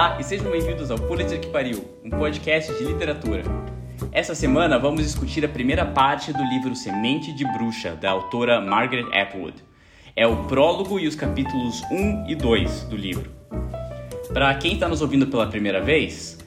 Olá 0.00 0.16
e 0.18 0.24
sejam 0.24 0.50
bem-vindos 0.50 0.90
ao 0.90 0.98
Pulitzer 0.98 1.38
que 1.38 1.48
Pariu, 1.48 1.84
um 2.02 2.08
podcast 2.08 2.72
de 2.72 2.84
literatura. 2.84 3.42
Essa 4.10 4.34
semana 4.34 4.78
vamos 4.78 5.02
discutir 5.02 5.44
a 5.44 5.48
primeira 5.48 5.84
parte 5.84 6.32
do 6.32 6.42
livro 6.42 6.74
Semente 6.74 7.34
de 7.34 7.44
Bruxa, 7.52 7.94
da 7.96 8.10
autora 8.10 8.62
Margaret 8.62 9.04
Atwood. 9.12 9.62
É 10.16 10.26
o 10.26 10.44
prólogo 10.44 10.98
e 10.98 11.06
os 11.06 11.14
capítulos 11.14 11.82
1 11.90 12.30
e 12.30 12.34
2 12.34 12.84
do 12.84 12.96
livro. 12.96 13.30
Para 14.32 14.54
quem 14.54 14.72
está 14.72 14.88
nos 14.88 15.02
ouvindo 15.02 15.26
pela 15.26 15.46
primeira 15.48 15.82
vez, 15.82 16.38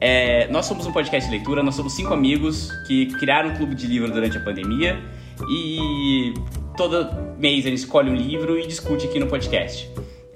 é, 0.00 0.46
nós 0.46 0.66
somos 0.66 0.86
um 0.86 0.92
podcast 0.92 1.28
de 1.28 1.36
leitura, 1.36 1.64
nós 1.64 1.74
somos 1.74 1.94
cinco 1.94 2.14
amigos 2.14 2.70
que 2.86 3.06
criaram 3.06 3.50
um 3.50 3.56
clube 3.56 3.74
de 3.74 3.88
livro 3.88 4.08
durante 4.12 4.38
a 4.38 4.40
pandemia 4.40 5.02
e 5.50 6.32
todo 6.76 7.10
mês 7.36 7.66
a 7.66 7.70
gente 7.70 7.78
escolhe 7.78 8.08
um 8.08 8.14
livro 8.14 8.56
e 8.56 8.68
discute 8.68 9.08
aqui 9.08 9.18
no 9.18 9.26
podcast. 9.26 9.90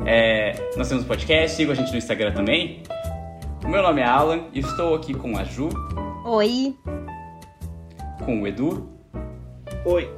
É, 0.06 0.52
nós 0.76 0.88
temos 0.88 1.04
um 1.04 1.06
podcast, 1.06 1.56
siga 1.56 1.72
a 1.72 1.74
gente 1.74 1.90
no 1.90 1.96
Instagram 1.96 2.32
também. 2.32 2.82
O 3.64 3.68
meu 3.68 3.82
nome 3.82 4.02
é 4.02 4.04
Alan 4.04 4.44
e 4.52 4.60
estou 4.60 4.94
aqui 4.94 5.14
com 5.14 5.38
a 5.38 5.44
Ju. 5.44 5.70
Oi. 6.27 6.74
Com 8.22 8.42
o 8.42 8.46
Edu. 8.46 8.86
Oi. 9.86 10.10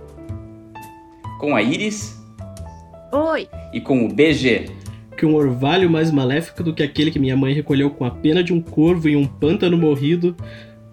Com 1.39 1.55
a 1.55 1.63
Iris. 1.63 2.21
Oi. 3.13 3.49
E 3.73 3.81
com 3.81 4.05
o 4.05 4.13
BG. 4.13 4.71
Que 5.17 5.25
um 5.25 5.37
orvalho 5.37 5.89
mais 5.89 6.11
maléfico 6.11 6.65
do 6.65 6.75
que 6.75 6.83
aquele 6.83 7.13
que 7.13 7.21
minha 7.21 7.37
mãe 7.37 7.55
recolheu 7.55 7.91
com 7.91 8.05
a 8.05 8.11
pena 8.11 8.43
de 8.43 8.53
um 8.53 8.61
corvo 8.61 9.09
em 9.09 9.15
um 9.15 9.27
pântano 9.27 9.79
morrido. 9.79 10.37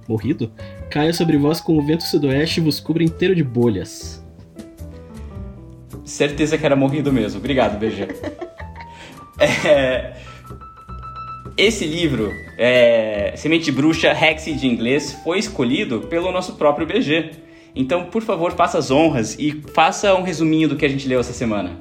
Morrido? 0.07 0.52
Caia 0.91 1.13
sobre 1.13 1.38
vós 1.38 1.59
com 1.59 1.77
o 1.77 1.81
vento 1.85 2.03
sudoeste 2.03 2.59
e 2.59 2.63
vos 2.63 2.80
cubra 2.80 3.03
inteiro 3.03 3.33
de 3.33 3.44
bolhas. 3.44 4.23
Certeza 6.05 6.57
que 6.57 6.66
era 6.66 6.75
morrido 6.75 7.11
mesmo. 7.11 7.39
Obrigado, 7.39 7.80
BG. 7.80 8.42
É, 9.39 10.14
esse 11.58 11.86
livro, 11.86 12.31
é, 12.58 13.34
Semente 13.36 13.72
Bruxa, 13.72 14.09
Hexi 14.12 14.53
de 14.53 14.67
inglês, 14.67 15.14
foi 15.23 15.40
escolhido 15.40 16.02
pelo 16.02 16.31
nosso 16.31 16.56
próprio 16.56 16.88
BG. 16.88 17.31
Então, 17.75 18.06
por 18.06 18.22
favor, 18.22 18.52
faça 18.53 18.78
as 18.78 18.92
honras 18.92 19.38
e 19.40 19.64
faça 19.73 20.14
um 20.16 20.22
resuminho 20.22 20.70
do 20.70 20.75
que 20.75 20.86
a 20.86 20.90
gente 20.90 21.08
leu 21.08 21.20
essa 21.20 21.34
semana. 21.34 21.80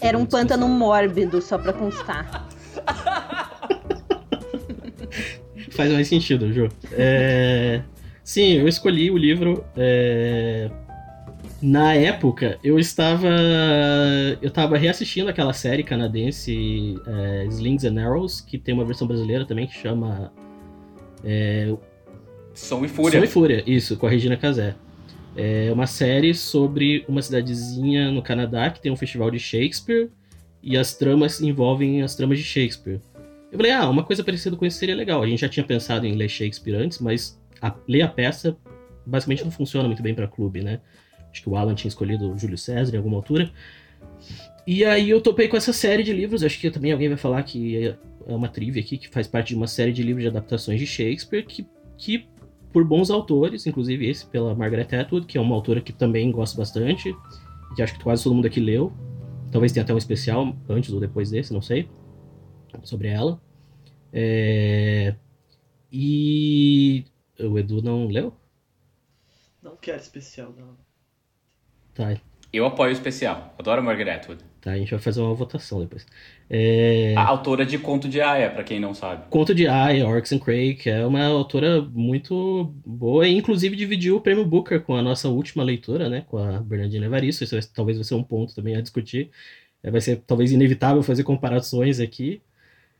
Era 0.00 0.18
um 0.18 0.26
pântano 0.26 0.68
mórbido, 0.68 1.40
só 1.40 1.56
pra 1.56 1.72
constar. 1.72 2.48
Faz 5.70 5.92
mais 5.92 6.08
sentido, 6.08 6.52
Ju. 6.52 6.68
É... 6.92 7.82
Sim, 8.24 8.54
eu 8.54 8.68
escolhi 8.68 9.10
o 9.10 9.16
livro 9.16 9.64
é... 9.76 10.70
Na 11.62 11.94
época, 11.94 12.58
eu 12.64 12.76
estava. 12.76 13.28
Eu 14.40 14.48
estava 14.48 14.76
reassistindo 14.76 15.30
aquela 15.30 15.52
série 15.52 15.84
canadense 15.84 16.96
é, 17.06 17.46
Slings 17.46 17.84
and 17.84 18.02
Arrows, 18.02 18.40
que 18.40 18.58
tem 18.58 18.74
uma 18.74 18.84
versão 18.84 19.06
brasileira 19.06 19.46
também 19.46 19.68
que 19.68 19.74
chama. 19.74 20.32
É, 21.22 21.72
Som 22.52 22.84
e 22.84 22.88
Fúria. 22.88 23.20
Som 23.20 23.24
e 23.24 23.28
Fúria, 23.28 23.62
isso, 23.64 23.96
com 23.96 24.06
a 24.06 24.10
Regina 24.10 24.36
Casé. 24.36 24.74
É 25.36 25.70
uma 25.72 25.86
série 25.86 26.34
sobre 26.34 27.04
uma 27.08 27.22
cidadezinha 27.22 28.10
no 28.10 28.22
Canadá 28.22 28.68
que 28.68 28.80
tem 28.80 28.90
um 28.90 28.96
festival 28.96 29.30
de 29.30 29.38
Shakespeare 29.38 30.10
e 30.62 30.76
as 30.76 30.94
tramas 30.94 31.40
envolvem 31.40 32.02
as 32.02 32.14
tramas 32.14 32.38
de 32.38 32.44
Shakespeare. 32.44 33.00
Eu 33.50 33.56
falei, 33.56 33.72
ah, 33.72 33.88
uma 33.88 34.02
coisa 34.02 34.24
parecida 34.24 34.56
com 34.56 34.66
isso 34.66 34.78
seria 34.78 34.94
legal. 34.94 35.22
A 35.22 35.26
gente 35.26 35.40
já 35.40 35.48
tinha 35.48 35.64
pensado 35.64 36.06
em 36.06 36.14
ler 36.14 36.28
Shakespeare 36.28 36.74
antes, 36.74 36.98
mas 36.98 37.40
a, 37.60 37.72
ler 37.88 38.02
a 38.02 38.08
peça 38.08 38.56
basicamente 39.06 39.44
não 39.44 39.50
funciona 39.50 39.86
muito 39.86 40.02
bem 40.02 40.14
para 40.14 40.26
clube, 40.26 40.60
né? 40.62 40.80
Acho 41.32 41.42
que 41.42 41.48
o 41.48 41.56
Alan 41.56 41.74
tinha 41.74 41.88
escolhido 41.88 42.32
o 42.32 42.38
Júlio 42.38 42.58
César 42.58 42.94
em 42.94 42.98
alguma 42.98 43.16
altura. 43.16 43.50
E 44.66 44.84
aí 44.84 45.10
eu 45.10 45.20
topei 45.20 45.48
com 45.48 45.56
essa 45.56 45.72
série 45.72 46.02
de 46.02 46.12
livros. 46.12 46.44
Acho 46.44 46.60
que 46.60 46.70
também 46.70 46.92
alguém 46.92 47.08
vai 47.08 47.18
falar 47.18 47.42
que 47.42 47.88
é 47.88 47.96
uma 48.26 48.48
trivia 48.48 48.82
aqui, 48.82 48.98
que 48.98 49.08
faz 49.08 49.26
parte 49.26 49.48
de 49.48 49.56
uma 49.56 49.66
série 49.66 49.92
de 49.92 50.02
livros 50.02 50.22
de 50.22 50.28
adaptações 50.28 50.78
de 50.78 50.86
Shakespeare, 50.86 51.44
que, 51.44 51.66
que 51.96 52.28
por 52.72 52.84
bons 52.84 53.10
autores, 53.10 53.66
inclusive 53.66 54.08
esse 54.08 54.26
pela 54.26 54.54
Margaret 54.54 54.94
Atwood, 54.94 55.26
que 55.26 55.36
é 55.36 55.40
uma 55.40 55.54
autora 55.54 55.80
que 55.80 55.92
também 55.92 56.30
gosto 56.30 56.56
bastante, 56.56 57.14
que 57.74 57.82
acho 57.82 57.94
que 57.94 58.02
quase 58.02 58.22
todo 58.22 58.34
mundo 58.34 58.46
aqui 58.46 58.60
leu. 58.60 58.92
Talvez 59.50 59.72
tenha 59.72 59.82
até 59.84 59.92
um 59.92 59.98
especial 59.98 60.56
antes 60.68 60.92
ou 60.92 61.00
depois 61.00 61.30
desse, 61.30 61.52
não 61.52 61.60
sei, 61.60 61.88
sobre 62.84 63.08
ela. 63.08 63.40
É... 64.12 65.14
E 65.90 67.04
o 67.38 67.58
Edu 67.58 67.82
não 67.82 68.06
leu? 68.06 68.32
Não 69.62 69.76
quero 69.76 70.00
especial, 70.00 70.54
não. 70.58 70.76
Tá. 71.94 72.16
Eu 72.52 72.66
apoio 72.66 72.90
o 72.90 72.92
especial. 72.92 73.54
Adoro 73.58 73.82
Margaret 73.82 74.10
Atwood. 74.10 74.42
Tá, 74.60 74.72
a 74.72 74.78
gente 74.78 74.90
vai 74.90 75.00
fazer 75.00 75.20
uma 75.20 75.34
votação 75.34 75.80
depois. 75.80 76.06
É... 76.48 77.14
A 77.16 77.26
autora 77.26 77.66
de 77.66 77.78
Conto 77.78 78.08
de 78.08 78.20
Aya, 78.20 78.48
para 78.48 78.62
quem 78.62 78.78
não 78.78 78.94
sabe. 78.94 79.24
Conto 79.28 79.52
de 79.52 79.66
Aya, 79.66 80.06
Orcs 80.06 80.32
and 80.32 80.38
Craig, 80.38 80.86
é 80.86 81.04
uma 81.04 81.24
autora 81.24 81.80
muito 81.80 82.72
boa 82.86 83.26
e 83.26 83.36
inclusive 83.36 83.74
dividiu 83.74 84.16
o 84.16 84.20
prêmio 84.20 84.44
Booker 84.44 84.80
com 84.80 84.94
a 84.94 85.02
nossa 85.02 85.28
última 85.28 85.64
leitura, 85.64 86.08
né, 86.08 86.24
com 86.28 86.38
a 86.38 86.60
Bernardina 86.60 87.06
Evaristo. 87.06 87.42
Isso 87.42 87.56
vai, 87.56 87.64
talvez 87.74 87.98
vai 87.98 88.04
ser 88.04 88.14
um 88.14 88.22
ponto 88.22 88.54
também 88.54 88.76
a 88.76 88.80
discutir. 88.80 89.30
É, 89.82 89.90
vai 89.90 90.00
ser 90.00 90.22
talvez 90.26 90.52
inevitável 90.52 91.02
fazer 91.02 91.24
comparações 91.24 91.98
aqui. 91.98 92.40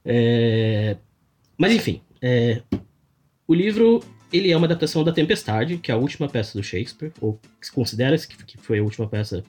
É... 0.04 0.96
Mas 1.56 1.72
enfim, 1.72 2.02
é... 2.20 2.60
o 3.46 3.54
livro 3.54 4.02
ele 4.32 4.50
é 4.50 4.56
uma 4.56 4.66
adaptação 4.66 5.04
da 5.04 5.12
Tempestade, 5.12 5.78
que 5.78 5.90
é 5.90 5.94
a 5.94 5.98
última 5.98 6.28
peça 6.28 6.58
do 6.58 6.64
Shakespeare, 6.64 7.12
ou 7.20 7.38
se 7.60 7.70
considera-se 7.70 8.26
que 8.26 8.58
foi 8.58 8.78
a 8.78 8.82
última 8.82 9.06
peça 9.06 9.44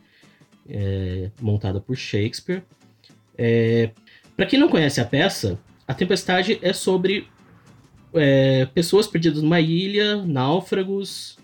é, 0.69 1.29
montada 1.41 1.79
por 1.79 1.95
Shakespeare. 1.95 2.63
É, 3.37 3.91
Para 4.35 4.45
quem 4.45 4.59
não 4.59 4.69
conhece 4.69 4.99
a 4.99 5.05
peça, 5.05 5.59
a 5.87 5.93
Tempestade 5.93 6.59
é 6.61 6.73
sobre 6.73 7.27
é, 8.13 8.65
pessoas 8.67 9.07
perdidas 9.07 9.41
numa 9.41 9.59
ilha, 9.59 10.23
náufragos, 10.23 11.37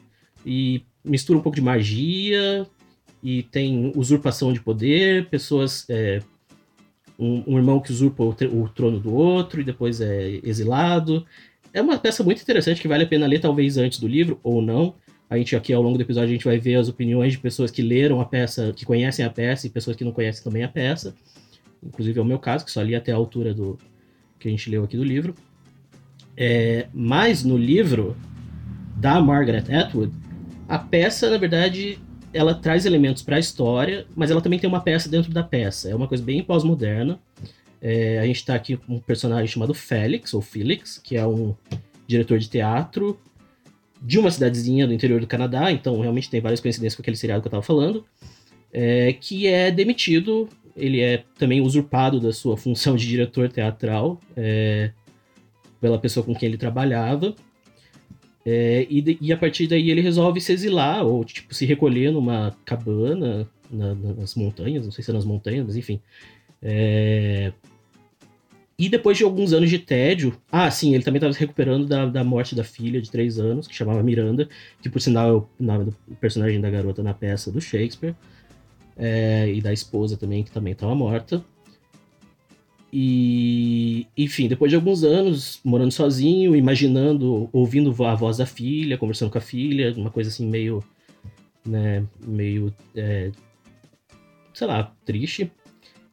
e 0.46 0.84
mistura 1.04 1.40
um 1.40 1.42
pouco 1.42 1.56
de 1.56 1.62
magia, 1.62 2.68
e 3.24 3.44
tem 3.44 3.92
usurpação 3.96 4.54
de 4.54 4.62
poder, 4.62 5.30
pessoas. 5.30 5.86
É, 5.90 6.22
um, 7.18 7.44
um, 7.46 7.58
irmão 7.58 7.82
que 7.82 7.92
usurpa 7.92 8.24
o, 8.24 8.30
o 8.30 8.70
trono 8.70 8.98
do 8.98 9.14
outro 9.14 9.60
e 9.60 9.64
depois 9.66 10.00
é 10.00 10.40
exilado 10.42 11.26
é 11.74 11.82
uma 11.82 11.98
peça 11.98 12.24
muito 12.24 12.42
interessante 12.42 12.82
que 12.82 12.88
vale 12.88 13.04
a 13.04 13.08
pena 13.08 13.28
ler, 13.28 13.40
talvez 13.40 13.78
antes 13.78 14.00
do 14.00 14.08
livro, 14.08 14.40
ou 14.44 14.62
não. 14.62 14.96
A 15.30 15.38
gente 15.38 15.56
aqui 15.56 15.72
ao 15.72 15.82
longo 15.82 15.98
do 15.98 16.02
episódio 16.02 16.30
a 16.30 16.34
gente 16.34 16.46
vai 16.46 16.58
ver 16.58 16.76
as 16.76 16.90
opiniões 16.90 17.34
de 17.34 17.40
pessoas 17.40 17.70
que 17.70 17.82
leram 17.82 18.20
a 18.20 18.26
peça, 18.26 18.74
que 18.76 18.86
conhecem 18.86 19.24
a 19.24 19.30
peça 19.30 19.68
e 19.68 19.70
pessoas 19.70 19.96
que 19.96 20.04
não 20.04 20.12
conhecem 20.12 20.44
também 20.44 20.64
a 20.64 20.68
peça. 20.68 21.14
Inclusive 21.84 22.20
é 22.20 22.22
o 22.22 22.26
meu 22.26 22.40
caso, 22.40 22.66
que 22.66 22.72
só 22.72 22.82
li 22.82 22.96
até 22.96 23.12
a 23.12 23.16
altura 23.16 23.54
do 23.54 23.78
que 24.40 24.48
a 24.48 24.52
gente 24.52 24.70
leu 24.70 24.84
aqui 24.84 24.98
do 24.98 25.04
livro. 25.04 25.36
É, 26.36 26.88
mas 26.94 27.44
no 27.44 27.58
livro 27.58 28.18
da 28.96 29.22
Margaret 29.22 29.66
Atwood, 29.72 30.14
a 30.68 30.80
peça, 30.80 31.30
na 31.30 31.38
verdade, 31.38 32.00
ela 32.34 32.54
traz 32.54 32.86
elementos 32.86 33.22
para 33.22 33.36
a 33.36 33.40
história, 33.40 34.06
mas 34.16 34.32
ela 34.32 34.42
também 34.42 34.60
tem 34.60 34.70
uma 34.70 34.82
peça 34.82 35.10
dentro 35.10 35.32
da 35.32 35.44
peça. 35.44 35.90
É 35.90 35.96
uma 35.96 36.08
coisa 36.08 36.24
bem 36.24 36.44
pós-moderna. 36.44 37.20
É, 37.82 38.20
a 38.20 38.26
gente 38.26 38.38
está 38.38 38.56
aqui 38.56 38.76
com 38.76 38.96
um 38.96 39.00
personagem 39.00 39.48
chamado 39.48 39.74
Félix, 39.74 40.34
ou 40.34 40.42
Felix, 40.42 40.98
que 40.98 41.16
é 41.16 41.26
um 41.26 41.56
diretor 42.08 42.40
de 42.40 42.50
teatro 42.50 43.18
de 44.02 44.18
uma 44.18 44.32
cidadezinha 44.32 44.88
do 44.88 44.94
interior 44.94 45.20
do 45.20 45.28
Canadá, 45.28 45.72
então 45.72 46.00
realmente 46.00 46.30
tem 46.30 46.40
várias 46.40 46.60
coincidências 46.60 46.96
com 46.96 47.02
aquele 47.02 47.18
seriado 47.18 47.42
que 47.42 47.48
eu 47.48 47.50
estava 47.50 47.64
falando, 47.64 48.06
é, 48.72 49.14
que 49.14 49.48
é 49.48 49.70
demitido, 49.70 50.48
ele 50.76 51.02
é 51.02 51.24
também 51.38 51.62
usurpado 51.62 52.20
da 52.20 52.32
sua 52.32 52.56
função 52.56 52.96
de 52.96 53.08
diretor 53.08 53.50
teatral 53.50 54.20
é, 54.38 54.92
pela 55.82 56.00
pessoa 56.00 56.26
com 56.26 56.34
quem 56.34 56.48
ele 56.48 56.58
trabalhava, 56.58 57.36
é, 58.46 58.88
e, 58.90 59.18
e, 59.22 59.34
a 59.34 59.38
partir 59.38 59.68
daí 59.68 59.92
ele 59.92 60.02
resolve 60.02 60.40
se 60.40 60.54
exilar, 60.54 61.06
ou 61.06 61.24
tipo, 61.26 61.54
se 61.54 61.66
recolher 61.66 62.12
numa 62.12 62.56
cabana 62.66 63.48
na, 63.70 63.94
nas 63.94 64.34
montanhas, 64.34 64.86
não 64.86 64.92
sei 64.92 65.04
se 65.04 65.12
é 65.12 65.14
nas 65.14 65.26
montanhas, 65.26 65.66
mas 65.66 65.76
enfim, 65.76 66.00
é... 66.62 67.52
E 68.80 68.88
depois 68.88 69.18
de 69.18 69.26
alguns 69.26 69.52
anos 69.52 69.70
de 69.70 69.78
tédio. 69.78 70.42
Ah, 70.50 70.72
sim, 70.72 70.96
ele 70.96 71.04
também 71.04 71.18
estava 71.18 71.34
se 71.34 71.40
recuperando 71.42 71.86
da, 71.86 72.06
da 72.06 72.24
morte 72.24 72.56
da 72.56 72.64
filha 72.64 73.02
de 73.02 73.12
três 73.12 73.38
anos, 73.38 73.68
que 73.68 73.76
chamava 73.76 74.02
Miranda, 74.02 74.48
que 74.82 74.90
por 74.90 75.02
sinal 75.02 75.30
é 75.30 75.34
o 75.34 75.48
nome 75.60 75.84
do 75.86 76.16
personagem 76.16 76.62
da 76.62 76.70
garota 76.70 77.04
na 77.04 77.14
peça 77.14 77.52
do 77.52 77.60
Shakespeare. 77.60 78.16
É, 78.96 79.52
e 79.54 79.62
da 79.62 79.74
esposa 79.74 80.16
também, 80.16 80.44
que 80.44 80.52
também 80.52 80.72
estava 80.72 80.96
morta. 80.96 81.44
E, 82.92 84.08
enfim, 84.18 84.48
depois 84.48 84.72
de 84.72 84.78
alguns 84.78 85.04
anos 85.04 85.60
morando 85.64 85.92
sozinho, 85.92 86.56
imaginando, 86.56 87.50
ouvindo 87.52 87.94
a 88.06 88.16
voz 88.16 88.38
da 88.38 88.46
filha, 88.46 88.98
conversando 88.98 89.30
com 89.30 89.38
a 89.38 89.42
filha, 89.42 89.94
uma 89.96 90.10
coisa 90.10 90.30
assim 90.30 90.48
meio, 90.48 90.82
né, 91.66 92.06
meio, 92.26 92.74
é, 92.96 93.32
sei 94.54 94.68
lá, 94.68 94.96
triste 95.06 95.52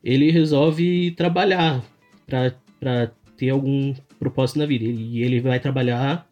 ele 0.05 0.31
resolve 0.31 1.11
trabalhar 1.13 1.83
para 2.27 3.11
ter 3.37 3.51
algum 3.51 3.95
propósito 4.19 4.59
na 4.59 4.67
vida. 4.67 4.85
E 4.85 5.23
ele 5.23 5.41
vai 5.41 5.61
trabalhar, 5.61 6.29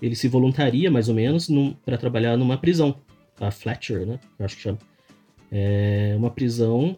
ele 0.00 0.14
se 0.14 0.28
voluntaria 0.28 0.90
mais 0.90 1.08
ou 1.08 1.14
menos 1.14 1.48
para 1.84 1.98
trabalhar 1.98 2.36
numa 2.36 2.56
prisão, 2.56 2.96
a 3.40 3.50
Fletcher, 3.50 4.06
né? 4.06 4.18
Eu 4.38 4.44
acho 4.44 4.56
que 4.56 4.62
chama. 4.62 4.78
É 5.50 6.14
uma 6.16 6.30
prisão 6.30 6.96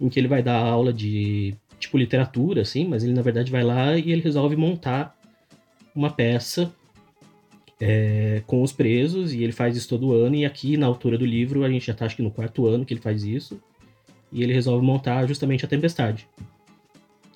em 0.00 0.08
que 0.08 0.18
ele 0.18 0.28
vai 0.28 0.42
dar 0.42 0.56
aula 0.56 0.92
de 0.92 1.54
tipo 1.78 1.96
literatura, 1.96 2.62
assim, 2.62 2.86
mas 2.86 3.04
ele 3.04 3.12
na 3.12 3.22
verdade 3.22 3.50
vai 3.50 3.62
lá 3.62 3.96
e 3.96 4.10
ele 4.10 4.20
resolve 4.20 4.56
montar 4.56 5.16
uma 5.94 6.10
peça 6.10 6.72
é, 7.80 8.42
com 8.46 8.62
os 8.62 8.72
presos 8.72 9.32
e 9.32 9.42
ele 9.42 9.52
faz 9.52 9.76
isso 9.76 9.88
todo 9.88 10.12
ano. 10.12 10.34
E 10.34 10.44
aqui 10.44 10.76
na 10.76 10.86
altura 10.86 11.16
do 11.16 11.24
livro 11.24 11.64
a 11.64 11.70
gente 11.70 11.86
já 11.86 11.94
tá 11.94 12.06
acho 12.06 12.16
que 12.16 12.22
no 12.22 12.30
quarto 12.30 12.66
ano 12.66 12.84
que 12.84 12.92
ele 12.92 13.00
faz 13.00 13.24
isso 13.24 13.60
e 14.32 14.42
ele 14.42 14.52
resolve 14.52 14.84
montar 14.84 15.26
justamente 15.26 15.64
a 15.64 15.68
Tempestade, 15.68 16.28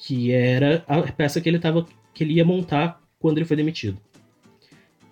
que 0.02 0.32
era 0.32 0.84
a 0.88 1.00
peça 1.12 1.40
que 1.40 1.48
ele 1.48 1.60
tava 1.60 1.86
que 2.12 2.24
ele 2.24 2.34
ia 2.34 2.44
montar 2.44 3.00
quando 3.20 3.38
ele 3.38 3.44
foi 3.44 3.56
demitido. 3.56 3.98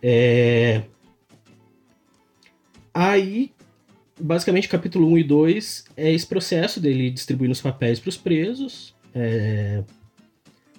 É... 0.02 0.82
Aí, 2.92 3.52
basicamente, 4.20 4.69
capítulo 4.69 5.06
1 5.12 5.19
e 5.19 5.25
2 5.25 5.84
é 5.96 6.12
esse 6.12 6.26
processo 6.26 6.81
dele 6.81 7.08
distribuindo 7.08 7.52
os 7.52 7.60
papéis 7.60 8.00
para 8.00 8.08
os 8.08 8.16
presos 8.16 8.92
é... 9.14 9.84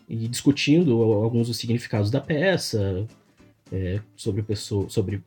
e 0.10 0.28
discutindo 0.28 1.02
alguns 1.02 1.48
dos 1.48 1.56
significados 1.56 2.12
da 2.12 2.20
peça, 2.20 3.08
é... 3.72 4.02
sobre, 4.18 4.44
pessoa... 4.44 4.90
sobre 4.90 5.24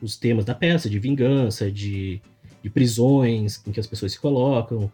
os 0.00 0.16
temas 0.16 0.44
da 0.44 0.54
peça, 0.54 0.88
de 0.88 1.00
vingança, 1.00 1.72
de, 1.72 2.22
de 2.62 2.70
prisões 2.70 3.60
em 3.66 3.72
que 3.72 3.80
as 3.80 3.86
pessoas 3.88 4.12
se 4.12 4.20
colocam, 4.20 4.88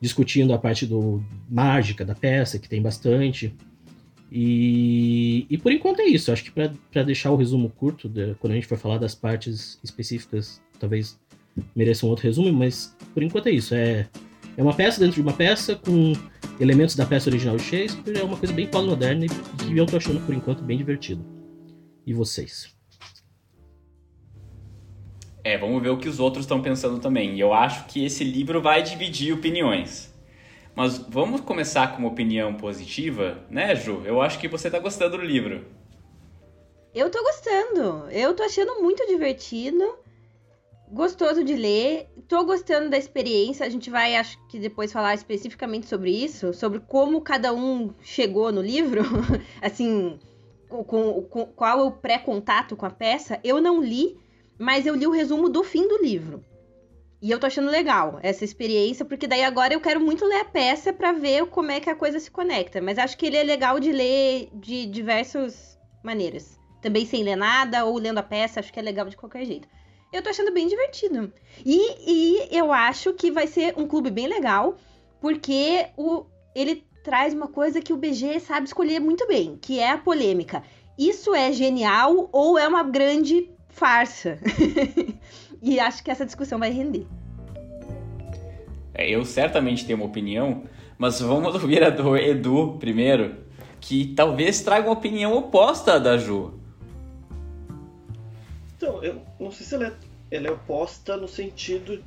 discutindo 0.00 0.52
a 0.52 0.58
parte 0.58 0.86
do 0.86 1.22
mágica 1.48 2.04
da 2.04 2.14
peça, 2.14 2.58
que 2.58 2.68
tem 2.68 2.80
bastante. 2.80 3.54
E, 4.30 5.46
e 5.48 5.58
por 5.58 5.72
enquanto 5.72 6.00
é 6.00 6.06
isso. 6.06 6.30
Acho 6.30 6.44
que 6.44 6.50
para 6.50 7.02
deixar 7.02 7.30
o 7.30 7.36
resumo 7.36 7.70
curto, 7.70 8.08
de, 8.08 8.34
quando 8.34 8.52
a 8.52 8.56
gente 8.56 8.66
for 8.66 8.78
falar 8.78 8.98
das 8.98 9.14
partes 9.14 9.78
específicas, 9.82 10.60
talvez 10.78 11.18
mereça 11.74 12.06
um 12.06 12.10
outro 12.10 12.24
resumo, 12.24 12.52
mas 12.52 12.96
por 13.14 13.22
enquanto 13.22 13.48
é 13.48 13.50
isso. 13.50 13.74
É, 13.74 14.08
é 14.56 14.62
uma 14.62 14.74
peça 14.74 15.00
dentro 15.00 15.16
de 15.16 15.22
uma 15.22 15.32
peça 15.32 15.74
com 15.74 16.12
elementos 16.60 16.94
da 16.94 17.06
peça 17.06 17.30
original 17.30 17.56
de 17.56 17.62
Shakespeare. 17.62 18.18
É 18.18 18.22
uma 18.22 18.36
coisa 18.36 18.52
bem 18.52 18.66
pós-moderna 18.66 19.24
e 19.24 19.28
que 19.28 19.76
eu 19.76 19.86
tô 19.86 19.96
achando 19.96 20.20
por 20.24 20.34
enquanto 20.34 20.62
bem 20.62 20.76
divertido. 20.76 21.24
E 22.06 22.12
vocês? 22.12 22.77
É, 25.48 25.56
vamos 25.56 25.82
ver 25.82 25.88
o 25.88 25.96
que 25.96 26.10
os 26.10 26.20
outros 26.20 26.44
estão 26.44 26.60
pensando 26.60 26.98
também. 26.98 27.36
E 27.36 27.40
eu 27.40 27.54
acho 27.54 27.86
que 27.86 28.04
esse 28.04 28.22
livro 28.22 28.60
vai 28.60 28.82
dividir 28.82 29.32
opiniões. 29.32 30.12
Mas 30.76 30.98
vamos 30.98 31.40
começar 31.40 31.90
com 31.90 32.00
uma 32.00 32.10
opinião 32.10 32.52
positiva, 32.52 33.38
né, 33.48 33.74
Ju? 33.74 34.02
Eu 34.04 34.20
acho 34.20 34.38
que 34.38 34.46
você 34.46 34.70
tá 34.70 34.78
gostando 34.78 35.16
do 35.16 35.24
livro. 35.24 35.64
Eu 36.94 37.08
tô 37.08 37.22
gostando. 37.22 38.10
Eu 38.10 38.34
tô 38.34 38.42
achando 38.42 38.82
muito 38.82 39.06
divertido. 39.06 39.96
Gostoso 40.92 41.42
de 41.42 41.54
ler. 41.54 42.10
Tô 42.28 42.44
gostando 42.44 42.90
da 42.90 42.98
experiência. 42.98 43.64
A 43.64 43.70
gente 43.70 43.88
vai, 43.88 44.16
acho 44.16 44.36
que 44.48 44.58
depois 44.58 44.92
falar 44.92 45.14
especificamente 45.14 45.86
sobre 45.86 46.10
isso, 46.10 46.52
sobre 46.52 46.78
como 46.78 47.22
cada 47.22 47.54
um 47.54 47.94
chegou 48.02 48.52
no 48.52 48.60
livro. 48.60 49.00
assim, 49.62 50.18
com, 50.68 51.22
com 51.22 51.46
qual 51.46 51.80
é 51.80 51.84
o 51.84 51.90
pré-contato 51.90 52.76
com 52.76 52.84
a 52.84 52.90
peça. 52.90 53.40
Eu 53.42 53.62
não 53.62 53.82
li, 53.82 54.18
mas 54.58 54.86
eu 54.86 54.94
li 54.94 55.06
o 55.06 55.12
resumo 55.12 55.48
do 55.48 55.62
fim 55.62 55.86
do 55.86 56.02
livro. 56.02 56.44
E 57.20 57.30
eu 57.30 57.40
tô 57.40 57.46
achando 57.46 57.70
legal 57.70 58.20
essa 58.22 58.44
experiência, 58.44 59.04
porque 59.04 59.26
daí 59.26 59.42
agora 59.42 59.74
eu 59.74 59.80
quero 59.80 60.00
muito 60.00 60.24
ler 60.24 60.40
a 60.40 60.44
peça 60.44 60.92
para 60.92 61.12
ver 61.12 61.46
como 61.46 61.70
é 61.70 61.80
que 61.80 61.90
a 61.90 61.96
coisa 61.96 62.20
se 62.20 62.30
conecta. 62.30 62.80
Mas 62.80 62.96
acho 62.96 63.18
que 63.18 63.26
ele 63.26 63.36
é 63.36 63.42
legal 63.42 63.80
de 63.80 63.90
ler 63.90 64.48
de 64.54 64.86
diversas 64.86 65.76
maneiras. 66.02 66.58
Também 66.80 67.04
sem 67.04 67.24
ler 67.24 67.36
nada 67.36 67.84
ou 67.84 67.98
lendo 67.98 68.18
a 68.18 68.22
peça, 68.22 68.60
acho 68.60 68.72
que 68.72 68.78
é 68.78 68.82
legal 68.82 69.08
de 69.08 69.16
qualquer 69.16 69.44
jeito. 69.44 69.66
Eu 70.12 70.22
tô 70.22 70.30
achando 70.30 70.52
bem 70.52 70.68
divertido. 70.68 71.32
E, 71.66 71.78
e 72.06 72.56
eu 72.56 72.72
acho 72.72 73.12
que 73.14 73.32
vai 73.32 73.48
ser 73.48 73.74
um 73.76 73.86
clube 73.86 74.10
bem 74.10 74.28
legal, 74.28 74.76
porque 75.20 75.86
o, 75.96 76.24
ele 76.54 76.86
traz 77.02 77.34
uma 77.34 77.48
coisa 77.48 77.80
que 77.80 77.92
o 77.92 77.96
BG 77.96 78.38
sabe 78.40 78.66
escolher 78.66 79.00
muito 79.00 79.26
bem, 79.26 79.58
que 79.60 79.80
é 79.80 79.90
a 79.90 79.98
polêmica. 79.98 80.62
Isso 80.96 81.34
é 81.34 81.52
genial 81.52 82.28
ou 82.32 82.56
é 82.56 82.66
uma 82.66 82.84
grande 82.84 83.50
farsa. 83.68 84.38
e 85.62 85.78
acho 85.78 86.02
que 86.02 86.10
essa 86.10 86.26
discussão 86.26 86.58
vai 86.58 86.70
render. 86.70 87.06
É, 88.94 89.08
eu 89.08 89.24
certamente 89.24 89.86
tenho 89.86 89.98
uma 89.98 90.06
opinião, 90.06 90.64
mas 90.98 91.20
vamos 91.20 91.54
ouvir 91.62 91.84
a 91.84 91.90
do 91.90 92.16
Edu 92.16 92.76
primeiro, 92.80 93.36
que 93.80 94.12
talvez 94.14 94.60
traga 94.60 94.88
uma 94.88 94.94
opinião 94.94 95.36
oposta 95.36 96.00
da 96.00 96.18
Ju. 96.18 96.54
Então, 98.76 99.02
eu 99.02 99.22
não 99.38 99.50
sei 99.50 99.66
se 99.66 99.74
ela 99.74 99.86
é, 99.86 99.92
ela 100.36 100.48
é 100.48 100.50
oposta 100.50 101.16
no 101.16 101.28
sentido. 101.28 102.02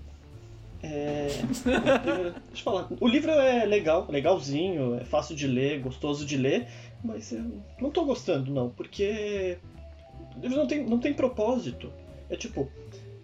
É... 0.83 1.27
Deixa 2.49 2.59
eu 2.59 2.63
falar. 2.63 2.87
O 2.99 3.07
livro 3.07 3.31
é 3.31 3.65
legal, 3.65 4.07
legalzinho, 4.09 4.95
é 4.95 5.05
fácil 5.05 5.35
de 5.35 5.47
ler, 5.47 5.79
gostoso 5.81 6.25
de 6.25 6.35
ler, 6.37 6.67
mas 7.03 7.31
eu 7.31 7.45
não 7.79 7.89
tô 7.89 8.03
gostando, 8.03 8.51
não, 8.51 8.69
porque 8.69 9.57
livro 10.39 10.57
não 10.57 10.67
tem, 10.67 10.85
não 10.85 10.99
tem 10.99 11.13
propósito. 11.13 11.91
É 12.29 12.35
tipo, 12.35 12.69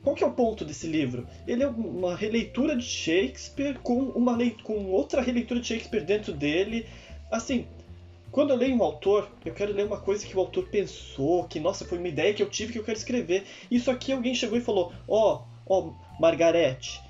qual 0.03 0.15
que 0.15 0.23
é 0.23 0.27
o 0.27 0.31
ponto 0.31 0.63
desse 0.65 0.87
livro? 0.87 1.27
Ele 1.47 1.63
é 1.63 1.67
uma 1.67 2.15
releitura 2.15 2.75
de 2.75 2.83
Shakespeare 2.83 3.77
com, 3.79 3.99
uma 4.11 4.35
leit 4.35 4.63
com 4.63 4.91
outra 4.91 5.21
releitura 5.21 5.59
de 5.59 5.67
Shakespeare 5.67 6.03
dentro 6.03 6.33
dele. 6.33 6.85
Assim, 7.31 7.67
quando 8.31 8.51
eu 8.51 8.55
leio 8.55 8.75
um 8.75 8.83
autor, 8.83 9.29
eu 9.45 9.53
quero 9.53 9.73
ler 9.73 9.85
uma 9.85 9.99
coisa 9.99 10.25
que 10.25 10.35
o 10.35 10.39
autor 10.39 10.67
pensou, 10.69 11.43
que, 11.45 11.59
nossa, 11.59 11.85
foi 11.85 11.97
uma 11.97 12.07
ideia 12.07 12.33
que 12.33 12.43
eu 12.43 12.49
tive 12.49 12.73
que 12.73 12.79
eu 12.79 12.83
quero 12.83 12.97
escrever. 12.97 13.43
Isso 13.69 13.89
aqui 13.91 14.11
alguém 14.11 14.33
chegou 14.33 14.57
e 14.57 14.61
falou, 14.61 14.93
ó, 15.07 15.43
oh, 15.65 15.73
ó, 15.73 15.79
oh, 15.87 16.21
Margarete, 16.21 17.01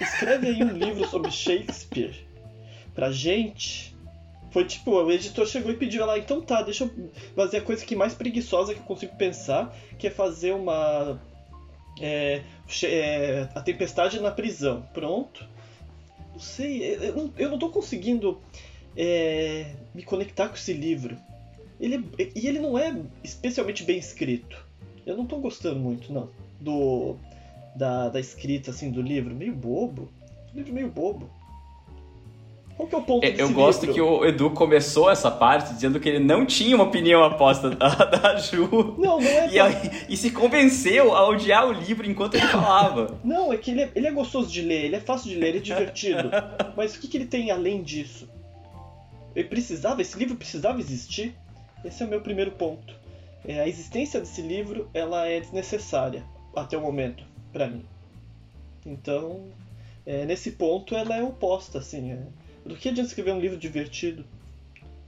escreve 0.00 0.48
aí 0.48 0.62
um 0.62 0.72
livro 0.72 1.06
sobre 1.08 1.30
Shakespeare 1.30 2.26
pra 2.94 3.10
gente 3.10 3.94
foi 4.50 4.64
tipo, 4.64 4.90
o 4.90 5.10
editor 5.10 5.46
chegou 5.46 5.70
e 5.70 5.76
pediu 5.76 6.04
lá, 6.04 6.18
então 6.18 6.40
tá, 6.40 6.62
deixa 6.62 6.84
eu 6.84 7.10
fazer 7.36 7.58
a 7.58 7.62
coisa 7.62 7.84
que 7.84 7.94
mais 7.94 8.14
preguiçosa 8.14 8.74
que 8.74 8.80
eu 8.80 8.84
consigo 8.84 9.16
pensar, 9.16 9.74
que 9.98 10.06
é 10.06 10.10
fazer 10.10 10.52
uma. 10.52 11.20
É, 12.00 12.42
é, 12.84 13.48
a 13.54 13.60
tempestade 13.60 14.20
na 14.20 14.30
prisão. 14.30 14.82
Pronto. 14.92 15.46
Não 16.32 16.40
sei, 16.40 16.96
eu 16.96 17.14
não, 17.14 17.32
eu 17.36 17.48
não 17.50 17.58
tô 17.58 17.68
conseguindo 17.68 18.40
é, 18.96 19.74
me 19.94 20.02
conectar 20.02 20.48
com 20.48 20.54
esse 20.54 20.72
livro. 20.72 21.16
Ele, 21.78 22.04
e 22.34 22.46
ele 22.46 22.58
não 22.58 22.78
é 22.78 22.94
especialmente 23.22 23.84
bem 23.84 23.98
escrito. 23.98 24.64
Eu 25.06 25.16
não 25.16 25.26
tô 25.26 25.38
gostando 25.38 25.78
muito, 25.78 26.12
não. 26.12 26.28
Do. 26.60 27.16
Da, 27.74 28.08
da 28.08 28.18
escrita 28.18 28.72
assim 28.72 28.90
do 28.90 29.00
livro. 29.00 29.34
Meio 29.34 29.54
bobo. 29.54 30.10
livro 30.52 30.72
meio 30.72 30.88
bobo. 30.88 31.30
Qual 32.80 32.88
que 32.88 32.94
é 32.94 32.98
o 32.98 33.02
ponto 33.02 33.26
Eu, 33.26 33.36
eu 33.36 33.52
gosto 33.52 33.82
livro? 33.82 33.94
que 33.94 34.00
o 34.00 34.24
Edu 34.24 34.50
começou 34.50 35.10
essa 35.10 35.30
parte 35.30 35.74
dizendo 35.74 36.00
que 36.00 36.08
ele 36.08 36.18
não 36.18 36.46
tinha 36.46 36.74
uma 36.74 36.84
opinião 36.84 37.22
aposta 37.22 37.70
da, 37.70 37.88
da 38.06 38.36
Ju. 38.36 38.96
Não, 38.96 39.20
não 39.20 39.28
é. 39.28 39.50
E, 39.50 40.14
e 40.14 40.16
se 40.16 40.30
convenceu 40.30 41.14
a 41.14 41.28
odiar 41.28 41.68
o 41.68 41.72
livro 41.72 42.08
enquanto 42.08 42.36
ele 42.36 42.46
falava. 42.46 43.18
Não, 43.22 43.52
é 43.52 43.58
que 43.58 43.72
ele 43.72 43.82
é, 43.82 43.90
ele 43.94 44.06
é 44.06 44.10
gostoso 44.10 44.50
de 44.50 44.62
ler, 44.62 44.86
ele 44.86 44.96
é 44.96 45.00
fácil 45.00 45.28
de 45.28 45.36
ler, 45.36 45.48
ele 45.48 45.58
é 45.58 45.60
divertido. 45.60 46.30
Mas 46.76 46.94
o 46.94 47.00
que, 47.00 47.08
que 47.08 47.18
ele 47.18 47.26
tem 47.26 47.50
além 47.50 47.82
disso? 47.82 48.26
Ele 49.36 49.48
precisava, 49.48 50.00
esse 50.00 50.18
livro 50.18 50.36
precisava 50.36 50.80
existir? 50.80 51.34
Esse 51.84 52.02
é 52.02 52.06
o 52.06 52.08
meu 52.08 52.20
primeiro 52.22 52.52
ponto. 52.52 52.94
É, 53.44 53.60
a 53.60 53.68
existência 53.68 54.20
desse 54.20 54.40
livro, 54.40 54.88
ela 54.94 55.26
é 55.26 55.38
desnecessária 55.40 56.24
até 56.56 56.76
o 56.76 56.80
momento, 56.80 57.22
para 57.52 57.66
mim. 57.66 57.84
Então, 58.86 59.44
é, 60.06 60.24
nesse 60.24 60.52
ponto, 60.52 60.96
ela 60.96 61.16
é 61.16 61.22
oposta, 61.22 61.78
assim. 61.78 62.12
É, 62.12 62.18
do 62.70 62.76
que 62.76 62.88
adianta 62.88 63.08
escrever 63.08 63.32
um 63.32 63.40
livro 63.40 63.58
divertido 63.58 64.24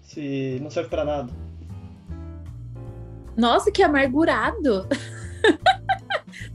se 0.03 0.59
não 0.61 0.71
serve 0.71 0.91
para 0.91 1.05
nada? 1.05 1.33
Nossa, 3.37 3.71
que 3.71 3.83
amargurado! 3.83 4.87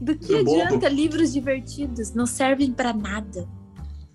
Do 0.00 0.16
que 0.16 0.28
Do 0.28 0.44
bobo. 0.44 0.62
adianta 0.62 0.88
livros 0.88 1.32
divertidos? 1.32 2.12
Não 2.14 2.26
servem 2.26 2.72
para 2.72 2.92
nada. 2.92 3.48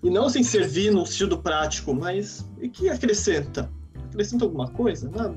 E 0.02 0.08
não 0.10 0.28
sem 0.28 0.42
servir 0.42 0.90
no 0.90 1.04
sentido 1.06 1.38
prático, 1.38 1.94
mas 1.94 2.46
e 2.60 2.68
que 2.68 2.88
acrescenta? 2.88 3.70
Acrescenta 4.10 4.44
alguma 4.44 4.68
coisa? 4.68 5.10
Nada. 5.10 5.34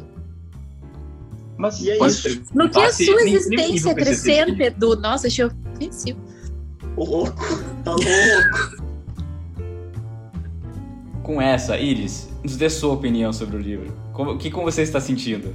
Mas 1.57 1.81
E 1.81 1.91
é 1.91 2.05
isso. 2.05 2.43
No 2.53 2.69
que 2.69 2.79
a 2.79 2.93
sua 2.93 3.21
existência 3.23 3.91
acrescenta, 3.91 4.63
Edu? 4.63 4.95
Nossa, 4.95 5.27
achei 5.27 5.45
ofensivo. 5.45 6.19
Ô 6.95 7.03
louco, 7.03 7.43
tá 7.83 7.91
louco. 7.91 8.86
Com 11.27 11.41
essa, 11.41 11.77
Iris, 11.77 12.29
nos 12.41 12.55
dê 12.55 12.69
sua 12.69 12.93
opinião 12.93 13.33
sobre 13.33 13.57
o 13.57 13.59
livro. 13.59 13.93
Como- 14.13 14.31
O 14.31 14.37
que 14.37 14.49
como 14.49 14.71
você 14.71 14.81
está 14.81 15.01
sentindo? 15.01 15.53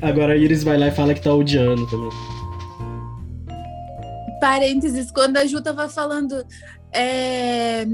Agora 0.00 0.32
a 0.34 0.36
Iris 0.36 0.62
vai 0.62 0.78
lá 0.78 0.86
e 0.86 0.90
fala 0.92 1.12
que 1.12 1.20
tá 1.20 1.34
odiando 1.34 1.86
também. 1.90 2.08
Parênteses, 4.40 5.10
quando 5.10 5.36
a 5.38 5.44
Ju 5.44 5.60
tava 5.60 5.88
falando. 5.88 6.44
é, 6.92 7.84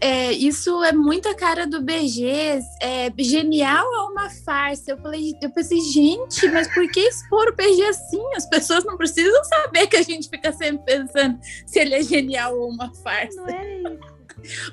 é, 0.00 0.32
isso 0.32 0.82
é 0.84 0.92
muita 0.92 1.32
cara 1.34 1.64
do 1.66 1.80
BG. 1.82 2.60
É, 2.82 3.10
genial 3.18 3.84
é 3.94 4.02
uma 4.10 4.28
farsa. 4.44 4.90
Eu 4.92 4.98
falei, 4.98 5.32
eu 5.40 5.50
pensei, 5.50 5.80
gente, 5.80 6.48
mas 6.50 6.66
por 6.74 6.88
que 6.90 7.00
expor 7.00 7.48
o 7.48 7.54
BG 7.56 7.82
assim? 7.84 8.22
As 8.36 8.46
pessoas 8.48 8.84
não 8.84 8.96
precisam 8.96 9.42
saber 9.44 9.86
que 9.86 9.96
a 9.96 10.02
gente 10.02 10.28
fica 10.28 10.52
sempre 10.52 10.84
pensando 10.96 11.38
se 11.66 11.78
ele 11.78 11.94
é 11.94 12.02
genial 12.02 12.56
ou 12.58 12.68
uma 12.68 12.92
farsa. 12.96 13.40
Não 13.40 13.48
é 13.48 13.78
isso. 13.82 14.15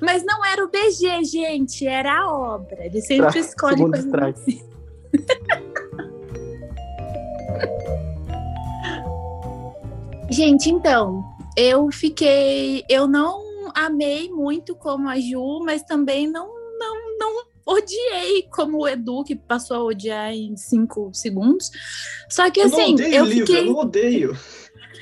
Mas 0.00 0.24
não 0.24 0.44
era 0.44 0.64
o 0.64 0.68
BG, 0.70 1.24
gente, 1.24 1.86
era 1.86 2.20
a 2.20 2.32
obra. 2.32 2.84
Ele 2.86 3.00
sempre 3.00 3.32
Tra- 3.32 3.40
escolhe 3.40 3.76
coisas 3.76 4.14
assim. 4.14 4.62
Gente, 10.30 10.70
então, 10.70 11.22
eu 11.56 11.90
fiquei. 11.92 12.84
Eu 12.88 13.06
não 13.06 13.42
amei 13.74 14.30
muito 14.30 14.74
como 14.74 15.08
a 15.08 15.18
Ju, 15.18 15.60
mas 15.64 15.82
também 15.82 16.26
não, 16.26 16.48
não, 16.78 17.18
não 17.18 17.44
odiei 17.66 18.42
como 18.50 18.78
o 18.78 18.88
Edu, 18.88 19.22
que 19.24 19.36
passou 19.36 19.76
a 19.76 19.84
odiar 19.84 20.32
em 20.32 20.56
cinco 20.56 21.10
segundos. 21.12 21.70
Só 22.28 22.50
que 22.50 22.60
Eu 22.60 22.68
não 22.68 22.78
assim, 22.80 22.94
odeio 22.94 23.14
eu 23.14 23.24
livro, 23.24 23.46
fiquei. 23.46 23.62
eu 23.62 23.66
não 23.72 23.78
odeio. 23.80 24.36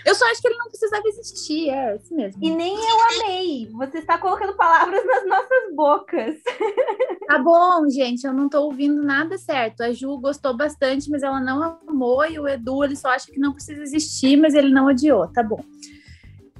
Eu 0.05 0.15
só 0.15 0.25
acho 0.31 0.41
que 0.41 0.49
ele 0.49 0.59
não 0.59 0.69
precisava 0.69 1.07
existir, 1.07 1.71
é 1.71 1.97
isso 1.97 2.15
mesmo. 2.15 2.43
E 2.43 2.51
nem 2.51 2.75
eu 2.75 2.97
amei. 3.01 3.69
Você 3.73 3.99
está 3.99 4.19
colocando 4.19 4.57
palavras 4.57 5.05
nas 5.05 5.27
nossas 5.27 5.75
bocas. 5.75 6.37
Tá 7.25 7.39
bom, 7.39 7.89
gente, 7.89 8.27
eu 8.27 8.33
não 8.33 8.47
tô 8.47 8.61
ouvindo 8.63 9.03
nada 9.03 9.39
certo. 9.39 9.83
A 9.83 9.91
Ju 9.91 10.19
gostou 10.19 10.55
bastante, 10.55 11.09
mas 11.09 11.23
ela 11.23 11.41
não 11.41 11.79
amou, 11.89 12.27
e 12.27 12.39
o 12.39 12.47
Edu, 12.47 12.85
ele 12.85 12.95
só 12.95 13.09
acha 13.09 13.31
que 13.31 13.41
não 13.41 13.55
precisa 13.55 13.81
existir, 13.81 14.37
mas 14.37 14.55
ele 14.55 14.69
não 14.69 14.87
odiou, 14.87 15.27
tá 15.29 15.43
bom. 15.43 15.65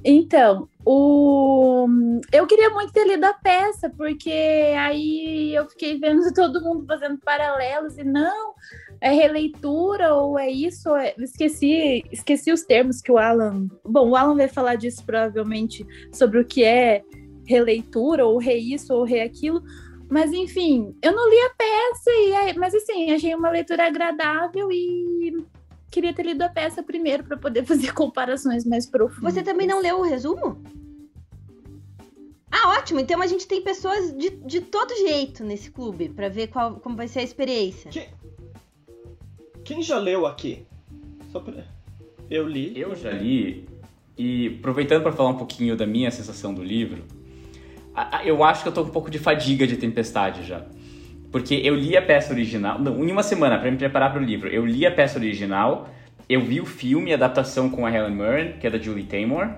Então, 0.03 0.67
o... 0.85 1.87
eu 2.31 2.45
queria 2.45 2.69
muito 2.71 2.91
ter 2.91 3.07
lido 3.07 3.23
a 3.23 3.33
peça, 3.33 3.89
porque 3.89 4.31
aí 4.77 5.55
eu 5.55 5.69
fiquei 5.69 5.97
vendo 5.97 6.21
todo 6.33 6.61
mundo 6.61 6.85
fazendo 6.85 7.17
paralelos, 7.19 7.97
e 7.97 8.03
não, 8.03 8.53
é 9.03 9.11
releitura, 9.11 10.15
ou 10.15 10.39
é 10.39 10.49
isso, 10.49 10.89
ou 10.89 10.95
é... 10.95 11.13
esqueci, 11.17 12.05
esqueci 12.09 12.53
os 12.53 12.63
termos 12.63 13.01
que 13.01 13.11
o 13.11 13.17
Alan... 13.17 13.67
Bom, 13.83 14.11
o 14.11 14.15
Alan 14.15 14.37
vai 14.37 14.47
falar 14.47 14.75
disso 14.75 15.03
provavelmente, 15.05 15.85
sobre 16.09 16.39
o 16.39 16.45
que 16.45 16.63
é 16.63 17.03
releitura, 17.45 18.25
ou 18.25 18.37
re 18.37 18.55
isso, 18.55 18.93
ou 18.93 19.03
re 19.03 19.19
aquilo, 19.19 19.61
mas 20.09 20.31
enfim, 20.31 20.95
eu 21.01 21.11
não 21.11 21.29
li 21.29 21.37
a 21.37 21.49
peça, 21.49 22.11
e 22.11 22.33
aí- 22.33 22.57
mas 22.57 22.73
assim, 22.73 23.11
achei 23.11 23.35
uma 23.35 23.49
leitura 23.49 23.87
agradável 23.87 24.71
e 24.71 25.45
queria 25.91 26.13
ter 26.13 26.25
lido 26.25 26.41
a 26.41 26.49
peça 26.49 26.81
primeiro 26.81 27.25
para 27.25 27.35
poder 27.35 27.65
fazer 27.67 27.93
comparações 27.93 28.63
mais 28.63 28.85
profundas. 28.85 29.33
Você 29.33 29.43
também 29.43 29.67
não 29.67 29.81
leu 29.81 29.99
o 29.99 30.03
resumo? 30.03 30.63
Ah, 32.49 32.77
ótimo. 32.77 33.01
Então 33.01 33.21
a 33.21 33.27
gente 33.27 33.47
tem 33.47 33.61
pessoas 33.61 34.13
de, 34.15 34.29
de 34.29 34.61
todo 34.61 34.95
jeito 34.95 35.43
nesse 35.43 35.69
clube 35.69 36.07
pra 36.07 36.29
ver 36.29 36.47
qual, 36.47 36.75
como 36.75 36.95
vai 36.95 37.07
ser 37.09 37.19
a 37.19 37.23
experiência. 37.23 37.91
Quem, 37.91 38.07
quem 39.63 39.81
já 39.81 39.97
leu 39.97 40.25
aqui? 40.25 40.65
Só 41.31 41.39
pra... 41.39 41.63
Eu 42.29 42.47
li. 42.47 42.73
Eu 42.75 42.95
já 42.95 43.11
li, 43.11 43.65
e 44.17 44.57
aproveitando 44.59 45.01
para 45.01 45.11
falar 45.11 45.29
um 45.29 45.37
pouquinho 45.37 45.75
da 45.75 45.85
minha 45.85 46.11
sensação 46.11 46.53
do 46.53 46.63
livro, 46.63 47.03
eu 48.23 48.43
acho 48.43 48.63
que 48.63 48.69
eu 48.69 48.73
tô 48.73 48.83
com 48.83 48.89
um 48.89 48.93
pouco 48.93 49.09
de 49.09 49.19
fadiga 49.19 49.65
de 49.65 49.77
Tempestade 49.77 50.43
já. 50.43 50.65
Porque 51.31 51.55
eu 51.55 51.75
li 51.75 51.97
a 51.97 52.01
peça 52.01 52.31
original, 52.31 52.79
não, 52.79 53.03
em 53.03 53.11
uma 53.11 53.23
semana, 53.23 53.57
para 53.57 53.71
me 53.71 53.77
preparar 53.77 54.11
para 54.11 54.21
o 54.21 54.23
livro, 54.23 54.47
eu 54.49 54.65
li 54.65 54.85
a 54.85 54.91
peça 54.91 55.17
original, 55.17 55.89
eu 56.29 56.41
vi 56.41 56.61
o 56.61 56.65
filme, 56.65 57.11
a 57.11 57.15
adaptação 57.15 57.69
com 57.69 57.85
a 57.85 57.91
Helen 57.91 58.15
Mirren, 58.15 58.53
que 58.59 58.67
é 58.67 58.69
da 58.69 58.77
Julie 58.77 59.03
Taymor, 59.03 59.49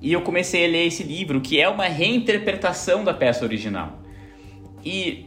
e 0.00 0.12
eu 0.12 0.20
comecei 0.22 0.64
a 0.64 0.68
ler 0.68 0.86
esse 0.86 1.02
livro, 1.02 1.40
que 1.40 1.60
é 1.60 1.68
uma 1.68 1.86
reinterpretação 1.86 3.02
da 3.02 3.12
peça 3.12 3.44
original. 3.44 3.98
E 4.84 5.26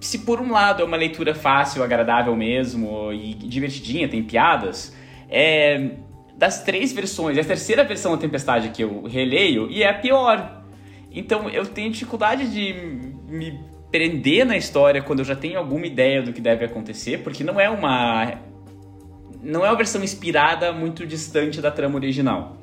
se 0.00 0.20
por 0.20 0.40
um 0.40 0.52
lado 0.52 0.82
é 0.82 0.84
uma 0.84 0.96
leitura 0.96 1.34
fácil, 1.34 1.82
agradável 1.82 2.34
mesmo 2.36 3.12
e 3.12 3.34
divertidinha, 3.34 4.08
tem 4.08 4.22
piadas, 4.22 4.94
é, 5.28 5.90
das 6.36 6.62
três 6.62 6.92
versões, 6.92 7.36
é 7.36 7.40
a 7.40 7.44
terceira 7.44 7.82
versão 7.82 8.12
da 8.12 8.18
Tempestade 8.18 8.68
que 8.70 8.82
eu 8.82 9.02
releio 9.04 9.68
e 9.70 9.82
é 9.82 9.90
a 9.90 9.94
pior. 9.94 10.62
Então 11.10 11.48
eu 11.50 11.66
tenho 11.66 11.90
dificuldade 11.90 12.50
de 12.52 12.72
me 13.28 13.58
prender 13.90 14.46
na 14.46 14.56
história 14.56 15.02
quando 15.02 15.20
eu 15.20 15.24
já 15.24 15.34
tenho 15.34 15.58
alguma 15.58 15.86
ideia 15.86 16.22
do 16.22 16.32
que 16.32 16.40
deve 16.40 16.64
acontecer, 16.64 17.18
porque 17.24 17.42
não 17.42 17.58
é 17.58 17.68
uma 17.68 18.34
não 19.42 19.64
é 19.64 19.68
uma 19.68 19.76
versão 19.76 20.02
inspirada 20.02 20.72
muito 20.72 21.06
distante 21.06 21.60
da 21.60 21.70
trama 21.70 21.96
original. 21.96 22.56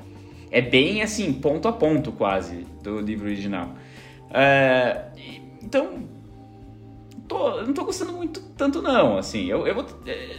É 0.50 0.60
bem 0.60 1.02
assim, 1.02 1.32
ponto 1.32 1.68
a 1.68 1.72
ponto 1.72 2.12
quase 2.12 2.66
do 2.82 3.00
livro 3.00 3.26
original. 3.26 3.74
E- 5.16 5.40
então 5.62 6.15
tô, 7.26 7.62
não 7.62 7.74
tô 7.74 7.84
gostando 7.84 8.12
muito 8.12 8.40
tanto 8.56 8.80
não, 8.80 9.18
assim. 9.18 9.46
Eu, 9.46 9.66
eu 9.66 9.74
vou 9.74 9.86
é, 10.06 10.36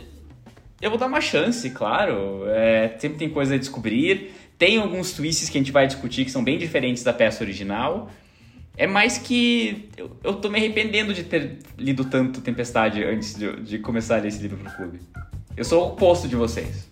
eu 0.82 0.90
vou 0.90 1.00
dar 1.00 1.08
uma 1.08 1.22
chance, 1.22 1.70
claro. 1.72 2.44
É, 2.48 2.96
sempre 3.00 3.18
tem 3.18 3.30
coisa 3.30 3.56
a 3.56 3.58
descobrir. 3.58 4.34
Tem 4.58 4.78
alguns 4.78 5.12
twists 5.12 5.50
que 5.50 5.58
a 5.58 5.62
gente 5.62 5.72
vai 5.72 5.88
discutir 5.88 6.26
que 6.26 6.32
são 6.32 6.44
bem 6.44 6.58
diferentes 6.58 7.04
da 7.04 7.14
peça 7.14 7.44
original. 7.44 8.10
É 8.76 8.86
mais 8.86 9.18
que 9.18 9.90
eu, 9.98 10.12
eu 10.24 10.36
tô 10.36 10.50
me 10.50 10.58
arrependendo 10.58 11.14
de 11.14 11.24
ter 11.24 11.58
lido 11.78 12.06
tanto 12.06 12.42
Tempestade 12.42 13.04
antes 13.04 13.36
de, 13.36 13.62
de 13.62 13.80
começar 13.80 14.18
a 14.18 14.22
ler 14.22 14.28
esse 14.28 14.42
livro 14.42 14.58
pro 14.58 14.72
clube. 14.72 15.00
Eu 15.56 15.64
sou 15.64 15.84
o 15.84 15.88
oposto 15.94 16.28
de 16.28 16.36
vocês. 16.36 16.88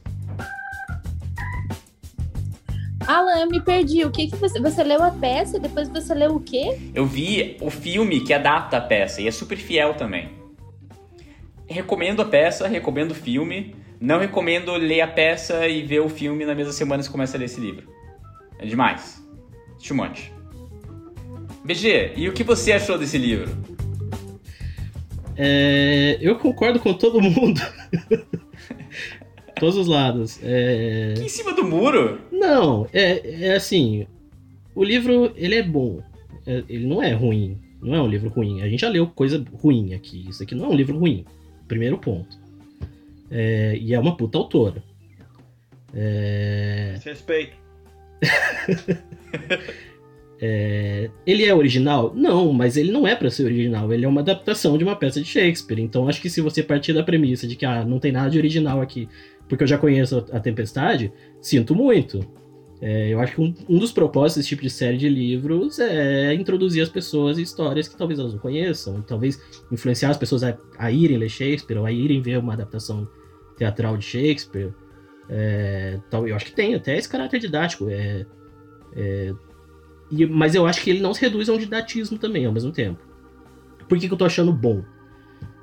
Alan, 3.08 3.40
eu 3.40 3.50
me 3.50 3.62
perdi. 3.62 4.04
O 4.04 4.12
que 4.12 4.28
que 4.28 4.36
você 4.36 4.60
você 4.60 4.84
leu 4.84 5.04
a 5.04 5.12
peça, 5.12 5.60
depois 5.60 5.88
você 5.90 6.14
leu 6.14 6.36
o 6.36 6.40
quê? 6.40 6.78
Eu 6.94 7.06
vi 7.06 7.58
o 7.62 7.70
filme 7.70 8.22
que 8.22 8.34
adapta 8.34 8.78
a 8.78 8.82
peça 8.82 9.22
e 9.22 9.28
é 9.28 9.32
super 9.32 9.58
fiel 9.58 9.94
também. 9.94 10.30
Recomendo 11.68 12.22
a 12.22 12.26
peça, 12.26 12.68
recomendo 12.68 13.12
o 13.12 13.16
filme. 13.16 13.76
Não 14.00 14.20
recomendo 14.20 14.74
ler 14.74 15.02
a 15.02 15.08
peça 15.08 15.68
e 15.68 15.82
ver 15.84 16.02
o 16.02 16.10
filme 16.10 16.46
na 16.46 16.54
mesma 16.54 16.74
semana 16.74 17.00
que 17.02 17.06
você 17.06 17.12
começa 17.12 17.38
a 17.38 17.40
ler 17.40 17.46
esse 17.46 17.60
livro. 17.60 17.88
É 18.60 18.66
demais. 18.66 19.24
Too 19.86 19.96
much. 19.96 20.32
BG, 21.64 22.14
e 22.16 22.30
o 22.30 22.34
que 22.34 22.44
você 22.44 22.74
achou 22.74 22.98
desse 22.98 23.18
livro? 23.18 23.50
É, 25.38 26.18
eu 26.22 26.38
concordo 26.38 26.80
com 26.80 26.94
todo 26.94 27.22
mundo. 27.22 27.60
Todos 29.60 29.78
os 29.78 29.88
lados. 29.88 30.40
É, 30.44 31.14
Aqui 31.16 31.26
em 31.26 31.30
cima 31.30 31.54
do 31.54 31.64
muro? 31.64 32.20
Não, 32.40 32.88
é, 32.94 33.48
é 33.48 33.56
assim. 33.56 34.08
O 34.74 34.84
livro, 34.84 35.32
ele 35.36 35.56
é 35.56 35.64
bom. 35.64 36.02
É, 36.46 36.64
ele 36.68 36.86
não 36.86 37.02
é 37.02 37.14
ruim. 37.14 37.58
Não 37.82 37.96
é 37.96 38.02
um 38.02 38.08
livro 38.08 38.30
ruim. 38.30 38.62
A 38.62 38.70
gente 38.70 38.82
já 38.82 38.90
leu 38.90 39.08
coisa 39.08 39.44
ruim 39.54 39.94
aqui. 39.94 40.26
Isso 40.30 40.44
aqui 40.44 40.56
não 40.56 40.66
é 40.66 40.70
um 40.70 40.76
livro 40.76 40.98
ruim. 40.98 41.26
Primeiro 41.68 41.98
ponto. 41.98 42.38
É, 43.32 43.78
e 43.80 43.94
é 43.94 44.00
uma 44.00 44.16
puta 44.16 44.38
autora. 44.38 44.84
É, 45.94 47.00
Respeito. 47.04 47.56
é, 50.42 51.10
ele 51.26 51.46
é 51.46 51.56
original? 51.56 52.14
Não, 52.14 52.52
mas 52.52 52.76
ele 52.76 52.92
não 52.92 53.08
é 53.08 53.16
pra 53.16 53.30
ser 53.30 53.46
original. 53.46 53.92
Ele 53.94 54.06
é 54.06 54.08
uma 54.08 54.22
adaptação 54.22 54.78
de 54.78 54.84
uma 54.84 54.96
peça 54.96 55.22
de 55.22 55.28
Shakespeare. 55.28 55.80
Então 55.80 56.10
acho 56.10 56.22
que 56.22 56.30
se 56.30 56.42
você 56.42 56.62
partir 56.62 56.94
da 56.94 57.04
premissa 57.04 57.48
de 57.48 57.56
que 57.56 57.66
ah, 57.66 57.86
não 57.86 58.00
tem 58.00 58.12
nada 58.12 58.30
de 58.30 58.38
original 58.38 58.82
aqui, 58.82 59.08
porque 59.48 59.64
eu 59.64 59.68
já 59.68 59.78
conheço 59.78 60.26
a 60.32 60.40
Tempestade, 60.40 61.12
sinto 61.42 61.76
muito. 61.76 62.20
É, 62.82 63.10
eu 63.10 63.20
acho 63.22 63.36
que 63.36 63.42
um, 63.42 63.54
um 63.70 63.80
dos 63.80 63.92
propósitos 63.92 64.38
desse 64.38 64.50
tipo 64.50 64.62
de 64.62 64.70
série 64.70 64.98
de 64.98 65.08
livros 65.08 65.80
é 65.80 66.34
introduzir 66.34 66.84
as 66.84 66.90
pessoas 66.90 67.40
em 67.40 67.42
histórias 67.42 67.88
que 67.88 67.98
talvez 67.98 68.20
elas 68.20 68.34
não 68.34 68.40
conheçam, 68.40 69.02
talvez 69.02 69.42
influenciar 69.72 70.10
as 70.10 70.18
pessoas 70.18 70.44
a, 70.44 70.58
a 70.78 70.92
irem 70.92 71.18
ler 71.18 71.30
Shakespeare 71.30 71.78
ou 71.78 71.86
a 71.86 71.92
irem 71.92 72.22
ver 72.22 72.38
uma 72.38 72.54
adaptação 72.54 73.08
teatral 73.58 73.96
de 73.98 74.04
Shakespeare. 74.06 74.74
É, 75.30 76.00
eu 76.12 76.36
acho 76.36 76.46
que 76.46 76.52
tem 76.54 76.76
até 76.76 76.98
esse 76.98 77.10
caráter 77.10 77.40
didático. 77.40 77.90
É, 77.90 78.26
é, 78.96 79.34
e- 80.12 80.26
mas 80.28 80.54
eu 80.54 80.68
acho 80.68 80.82
que 80.82 80.90
ele 80.90 81.00
não 81.00 81.14
se 81.14 81.22
reduz 81.22 81.50
a 81.50 81.54
um 81.54 81.58
didatismo 81.58 82.18
também 82.18 82.46
ao 82.46 82.52
mesmo 82.54 82.72
tempo. 82.72 83.02
Por 83.88 83.98
que, 83.98 84.08
que 84.08 84.14
eu 84.14 84.18
tô 84.18 84.26
achando 84.26 84.52
bom? 84.52 84.84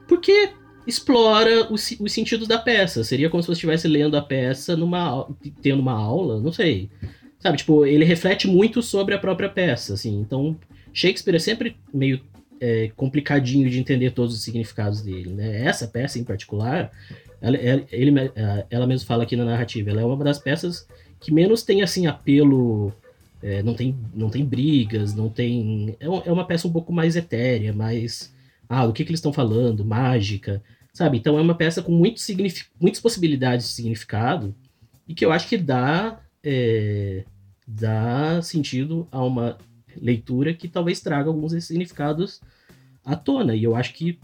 Porque 0.08 0.50
explora 0.86 1.72
os, 1.72 1.90
os 2.00 2.12
sentidos 2.12 2.48
da 2.48 2.58
peça. 2.58 3.04
Seria 3.04 3.30
como 3.30 3.42
se 3.42 3.46
você 3.46 3.52
estivesse 3.52 3.88
lendo 3.88 4.16
a 4.16 4.22
peça 4.22 4.76
numa 4.76 5.26
tendo 5.62 5.80
uma 5.80 5.92
aula, 5.92 6.40
não 6.40 6.52
sei. 6.52 6.90
Sabe, 7.38 7.58
tipo, 7.58 7.84
ele 7.84 8.04
reflete 8.04 8.46
muito 8.46 8.82
sobre 8.82 9.14
a 9.14 9.18
própria 9.18 9.48
peça, 9.48 9.94
assim. 9.94 10.20
Então, 10.20 10.56
Shakespeare 10.92 11.34
é 11.36 11.40
sempre 11.40 11.76
meio 11.92 12.20
é, 12.60 12.90
complicadinho 12.96 13.68
de 13.68 13.78
entender 13.80 14.12
todos 14.12 14.34
os 14.34 14.42
significados 14.42 15.02
dele, 15.02 15.30
né? 15.30 15.64
Essa 15.64 15.88
peça 15.88 16.18
em 16.20 16.24
particular, 16.24 16.92
ela, 17.40 17.56
ela- 18.70 18.86
mesmo 18.86 19.06
fala 19.06 19.24
aqui 19.24 19.34
na 19.34 19.44
narrativa, 19.44 19.90
ela 19.90 20.00
é 20.00 20.04
uma 20.04 20.22
das 20.22 20.38
peças 20.38 20.86
que 21.18 21.32
menos 21.32 21.62
tem, 21.64 21.82
assim, 21.82 22.06
apelo... 22.06 22.92
é, 23.42 23.62
não, 23.62 23.74
tem, 23.74 23.96
não 24.14 24.30
tem 24.30 24.44
brigas, 24.44 25.12
não 25.14 25.28
tem... 25.28 25.96
É 25.98 26.06
é 26.06 26.32
uma 26.32 26.44
peça 26.46 26.68
um 26.68 26.72
pouco 26.72 26.92
mais 26.92 27.16
etérea, 27.16 27.72
mais... 27.72 28.31
Ah, 28.74 28.86
do 28.86 28.92
que, 28.94 29.04
que 29.04 29.10
eles 29.10 29.18
estão 29.18 29.34
falando, 29.34 29.84
mágica, 29.84 30.62
sabe? 30.94 31.18
Então 31.18 31.38
é 31.38 31.42
uma 31.42 31.54
peça 31.54 31.82
com 31.82 31.92
muito 31.92 32.22
muitas 32.80 33.02
possibilidades 33.02 33.66
de 33.66 33.72
significado 33.74 34.54
e 35.06 35.14
que 35.14 35.22
eu 35.22 35.30
acho 35.30 35.46
que 35.46 35.58
dá, 35.58 36.18
é, 36.42 37.22
dá 37.68 38.40
sentido 38.40 39.06
a 39.12 39.22
uma 39.22 39.58
leitura 39.94 40.54
que 40.54 40.68
talvez 40.68 41.02
traga 41.02 41.28
alguns 41.28 41.52
desses 41.52 41.68
significados 41.68 42.40
à 43.04 43.14
tona. 43.14 43.54
E 43.54 43.62
eu 43.62 43.76
acho 43.76 43.92
que, 43.92 44.18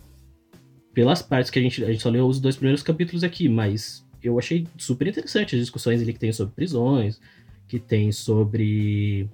pelas 0.94 1.20
partes 1.20 1.50
que 1.50 1.58
a 1.58 1.62
gente, 1.62 1.84
a 1.84 1.92
gente 1.92 2.00
só 2.00 2.08
leu 2.08 2.26
os 2.26 2.40
dois 2.40 2.56
primeiros 2.56 2.82
capítulos 2.82 3.22
aqui, 3.22 3.50
mas 3.50 4.02
eu 4.22 4.38
achei 4.38 4.66
super 4.78 5.06
interessante 5.06 5.56
as 5.56 5.60
discussões 5.60 6.00
ali 6.00 6.14
que 6.14 6.18
tem 6.18 6.32
sobre 6.32 6.54
prisões, 6.54 7.20
que 7.68 7.78
tem 7.78 8.10
sobre, 8.12 9.28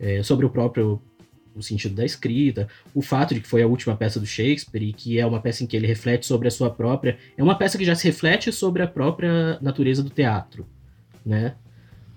é, 0.00 0.20
sobre 0.24 0.44
o 0.44 0.50
próprio 0.50 1.00
o 1.54 1.62
sentido 1.62 1.94
da 1.94 2.04
escrita, 2.04 2.68
o 2.94 3.02
fato 3.02 3.34
de 3.34 3.40
que 3.40 3.48
foi 3.48 3.62
a 3.62 3.66
última 3.66 3.96
peça 3.96 4.18
do 4.18 4.26
Shakespeare 4.26 4.82
e 4.82 4.92
que 4.92 5.18
é 5.18 5.26
uma 5.26 5.40
peça 5.40 5.62
em 5.62 5.66
que 5.66 5.76
ele 5.76 5.86
reflete 5.86 6.26
sobre 6.26 6.48
a 6.48 6.50
sua 6.50 6.70
própria. 6.70 7.18
É 7.36 7.42
uma 7.42 7.56
peça 7.56 7.78
que 7.78 7.84
já 7.84 7.94
se 7.94 8.06
reflete 8.06 8.52
sobre 8.52 8.82
a 8.82 8.86
própria 8.86 9.58
natureza 9.60 10.02
do 10.02 10.10
teatro, 10.10 10.66
né? 11.24 11.54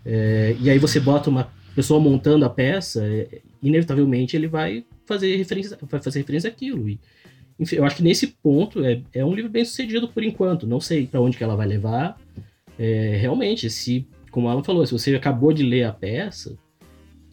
É, 0.06 0.56
e 0.60 0.70
aí 0.70 0.78
você 0.78 1.00
bota 1.00 1.30
uma 1.30 1.52
pessoa 1.76 2.00
montando 2.00 2.46
a 2.46 2.50
peça, 2.50 3.06
é, 3.06 3.42
inevitavelmente 3.62 4.38
ele 4.38 4.48
vai 4.48 4.86
fazer 5.06 5.36
referência, 5.36 5.78
vai 5.82 6.02
fazer 6.02 6.20
referência 6.20 6.50
àquilo. 6.50 6.88
E, 6.88 7.00
enfim, 7.60 7.78
eu 7.78 7.86
acho 7.86 7.98
que 7.98 8.04
nesse 8.04 8.28
ponto 8.28 8.84
é, 8.84 9.02
é 9.14 9.26
um 9.26 9.34
livro 9.34 9.50
bem 9.50 9.66
sucedido 9.66 10.08
por 10.08 10.24
enquanto. 10.24 10.68
Não 10.68 10.80
sei 10.80 11.08
para 11.08 11.22
onde 11.22 11.38
que 11.38 11.44
ela 11.44 11.56
vai 11.56 11.68
levar. 11.68 12.20
É, 12.78 13.18
realmente, 13.20 13.70
se, 13.70 14.08
como 14.32 14.48
Alan 14.48 14.64
falou, 14.64 14.86
se 14.86 14.94
você 14.94 15.16
acabou 15.16 15.54
de 15.54 15.64
ler 15.64 15.84
a 15.84 15.92
peça, 15.92 16.58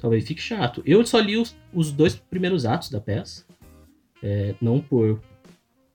talvez 0.02 0.26
fique 0.26 0.42
chato. 0.42 0.82
Eu 0.85 1.06
só 1.06 1.21
li 1.21 1.37
os, 1.37 1.56
os 1.73 1.92
dois 1.92 2.16
primeiros 2.16 2.66
atos 2.66 2.90
da 2.90 3.00
peça. 3.00 3.44
É, 4.21 4.54
não 4.61 4.80
por 4.80 5.21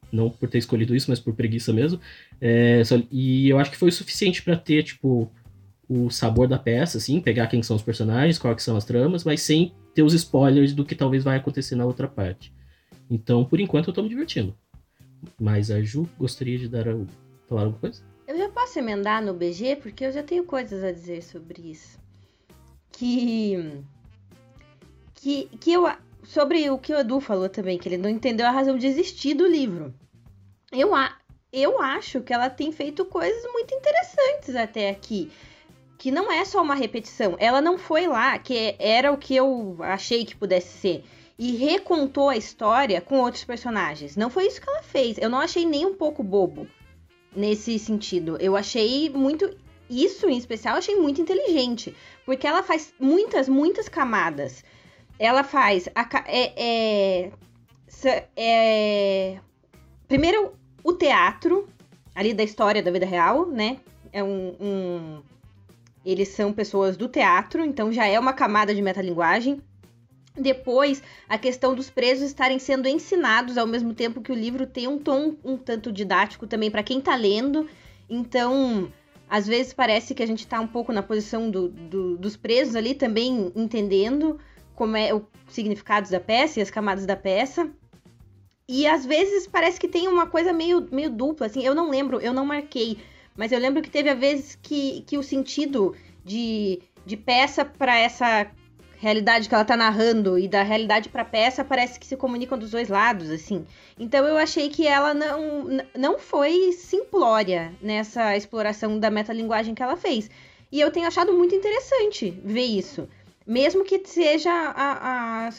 não 0.09 0.29
por 0.29 0.49
ter 0.49 0.57
escolhido 0.57 0.95
isso, 0.95 1.11
mas 1.11 1.19
por 1.19 1.35
preguiça 1.35 1.73
mesmo. 1.73 1.99
É, 2.39 2.81
só, 2.85 2.95
e 3.11 3.49
eu 3.49 3.59
acho 3.59 3.69
que 3.69 3.77
foi 3.77 3.89
o 3.89 3.91
suficiente 3.91 4.41
para 4.41 4.55
ter, 4.55 4.81
tipo, 4.83 5.29
o 5.89 6.09
sabor 6.09 6.47
da 6.47 6.57
peça, 6.57 6.97
assim, 6.97 7.19
pegar 7.19 7.47
quem 7.47 7.61
são 7.61 7.75
os 7.75 7.81
personagens, 7.81 8.37
quais 8.39 8.63
são 8.63 8.77
as 8.77 8.85
tramas, 8.85 9.25
mas 9.25 9.41
sem 9.41 9.73
ter 9.93 10.03
os 10.03 10.13
spoilers 10.13 10.73
do 10.73 10.85
que 10.85 10.95
talvez 10.95 11.25
vai 11.25 11.35
acontecer 11.35 11.75
na 11.75 11.85
outra 11.85 12.07
parte. 12.07 12.53
Então, 13.09 13.43
por 13.43 13.59
enquanto, 13.59 13.89
eu 13.89 13.93
tô 13.93 14.01
me 14.01 14.09
divertindo. 14.09 14.55
Mas 15.37 15.69
a 15.69 15.81
Ju 15.81 16.07
gostaria 16.17 16.57
de 16.57 16.69
dar 16.69 16.85
falar 17.49 17.63
alguma 17.63 17.79
coisa? 17.79 18.01
Eu 18.25 18.37
já 18.37 18.49
posso 18.49 18.79
emendar 18.79 19.21
no 19.21 19.33
BG, 19.33 19.77
porque 19.77 20.05
eu 20.05 20.11
já 20.11 20.23
tenho 20.23 20.45
coisas 20.45 20.83
a 20.83 20.91
dizer 20.93 21.21
sobre 21.21 21.71
isso. 21.71 21.99
Que. 22.91 23.83
Que, 25.17 25.49
que 25.59 25.73
eu. 25.73 25.91
Sobre 26.23 26.69
o 26.69 26.77
que 26.77 26.93
o 26.93 26.99
Edu 26.99 27.19
falou 27.21 27.47
também, 27.47 27.77
que 27.77 27.87
ele 27.87 27.97
não 27.97 28.09
entendeu 28.09 28.45
a 28.47 28.51
razão 28.51 28.77
de 28.77 28.87
existir 28.87 29.33
do 29.33 29.47
livro. 29.47 29.93
Eu, 30.71 30.91
eu 31.53 31.81
acho 31.81 32.21
que 32.21 32.33
ela 32.33 32.49
tem 32.49 32.71
feito 32.71 33.05
coisas 33.05 33.43
muito 33.53 33.73
interessantes 33.73 34.55
até 34.55 34.89
aqui 34.89 35.31
que 35.97 36.11
não 36.11 36.31
é 36.31 36.45
só 36.45 36.61
uma 36.61 36.75
repetição. 36.75 37.35
Ela 37.39 37.59
não 37.59 37.77
foi 37.77 38.07
lá, 38.07 38.37
que 38.37 38.75
era 38.77 39.11
o 39.11 39.17
que 39.17 39.35
eu 39.35 39.77
achei 39.79 40.25
que 40.25 40.35
pudesse 40.35 40.77
ser, 40.77 41.03
e 41.39 41.55
recontou 41.55 42.29
a 42.29 42.37
história 42.37 43.01
com 43.01 43.19
outros 43.19 43.43
personagens. 43.43 44.15
Não 44.15 44.29
foi 44.29 44.47
isso 44.47 44.61
que 44.61 44.69
ela 44.69 44.83
fez. 44.83 45.17
Eu 45.17 45.29
não 45.29 45.39
achei 45.39 45.65
nem 45.65 45.85
um 45.85 45.95
pouco 45.95 46.23
bobo 46.23 46.67
nesse 47.35 47.77
sentido. 47.79 48.37
Eu 48.39 48.55
achei 48.55 49.09
muito. 49.09 49.55
Isso 49.89 50.27
em 50.27 50.37
especial, 50.37 50.75
eu 50.75 50.79
achei 50.79 50.95
muito 50.95 51.21
inteligente. 51.21 51.95
Porque 52.25 52.45
ela 52.45 52.63
faz 52.63 52.93
muitas, 52.99 53.47
muitas 53.47 53.87
camadas. 53.87 54.63
Ela 55.19 55.43
faz. 55.43 55.89
A, 55.95 56.07
é, 56.27 56.53
é, 56.55 57.31
é, 58.35 59.39
primeiro, 60.07 60.53
o 60.83 60.93
teatro, 60.93 61.67
ali 62.15 62.33
da 62.33 62.43
história 62.43 62.83
da 62.83 62.91
vida 62.91 63.05
real, 63.05 63.45
né? 63.45 63.77
É 64.11 64.23
um, 64.23 64.55
um 64.59 65.21
eles 66.05 66.29
são 66.29 66.53
pessoas 66.53 66.95
do 66.95 67.09
teatro, 67.09 67.65
então 67.65 67.91
já 67.91 68.05
é 68.05 68.17
uma 68.17 68.31
camada 68.31 68.73
de 68.73 68.81
metalinguagem. 68.81 69.61
Depois, 70.37 71.03
a 71.27 71.37
questão 71.37 71.75
dos 71.75 71.89
presos 71.89 72.27
estarem 72.27 72.59
sendo 72.59 72.87
ensinados 72.87 73.57
ao 73.57 73.67
mesmo 73.67 73.93
tempo 73.93 74.21
que 74.21 74.31
o 74.31 74.35
livro 74.35 74.65
tem 74.65 74.87
um 74.87 74.99
tom 74.99 75.35
um 75.43 75.57
tanto 75.57 75.91
didático 75.91 76.47
também 76.47 76.71
para 76.71 76.83
quem 76.83 76.99
está 76.99 77.15
lendo. 77.15 77.67
Então, 78.09 78.91
às 79.27 79.47
vezes 79.47 79.73
parece 79.73 80.13
que 80.13 80.23
a 80.23 80.25
gente 80.25 80.39
está 80.39 80.59
um 80.61 80.67
pouco 80.67 80.93
na 80.93 81.03
posição 81.03 81.49
do, 81.49 81.67
do, 81.67 82.17
dos 82.17 82.37
presos 82.37 82.75
ali 82.75 82.93
também 82.93 83.51
entendendo 83.55 84.39
como 84.77 84.95
é 84.95 85.13
o 85.13 85.27
significado 85.49 86.09
da 86.09 86.21
peça 86.21 86.59
e 86.59 86.63
as 86.63 86.71
camadas 86.71 87.05
da 87.05 87.17
peça. 87.17 87.69
E 88.69 88.87
às 88.87 89.05
vezes 89.05 89.45
parece 89.47 89.77
que 89.77 89.89
tem 89.89 90.07
uma 90.07 90.27
coisa 90.27 90.53
meio, 90.53 90.87
meio 90.89 91.09
dupla, 91.09 91.47
assim, 91.47 91.63
eu 91.63 91.75
não 91.75 91.89
lembro, 91.89 92.21
eu 92.21 92.33
não 92.33 92.45
marquei 92.45 92.97
mas 93.37 93.51
eu 93.51 93.59
lembro 93.59 93.83
que 93.83 93.89
teve 93.91 94.09
a 94.09 94.15
vez 94.15 94.57
que, 94.61 95.03
que 95.05 95.17
o 95.17 95.23
sentido 95.23 95.95
de, 96.25 96.81
de 97.05 97.15
peça 97.15 97.63
para 97.63 97.95
essa 97.95 98.47
realidade 98.99 99.47
que 99.47 99.53
ela 99.53 99.63
tá 99.63 99.77
narrando 99.77 100.39
e 100.39 100.47
da 100.47 100.63
realidade 100.63 101.07
para 101.07 101.23
peça 101.23 101.63
parece 101.63 101.99
que 101.99 102.07
se 102.07 102.17
comunicam 102.17 102.57
dos 102.57 102.71
dois 102.71 102.89
lados, 102.89 103.29
assim. 103.29 103.63
Então 103.99 104.25
eu 104.25 104.37
achei 104.37 104.69
que 104.69 104.87
ela 104.87 105.13
não, 105.13 105.67
não 105.95 106.17
foi 106.17 106.71
simplória 106.71 107.71
nessa 107.79 108.35
exploração 108.35 108.99
da 108.99 109.11
metalinguagem 109.11 109.75
que 109.75 109.83
ela 109.83 109.95
fez. 109.95 110.31
E 110.71 110.81
eu 110.81 110.89
tenho 110.89 111.05
achado 111.07 111.31
muito 111.31 111.53
interessante 111.53 112.31
ver 112.43 112.65
isso. 112.65 113.07
Mesmo 113.47 113.85
que 113.85 114.05
seja 114.05 114.51
a, 114.51 115.47
a 115.47 115.49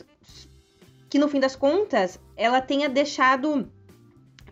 que 1.09 1.19
no 1.19 1.27
fim 1.27 1.41
das 1.41 1.57
contas 1.57 2.21
ela 2.37 2.61
tenha 2.61 2.87
deixado 2.87 3.67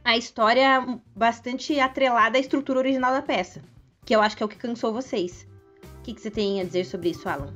a 0.03 0.17
história 0.17 0.99
bastante 1.15 1.79
atrelada 1.79 2.39
à 2.39 2.41
estrutura 2.41 2.79
original 2.79 3.13
da 3.13 3.21
peça. 3.21 3.61
Que 4.07 4.17
eu 4.17 4.23
acho 4.23 4.37
que 4.37 4.43
é 4.43 4.47
o 4.47 4.49
que 4.49 4.57
cansou 4.57 4.93
vocês. 4.93 5.47
O 5.99 6.03
que, 6.03 6.15
que 6.15 6.21
você 6.21 6.31
tem 6.31 6.61
a 6.61 6.65
dizer 6.65 6.87
sobre 6.87 7.11
isso, 7.11 7.29
Alan? 7.29 7.53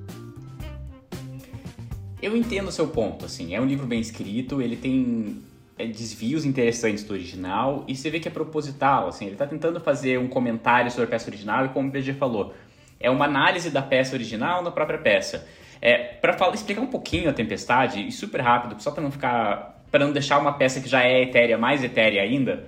Eu 2.21 2.37
entendo 2.37 2.69
o 2.69 2.73
seu 2.73 2.89
ponto, 2.89 3.25
assim, 3.25 3.55
é 3.55 3.61
um 3.61 3.65
livro 3.65 3.87
bem 3.87 4.01
escrito, 4.01 4.61
ele 4.61 4.77
tem 4.77 5.43
é, 5.79 5.87
desvios 5.87 6.45
interessantes 6.45 7.03
do 7.03 7.15
original 7.15 7.85
e 7.89 7.97
você 7.97 8.11
vê 8.11 8.21
que 8.21 8.29
é 8.29 8.31
proposital, 8.31 9.09
assim, 9.09 9.25
ele 9.25 9.35
está 9.35 9.47
tentando 9.47 9.81
fazer 9.81 10.19
um 10.19 10.29
comentário 10.29 10.91
sobre 10.91 11.05
a 11.05 11.09
peça 11.09 11.31
original 11.31 11.65
e 11.65 11.69
como 11.71 11.89
o 11.89 11.91
BG 11.91 12.13
falou, 12.13 12.53
é 12.99 13.09
uma 13.09 13.25
análise 13.25 13.71
da 13.71 13.81
peça 13.81 14.15
original 14.15 14.63
na 14.63 14.71
própria 14.71 14.99
peça. 14.99 15.49
É, 15.83 15.97
para 15.97 16.37
explicar 16.53 16.83
um 16.83 16.87
pouquinho 16.87 17.31
a 17.31 17.33
Tempestade, 17.33 18.07
e 18.07 18.13
super 18.13 18.41
rápido, 18.41 18.81
só 18.83 18.91
para 18.91 19.03
não 19.03 19.11
ficar 19.11 19.79
para 19.91 20.05
não 20.05 20.13
deixar 20.13 20.39
uma 20.39 20.53
peça 20.53 20.81
que 20.81 20.89
já 20.89 21.03
é 21.03 21.23
etérea 21.23 21.59
mais 21.59 21.83
etérea 21.83 22.23
ainda, 22.23 22.65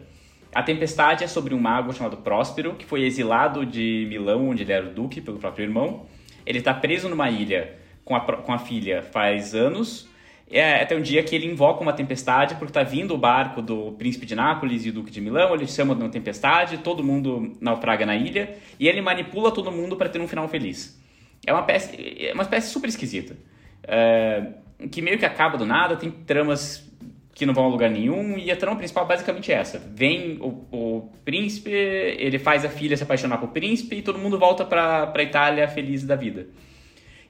a 0.52 0.62
Tempestade 0.62 1.24
é 1.24 1.28
sobre 1.28 1.54
um 1.54 1.58
mago 1.58 1.92
chamado 1.92 2.16
Próspero, 2.16 2.74
que 2.74 2.84
foi 2.84 3.02
exilado 3.04 3.64
de 3.64 4.06
Milão, 4.08 4.48
onde 4.48 4.62
ele 4.64 4.72
era 4.72 4.84
o 4.84 4.90
duque, 4.90 5.20
pelo 5.20 5.38
próprio 5.38 5.64
irmão. 5.64 6.04
Ele 6.44 6.58
está 6.58 6.74
preso 6.74 7.08
numa 7.08 7.30
ilha 7.30 7.76
com 8.04 8.16
a, 8.16 8.20
com 8.20 8.52
a 8.52 8.58
filha 8.58 9.02
faz 9.02 9.54
anos, 9.54 10.08
é, 10.50 10.82
até 10.82 10.94
um 10.94 11.00
dia 11.00 11.22
que 11.22 11.34
ele 11.34 11.46
invoca 11.46 11.80
uma 11.80 11.94
tempestade, 11.94 12.56
porque 12.56 12.70
está 12.70 12.82
vindo 12.82 13.14
o 13.14 13.18
barco 13.18 13.62
do 13.62 13.92
príncipe 13.92 14.26
de 14.26 14.34
Nápoles 14.34 14.84
e 14.84 14.90
o 14.90 14.92
duque 14.92 15.10
de 15.10 15.18
Milão, 15.18 15.54
ele 15.54 15.66
chama 15.66 15.94
de 15.94 16.02
uma 16.02 16.10
tempestade, 16.10 16.78
todo 16.78 17.02
mundo 17.02 17.56
naufraga 17.58 18.04
na 18.04 18.14
ilha, 18.14 18.54
e 18.78 18.86
ele 18.86 19.00
manipula 19.00 19.50
todo 19.50 19.72
mundo 19.72 19.96
para 19.96 20.10
ter 20.10 20.20
um 20.20 20.28
final 20.28 20.46
feliz. 20.48 21.01
É 21.46 21.52
uma 21.52 21.62
peça, 21.62 21.92
é 21.96 22.32
uma 22.32 22.44
peça 22.44 22.68
super 22.68 22.88
esquisita, 22.88 23.36
é, 23.82 24.52
que 24.90 25.02
meio 25.02 25.18
que 25.18 25.24
acaba 25.24 25.58
do 25.58 25.66
nada, 25.66 25.96
tem 25.96 26.10
tramas 26.10 26.88
que 27.34 27.46
não 27.46 27.54
vão 27.54 27.64
a 27.64 27.68
lugar 27.68 27.90
nenhum, 27.90 28.36
e 28.38 28.50
a 28.50 28.56
trama 28.56 28.76
principal 28.76 29.06
basicamente 29.06 29.50
é 29.50 29.56
essa. 29.56 29.78
Vem 29.78 30.38
o, 30.40 30.66
o 30.70 31.12
príncipe, 31.24 31.70
ele 31.70 32.38
faz 32.38 32.64
a 32.64 32.68
filha 32.68 32.96
se 32.96 33.02
apaixonar 33.02 33.38
por 33.38 33.48
príncipe 33.48 33.96
e 33.96 34.02
todo 34.02 34.18
mundo 34.18 34.38
volta 34.38 34.64
para 34.64 35.12
a 35.14 35.22
Itália 35.22 35.66
feliz 35.66 36.04
da 36.04 36.14
vida. 36.14 36.46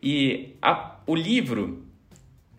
E 0.02 0.56
a, 0.60 0.96
o 1.06 1.14
livro 1.14 1.86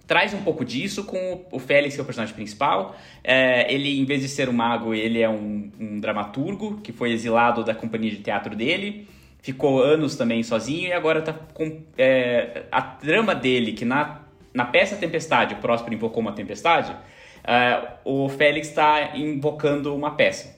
traz 0.07 0.33
um 0.33 0.41
pouco 0.41 0.63
disso 0.63 1.03
com 1.03 1.45
o 1.51 1.59
Félix, 1.59 1.95
que 1.95 2.01
é 2.01 2.03
o 2.03 2.05
personagem 2.05 2.33
principal. 2.33 2.95
É, 3.23 3.73
ele, 3.73 3.99
em 3.99 4.05
vez 4.05 4.21
de 4.21 4.29
ser 4.29 4.47
um 4.47 4.53
mago, 4.53 4.93
ele 4.93 5.21
é 5.21 5.29
um, 5.29 5.71
um, 5.79 5.99
dramaturgo 5.99 6.79
que 6.81 6.91
foi 6.91 7.11
exilado 7.11 7.63
da 7.63 7.75
companhia 7.75 8.11
de 8.11 8.17
teatro 8.17 8.55
dele. 8.55 9.07
Ficou 9.43 9.83
anos 9.83 10.15
também 10.15 10.41
sozinho 10.41 10.87
e 10.87 10.93
agora 10.93 11.19
está 11.19 11.33
com 11.33 11.83
é, 11.97 12.63
a 12.71 12.81
trama 12.81 13.35
dele, 13.35 13.73
que 13.73 13.83
na, 13.83 14.21
na 14.53 14.63
peça 14.63 14.95
Tempestade, 14.95 15.55
o 15.55 15.57
Próspero 15.57 15.93
invocou 15.93 16.21
uma 16.21 16.31
tempestade, 16.31 16.93
uh, 16.93 17.97
o 18.05 18.29
Félix 18.29 18.69
está 18.69 19.17
invocando 19.17 19.93
uma 19.93 20.11
peça 20.11 20.57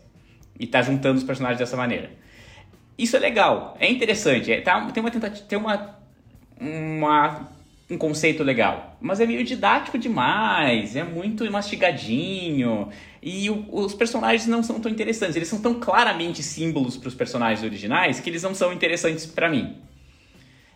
e 0.59 0.65
está 0.65 0.83
juntando 0.83 1.17
os 1.17 1.23
personagens 1.23 1.57
dessa 1.57 1.75
maneira. 1.75 2.11
Isso 2.95 3.17
é 3.17 3.19
legal, 3.19 3.75
é 3.79 3.89
interessante, 3.89 4.51
é, 4.51 4.61
tá, 4.61 4.79
tem 4.91 5.01
uma 5.01 5.09
tentativa, 5.09 5.47
tem 5.47 5.57
uma, 5.57 5.97
uma, 6.61 7.49
um 7.89 7.97
conceito 7.97 8.43
legal, 8.43 8.97
mas 8.99 9.19
é 9.19 9.27
meio 9.27 9.43
didático 9.43 9.97
demais, 9.97 10.95
é 10.95 11.03
muito 11.03 11.49
mastigadinho 11.51 12.89
e 13.21 13.47
o, 13.49 13.65
os 13.69 13.93
personagens 13.93 14.47
não 14.47 14.63
são 14.63 14.79
tão 14.79 14.91
interessantes, 14.91 15.35
eles 15.35 15.47
são 15.47 15.61
tão 15.61 15.79
claramente 15.79 16.41
símbolos 16.41 16.97
para 16.97 17.09
os 17.09 17.15
personagens 17.15 17.63
originais 17.63 18.19
que 18.19 18.29
eles 18.29 18.41
não 18.41 18.55
são 18.55 18.73
interessantes 18.73 19.25
para 19.25 19.49
mim. 19.49 19.77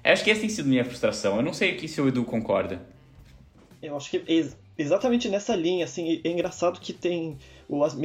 Eu 0.03 0.13
acho 0.13 0.23
que 0.23 0.31
essa 0.31 0.41
tem 0.41 0.49
sido 0.49 0.69
minha 0.69 0.85
frustração. 0.85 1.37
Eu 1.37 1.43
não 1.43 1.53
sei 1.53 1.73
o 1.73 1.77
que 1.77 1.87
se 1.87 1.99
o 1.99 2.07
Edu 2.07 2.23
concorda. 2.23 2.81
Eu 3.81 3.95
acho 3.95 4.09
que 4.09 4.23
exatamente 4.77 5.27
nessa 5.29 5.55
linha, 5.55 5.85
assim, 5.85 6.21
é 6.23 6.29
engraçado 6.29 6.79
que 6.79 6.93
tem, 6.93 7.37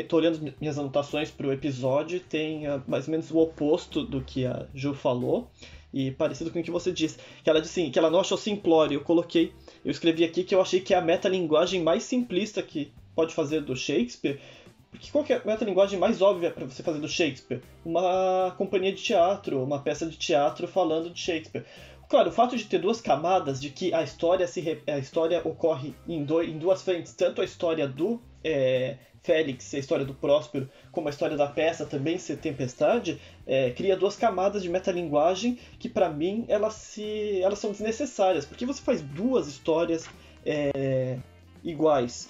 tô 0.08 0.16
olhando 0.16 0.54
minhas 0.60 0.78
anotações 0.78 1.30
para 1.30 1.46
o 1.46 1.52
episódio, 1.52 2.20
tem 2.20 2.68
uh, 2.68 2.82
mais 2.86 3.06
ou 3.06 3.12
menos 3.12 3.30
o 3.30 3.38
oposto 3.38 4.02
do 4.02 4.20
que 4.20 4.46
a 4.46 4.66
Ju 4.74 4.94
falou, 4.94 5.50
e 5.94 6.10
parecido 6.10 6.50
com 6.50 6.58
o 6.58 6.62
que 6.62 6.70
você 6.72 6.90
disse, 6.92 7.16
que 7.42 7.48
ela 7.48 7.60
disse 7.60 7.80
assim, 7.80 7.90
que 7.90 7.98
ela 7.98 8.10
não 8.10 8.20
achou 8.20 8.36
simplório, 8.36 8.96
eu 8.96 9.00
coloquei, 9.00 9.52
eu 9.84 9.92
escrevi 9.92 10.24
aqui 10.24 10.42
que 10.42 10.52
eu 10.54 10.60
achei 10.60 10.80
que 10.80 10.92
é 10.92 10.96
a 10.96 11.00
metalinguagem 11.00 11.80
mais 11.80 12.02
simplista 12.02 12.60
que 12.62 12.92
pode 13.14 13.32
fazer 13.32 13.60
do 13.60 13.76
Shakespeare, 13.76 14.40
porque 14.90 15.10
qual 15.10 15.24
é 15.28 15.34
a 15.34 15.42
metalinguagem 15.44 15.98
mais 15.98 16.20
óbvia 16.20 16.50
para 16.50 16.64
você 16.66 16.82
fazer 16.82 16.98
do 16.98 17.08
Shakespeare? 17.08 17.62
Uma 17.84 18.52
companhia 18.58 18.92
de 18.92 19.02
teatro, 19.02 19.62
uma 19.62 19.78
peça 19.78 20.04
de 20.06 20.16
teatro 20.16 20.66
falando 20.66 21.10
de 21.10 21.20
Shakespeare. 21.20 21.64
Claro, 22.08 22.28
o 22.28 22.32
fato 22.32 22.56
de 22.56 22.64
ter 22.64 22.78
duas 22.78 23.00
camadas, 23.00 23.60
de 23.60 23.70
que 23.70 23.94
a 23.94 24.02
história 24.02 24.46
se 24.46 24.82
a 24.86 24.98
história 24.98 25.40
ocorre 25.44 25.94
em, 26.08 26.24
do- 26.24 26.42
em 26.42 26.58
duas 26.58 26.82
frentes, 26.82 27.14
tanto 27.14 27.40
a 27.40 27.44
história 27.44 27.88
do 27.88 28.20
é, 28.44 28.96
Félix, 29.22 29.72
a 29.74 29.78
história 29.78 30.04
do 30.04 30.14
Próspero, 30.14 30.68
como 30.92 31.08
a 31.08 31.10
história 31.10 31.36
da 31.36 31.46
peça 31.46 31.86
também 31.86 32.18
ser 32.18 32.36
Tempestade, 32.36 33.18
é, 33.46 33.70
cria 33.70 33.96
duas 33.96 34.16
camadas 34.16 34.62
de 34.62 34.68
metalinguagem 34.68 35.58
que 35.78 35.88
pra 35.88 36.10
mim 36.10 36.44
elas 36.46 36.74
se 36.74 37.40
elas 37.40 37.58
são 37.58 37.72
desnecessárias, 37.72 38.44
porque 38.44 38.66
você 38.66 38.82
faz 38.82 39.00
duas 39.00 39.48
histórias 39.48 40.06
é, 40.44 41.16
iguais. 41.64 42.28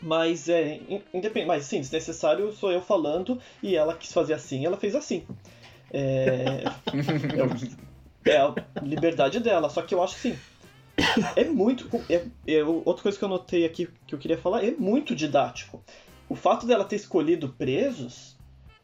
Mas 0.00 0.48
é 0.48 0.76
in- 0.88 1.02
independente, 1.12 1.48
mas 1.48 1.64
sim, 1.66 1.80
desnecessário 1.80 2.52
sou 2.52 2.72
eu 2.72 2.80
falando 2.80 3.38
e 3.62 3.76
ela 3.76 3.94
quis 3.94 4.12
fazer 4.12 4.32
assim, 4.32 4.64
ela 4.64 4.76
fez 4.76 4.94
assim. 4.94 5.26
É, 5.92 6.62
é 8.24 8.36
a 8.36 8.54
liberdade 8.82 9.40
dela, 9.40 9.68
só 9.68 9.82
que 9.82 9.94
eu 9.94 10.02
acho 10.02 10.14
assim. 10.14 10.38
É 11.36 11.44
muito. 11.44 11.88
É, 12.08 12.26
é, 12.46 12.64
outra 12.64 13.02
coisa 13.02 13.18
que 13.18 13.24
eu 13.24 13.28
notei 13.28 13.64
aqui 13.64 13.88
que 14.06 14.14
eu 14.14 14.18
queria 14.18 14.38
falar 14.38 14.64
é 14.64 14.70
muito 14.72 15.14
didático. 15.14 15.82
O 16.28 16.34
fato 16.34 16.66
dela 16.66 16.84
ter 16.84 16.96
escolhido 16.96 17.48
presos 17.50 18.36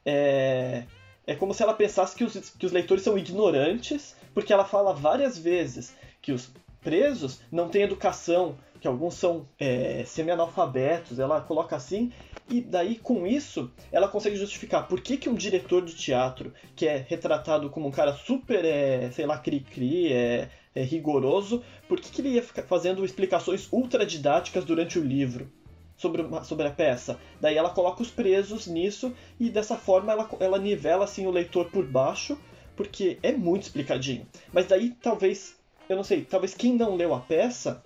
é, 0.04 0.84
é 1.26 1.34
como 1.34 1.52
se 1.52 1.62
ela 1.62 1.74
pensasse 1.74 2.14
que 2.14 2.24
os, 2.24 2.50
que 2.50 2.66
os 2.66 2.72
leitores 2.72 3.02
são 3.02 3.18
ignorantes, 3.18 4.16
porque 4.32 4.52
ela 4.52 4.64
fala 4.64 4.92
várias 4.92 5.38
vezes 5.38 5.94
que 6.22 6.32
os 6.32 6.50
presos 6.80 7.40
não 7.50 7.68
têm 7.68 7.82
educação, 7.82 8.56
que 8.80 8.86
alguns 8.86 9.14
são 9.14 9.48
é, 9.58 10.04
semi-analfabetos, 10.04 11.18
ela 11.18 11.40
coloca 11.40 11.74
assim, 11.74 12.12
e 12.48 12.60
daí 12.60 12.96
com 12.96 13.26
isso 13.26 13.70
ela 13.90 14.06
consegue 14.06 14.36
justificar 14.36 14.86
por 14.86 15.00
que, 15.00 15.16
que 15.16 15.28
um 15.28 15.34
diretor 15.34 15.84
de 15.84 15.96
teatro, 15.96 16.52
que 16.76 16.86
é 16.86 17.04
retratado 17.08 17.70
como 17.70 17.88
um 17.88 17.90
cara 17.90 18.12
super, 18.12 18.64
é, 18.64 19.10
sei 19.10 19.26
lá, 19.26 19.36
cri-cri, 19.38 20.12
é, 20.12 20.48
é 20.76 20.82
rigoroso, 20.82 21.62
por 21.88 21.98
que, 21.98 22.10
que 22.10 22.20
ele 22.20 22.34
ia 22.34 22.42
ficar 22.42 22.62
fazendo 22.62 23.04
explicações 23.04 23.66
ultra 23.72 24.04
didáticas 24.04 24.64
durante 24.64 24.98
o 24.98 25.02
livro? 25.02 25.50
Sobre, 25.96 26.20
uma- 26.20 26.44
sobre 26.44 26.66
a 26.66 26.70
peça. 26.70 27.18
Daí 27.40 27.56
ela 27.56 27.70
coloca 27.70 28.02
os 28.02 28.10
presos 28.10 28.66
nisso 28.66 29.14
e 29.40 29.48
dessa 29.48 29.76
forma 29.76 30.12
ela, 30.12 30.28
ela 30.38 30.58
nivela 30.58 31.04
assim 31.04 31.26
o 31.26 31.30
leitor 31.30 31.70
por 31.70 31.86
baixo, 31.86 32.38
porque 32.76 33.18
é 33.22 33.32
muito 33.32 33.62
explicadinho. 33.62 34.26
Mas 34.52 34.66
daí 34.66 34.90
talvez, 35.00 35.56
eu 35.88 35.96
não 35.96 36.04
sei, 36.04 36.22
talvez 36.22 36.52
quem 36.52 36.74
não 36.74 36.96
leu 36.96 37.14
a 37.14 37.20
peça 37.20 37.82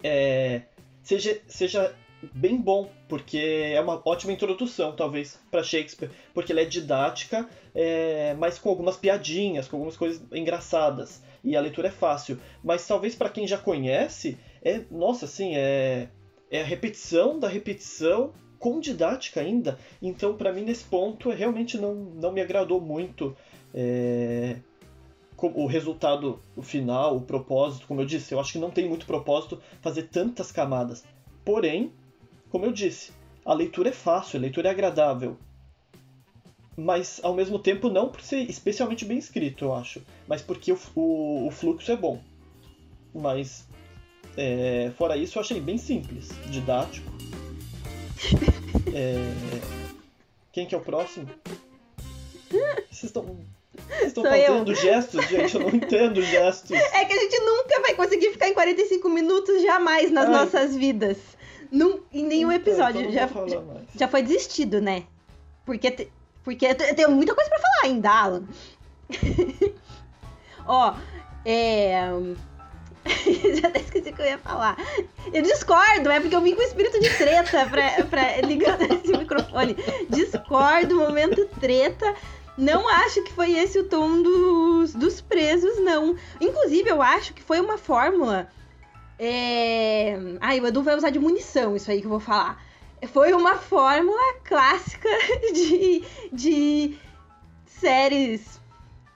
é, 0.00 0.62
seja, 1.02 1.40
seja 1.48 1.92
bem 2.32 2.56
bom, 2.56 2.88
porque 3.08 3.38
é 3.74 3.80
uma 3.80 4.00
ótima 4.04 4.32
introdução, 4.32 4.94
talvez, 4.94 5.38
para 5.50 5.62
Shakespeare, 5.62 6.10
porque 6.32 6.52
ela 6.52 6.60
é 6.60 6.64
didática, 6.64 7.48
é, 7.74 8.34
mas 8.38 8.58
com 8.58 8.68
algumas 8.68 8.96
piadinhas, 8.96 9.68
com 9.68 9.76
algumas 9.76 9.96
coisas 9.96 10.22
engraçadas, 10.32 11.22
e 11.42 11.56
a 11.56 11.60
leitura 11.60 11.88
é 11.88 11.90
fácil. 11.90 12.38
Mas 12.62 12.86
talvez 12.86 13.14
para 13.14 13.28
quem 13.28 13.46
já 13.46 13.58
conhece, 13.58 14.38
é, 14.62 14.80
nossa, 14.90 15.26
assim, 15.26 15.54
é, 15.54 16.08
é 16.50 16.60
a 16.60 16.64
repetição 16.64 17.38
da 17.38 17.48
repetição 17.48 18.32
com 18.58 18.80
didática 18.80 19.40
ainda. 19.40 19.78
Então, 20.00 20.36
para 20.36 20.52
mim, 20.52 20.62
nesse 20.62 20.84
ponto, 20.84 21.30
é, 21.30 21.34
realmente 21.34 21.76
não, 21.76 21.94
não 21.94 22.32
me 22.32 22.40
agradou 22.40 22.80
muito. 22.80 23.36
é, 23.74 24.56
o 25.36 25.66
resultado, 25.66 26.40
o 26.56 26.62
final, 26.62 27.16
o 27.16 27.20
propósito, 27.20 27.86
como 27.86 28.00
eu 28.00 28.06
disse, 28.06 28.32
eu 28.32 28.40
acho 28.40 28.52
que 28.52 28.58
não 28.58 28.70
tem 28.70 28.88
muito 28.88 29.04
propósito 29.04 29.60
fazer 29.82 30.04
tantas 30.04 30.50
camadas. 30.50 31.04
Porém, 31.44 31.92
como 32.54 32.66
eu 32.66 32.72
disse, 32.72 33.10
a 33.44 33.52
leitura 33.52 33.88
é 33.88 33.92
fácil, 33.92 34.38
a 34.38 34.42
leitura 34.42 34.68
é 34.68 34.70
agradável. 34.70 35.36
Mas 36.76 37.18
ao 37.20 37.34
mesmo 37.34 37.58
tempo 37.58 37.88
não 37.88 38.08
por 38.08 38.20
ser 38.20 38.48
especialmente 38.48 39.04
bem 39.04 39.18
escrito, 39.18 39.64
eu 39.64 39.74
acho. 39.74 40.00
Mas 40.28 40.40
porque 40.40 40.70
o, 40.70 40.78
o, 40.94 41.48
o 41.48 41.50
fluxo 41.50 41.90
é 41.90 41.96
bom. 41.96 42.22
Mas 43.12 43.66
é, 44.36 44.92
fora 44.96 45.16
isso 45.16 45.36
eu 45.36 45.42
achei 45.42 45.60
bem 45.60 45.76
simples, 45.76 46.30
didático. 46.48 47.10
É, 48.96 49.16
quem 50.52 50.66
que 50.66 50.74
é 50.74 50.78
o 50.78 50.80
próximo? 50.80 51.28
Vocês 52.48 53.04
estão. 53.04 53.24
Vocês 53.88 54.06
estão 54.08 54.22
Sou 54.22 54.32
eu. 54.34 54.52
fazendo 54.52 54.74
gestos, 54.74 55.26
gente? 55.26 55.54
Eu 55.56 55.62
não 55.62 55.68
entendo 55.70 56.22
gestos. 56.22 56.70
É 56.70 57.04
que 57.04 57.12
a 57.12 57.18
gente 57.18 57.40
nunca 57.40 57.80
vai 57.80 57.94
conseguir 57.94 58.30
ficar 58.30 58.48
em 58.48 58.54
45 58.54 59.08
minutos 59.08 59.62
jamais 59.62 60.12
nas 60.12 60.26
Ai. 60.26 60.30
nossas 60.30 60.76
vidas. 60.76 61.18
Num, 61.70 62.00
em 62.12 62.24
nenhum 62.24 62.50
Então, 62.52 62.72
episódio. 62.72 63.00
então 63.02 63.12
não 63.38 63.48
já, 63.48 63.56
já, 63.56 63.62
já 64.00 64.08
foi 64.08 64.22
desistido, 64.22 64.80
né? 64.80 65.04
Porque, 65.64 65.90
te- 65.90 66.12
porque 66.42 66.66
eu 66.66 66.74
te- 66.74 66.84
eu 66.84 66.94
tenho 66.94 67.10
muita 67.10 67.34
coisa 67.34 67.48
pra 67.50 67.58
falar 67.58 67.80
ainda, 67.84 68.10
Alan. 68.10 68.44
Ó, 70.66 70.94
é. 71.44 72.08
Já 73.60 73.68
até 73.68 73.80
esqueci 73.80 74.08
o 74.10 74.14
que 74.14 74.22
eu 74.22 74.26
ia 74.26 74.38
falar. 74.38 74.76
Eu 75.32 75.42
discordo, 75.42 76.10
é 76.10 76.20
porque 76.20 76.34
eu 76.34 76.40
vim 76.40 76.54
com 76.54 76.62
espírito 76.62 76.98
de 77.00 77.10
treta 77.18 77.66
pra, 77.68 78.04
pra 78.04 78.40
ligando 78.40 78.82
esse 78.94 79.12
microfone. 79.16 79.76
Discordo, 80.08 80.96
momento 80.98 81.44
treta. 81.60 82.14
Não 82.56 82.88
acho 82.88 83.22
que 83.24 83.32
foi 83.32 83.52
esse 83.58 83.78
o 83.78 83.84
tom 83.88 84.22
dos, 84.22 84.94
dos 84.94 85.20
presos, 85.20 85.78
não. 85.82 86.16
Inclusive, 86.40 86.88
eu 86.88 87.02
acho 87.02 87.34
que 87.34 87.42
foi 87.42 87.60
uma 87.60 87.76
fórmula. 87.76 88.48
É... 89.18 90.16
Ai, 90.40 90.60
o 90.60 90.66
Edu 90.66 90.82
vai 90.82 90.96
usar 90.96 91.10
de 91.10 91.18
munição 91.18 91.76
isso 91.76 91.90
aí 91.90 92.00
que 92.00 92.06
eu 92.06 92.10
vou 92.10 92.20
falar. 92.20 92.62
Foi 93.08 93.32
uma 93.32 93.56
fórmula 93.56 94.34
clássica 94.44 95.08
de, 95.52 96.02
de 96.32 96.96
séries 97.66 98.60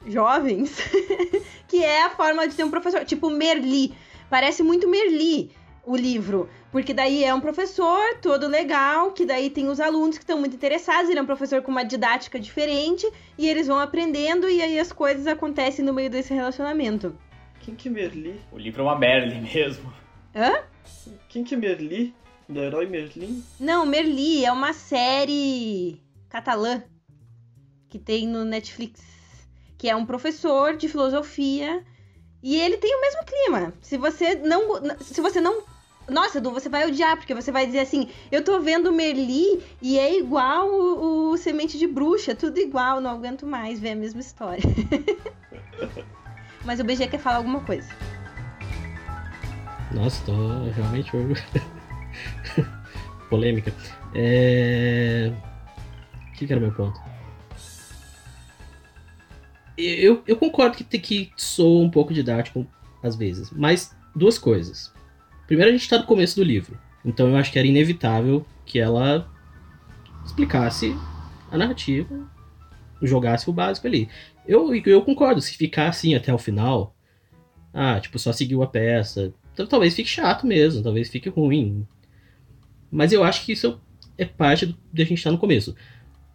jovens, 0.07 0.79
que 1.67 1.83
é 1.83 2.05
a 2.05 2.11
forma 2.11 2.47
de 2.47 2.55
ter 2.55 2.65
um 2.65 2.71
professor, 2.71 3.05
tipo 3.05 3.31
Merli. 3.31 3.95
Parece 4.29 4.63
muito 4.63 4.89
Merli 4.89 5.51
o 5.89 5.97
livro, 5.97 6.51
porque 6.71 6.93
daí 6.93 7.25
é 7.25 7.35
um 7.35 7.41
professor 7.41 8.19
todo 8.21 8.47
legal, 8.47 9.13
que 9.13 9.25
daí 9.25 9.49
tem 9.49 9.69
os 9.69 9.81
alunos 9.81 10.19
que 10.19 10.23
estão 10.23 10.39
muito 10.39 10.55
interessados, 10.55 11.09
ele 11.09 11.19
é 11.19 11.23
um 11.23 11.27
professor 11.27 11.63
com 11.63 11.71
uma 11.71 11.83
didática 11.83 12.39
diferente 12.39 13.11
e 13.39 13.49
eles 13.49 13.67
vão 13.67 13.79
aprendendo 13.79 14.49
e 14.51 14.61
aí 14.61 14.79
as 14.79 14.93
coisas 14.93 15.27
acontecem 15.27 15.83
no 15.83 15.95
meio 15.95 16.11
desse 16.11 16.35
relacionamento. 16.35 17.17
Quem 17.61 17.75
que 17.75 17.89
é 17.89 17.91
Merli? 17.91 18.41
O 18.51 18.59
livro 18.59 18.83
é 18.83 18.85
uma 18.85 18.99
Merlin 18.99 19.41
mesmo. 19.43 19.93
Hã? 20.35 20.63
Quem 21.29 21.45
que 21.45 21.55
é 21.55 21.57
Merli? 21.57 22.15
Do 22.49 22.61
herói 22.61 22.87
Merlin? 22.87 23.45
Não, 23.61 23.85
Merli 23.85 24.45
é 24.45 24.51
uma 24.51 24.73
série 24.73 26.01
catalã 26.29 26.83
que 27.89 27.99
tem 27.99 28.27
no 28.27 28.45
Netflix, 28.45 29.03
que 29.77 29.89
é 29.89 29.95
um 29.95 30.07
professor 30.07 30.77
de 30.77 30.89
filosofia 30.89 31.85
e 32.43 32.57
ele 32.57 32.77
tem 32.77 32.95
o 32.95 33.01
mesmo 33.01 33.25
clima. 33.25 33.75
Se 33.83 33.97
você 33.97 34.37
não, 34.37 34.81
se 35.01 35.21
você 35.21 35.41
não, 35.41 35.63
nossa, 36.09 36.39
Edu, 36.39 36.51
você 36.51 36.69
vai 36.69 36.87
odiar 36.87 37.17
porque 37.17 37.35
você 37.35 37.53
vai 37.53 37.67
dizer 37.67 37.81
assim, 37.81 38.09
eu 38.31 38.43
tô 38.43 38.61
vendo 38.61 38.93
Merli 38.93 39.63
e 39.83 39.99
é 39.99 40.17
igual 40.19 40.69
o, 40.69 41.33
o 41.33 41.37
Semente 41.37 41.77
de 41.79 41.87
Bruxa, 41.87 42.35
tudo 42.35 42.59
igual, 42.59 43.01
não 43.01 43.11
aguento 43.11 43.47
mais 43.47 43.79
ver 43.81 43.91
a 43.91 43.97
mesma 43.97 44.21
história. 44.21 44.63
Mas 46.65 46.81
o 46.81 46.85
BG 46.85 47.09
quer 47.09 47.19
falar 47.19 47.37
alguma 47.37 47.61
coisa. 47.61 47.89
Nossa, 49.93 50.25
tô 50.25 50.33
realmente 50.75 51.11
polêmica. 53.31 53.73
É... 54.15 55.33
O 56.29 56.33
que, 56.33 56.47
que 56.47 56.53
era 56.53 56.61
meu 56.61 56.73
ponto? 56.73 56.99
Eu, 59.77 60.23
eu 60.27 60.37
concordo 60.37 60.77
que, 60.77 60.99
que 60.99 61.33
soa 61.37 61.85
um 61.85 61.91
pouco 61.91 62.13
didático 62.13 62.67
às 63.03 63.15
vezes, 63.15 63.51
mas 63.53 63.97
duas 64.15 64.37
coisas. 64.37 64.93
Primeiro, 65.47 65.71
a 65.71 65.73
gente 65.73 65.89
tá 65.89 65.99
no 65.99 66.05
começo 66.05 66.37
do 66.37 66.43
livro, 66.43 66.77
então 67.05 67.29
eu 67.29 67.37
acho 67.37 67.53
que 67.53 67.59
era 67.59 67.69
inevitável 67.69 68.45
que 68.67 68.81
ela 68.81 69.31
explicasse 70.27 70.95
a 71.51 71.57
narrativa, 71.57 72.29
jogasse 73.03 73.49
o 73.49 73.53
básico 73.53 73.87
ali. 73.87 74.09
Eu, 74.47 74.75
eu 74.75 75.03
concordo, 75.03 75.41
se 75.41 75.57
ficar 75.57 75.89
assim 75.89 76.15
até 76.15 76.33
o 76.33 76.39
final, 76.39 76.95
ah, 77.73 78.01
tipo, 78.01 78.19
só 78.19 78.33
seguiu 78.33 78.63
a 78.63 78.67
peça, 78.67 79.33
talvez 79.69 79.95
fique 79.95 80.09
chato 80.09 80.47
mesmo, 80.47 80.83
talvez 80.83 81.09
fique 81.09 81.29
ruim. 81.29 81.87
Mas 82.91 83.13
eu 83.13 83.23
acho 83.23 83.45
que 83.45 83.53
isso 83.53 83.81
é 84.17 84.25
parte 84.25 84.67
do, 84.67 84.77
de 84.93 85.03
a 85.03 85.05
gente 85.05 85.19
estar 85.19 85.31
no 85.31 85.39
começo. 85.39 85.75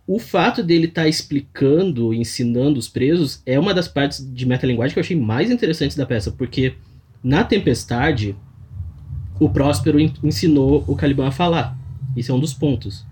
O 0.05 0.19
fato 0.19 0.61
dele 0.61 0.87
estar 0.87 1.07
explicando, 1.07 2.13
ensinando 2.13 2.77
os 2.77 2.87
presos, 2.89 3.41
é 3.45 3.57
uma 3.57 3.73
das 3.73 3.87
partes 3.87 4.25
de 4.33 4.45
metalinguagem 4.45 4.93
que 4.93 4.99
eu 4.99 5.03
achei 5.03 5.17
mais 5.19 5.49
interessantes 5.49 5.95
da 5.95 6.05
peça, 6.05 6.31
porque 6.31 6.75
na 7.23 7.43
Tempestade, 7.43 8.35
o 9.39 9.49
Próspero 9.49 9.99
en- 9.99 10.13
ensinou 10.21 10.83
o 10.87 10.95
Caliban 10.95 11.27
a 11.27 11.31
falar. 11.31 11.77
Isso 12.15 12.31
é 12.31 12.35
um 12.35 12.39
dos 12.39 12.53
pontos. 12.53 13.05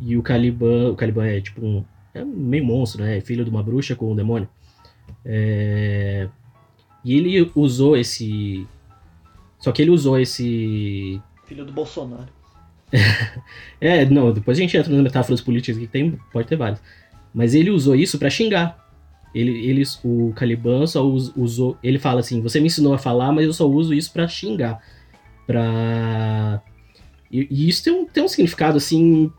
E 0.00 0.16
o 0.16 0.22
Caliban, 0.22 0.90
o 0.90 0.96
Caliban 0.96 1.26
é 1.26 1.40
tipo 1.40 1.64
um, 1.64 1.84
é 2.14 2.24
meio 2.24 2.64
monstro, 2.64 3.02
né? 3.02 3.18
É 3.18 3.20
filho 3.20 3.44
de 3.44 3.50
uma 3.50 3.62
bruxa 3.62 3.94
com 3.96 4.12
um 4.12 4.16
demônio. 4.16 4.48
É, 5.24 6.28
E 7.04 7.14
ele 7.16 7.50
usou 7.54 7.96
esse. 7.96 8.66
Só 9.58 9.72
que 9.72 9.82
ele 9.82 9.90
usou 9.90 10.18
esse. 10.18 11.20
Filho 11.46 11.64
do 11.64 11.72
Bolsonaro. 11.72 12.28
É, 13.80 14.04
não, 14.04 14.32
depois 14.32 14.56
a 14.58 14.60
gente 14.60 14.76
entra 14.76 14.92
nas 14.92 15.02
metáforas 15.02 15.40
políticas 15.40 15.76
que 15.80 15.86
tem, 15.88 16.16
pode 16.32 16.46
ter 16.46 16.56
várias. 16.56 16.80
Mas 17.34 17.54
ele 17.54 17.70
usou 17.70 17.96
isso 17.96 18.18
pra 18.18 18.30
xingar. 18.30 18.78
ele, 19.34 19.50
ele, 19.66 19.82
o 20.04 20.32
Caliban 20.36 20.86
só 20.86 21.04
us- 21.04 21.32
usou. 21.36 21.76
Ele 21.82 21.98
fala 21.98 22.20
assim: 22.20 22.40
você 22.40 22.60
me 22.60 22.66
ensinou 22.66 22.94
a 22.94 22.98
falar, 22.98 23.32
mas 23.32 23.44
eu 23.46 23.52
só 23.52 23.66
uso 23.68 23.92
isso 23.94 24.12
pra 24.12 24.28
xingar. 24.28 24.80
Pra. 25.46 26.62
E, 27.30 27.48
e 27.50 27.68
isso 27.68 27.82
tem 27.82 27.92
um, 27.92 28.04
tem 28.04 28.22
um 28.22 28.28
significado, 28.28 28.76
assim. 28.76 29.32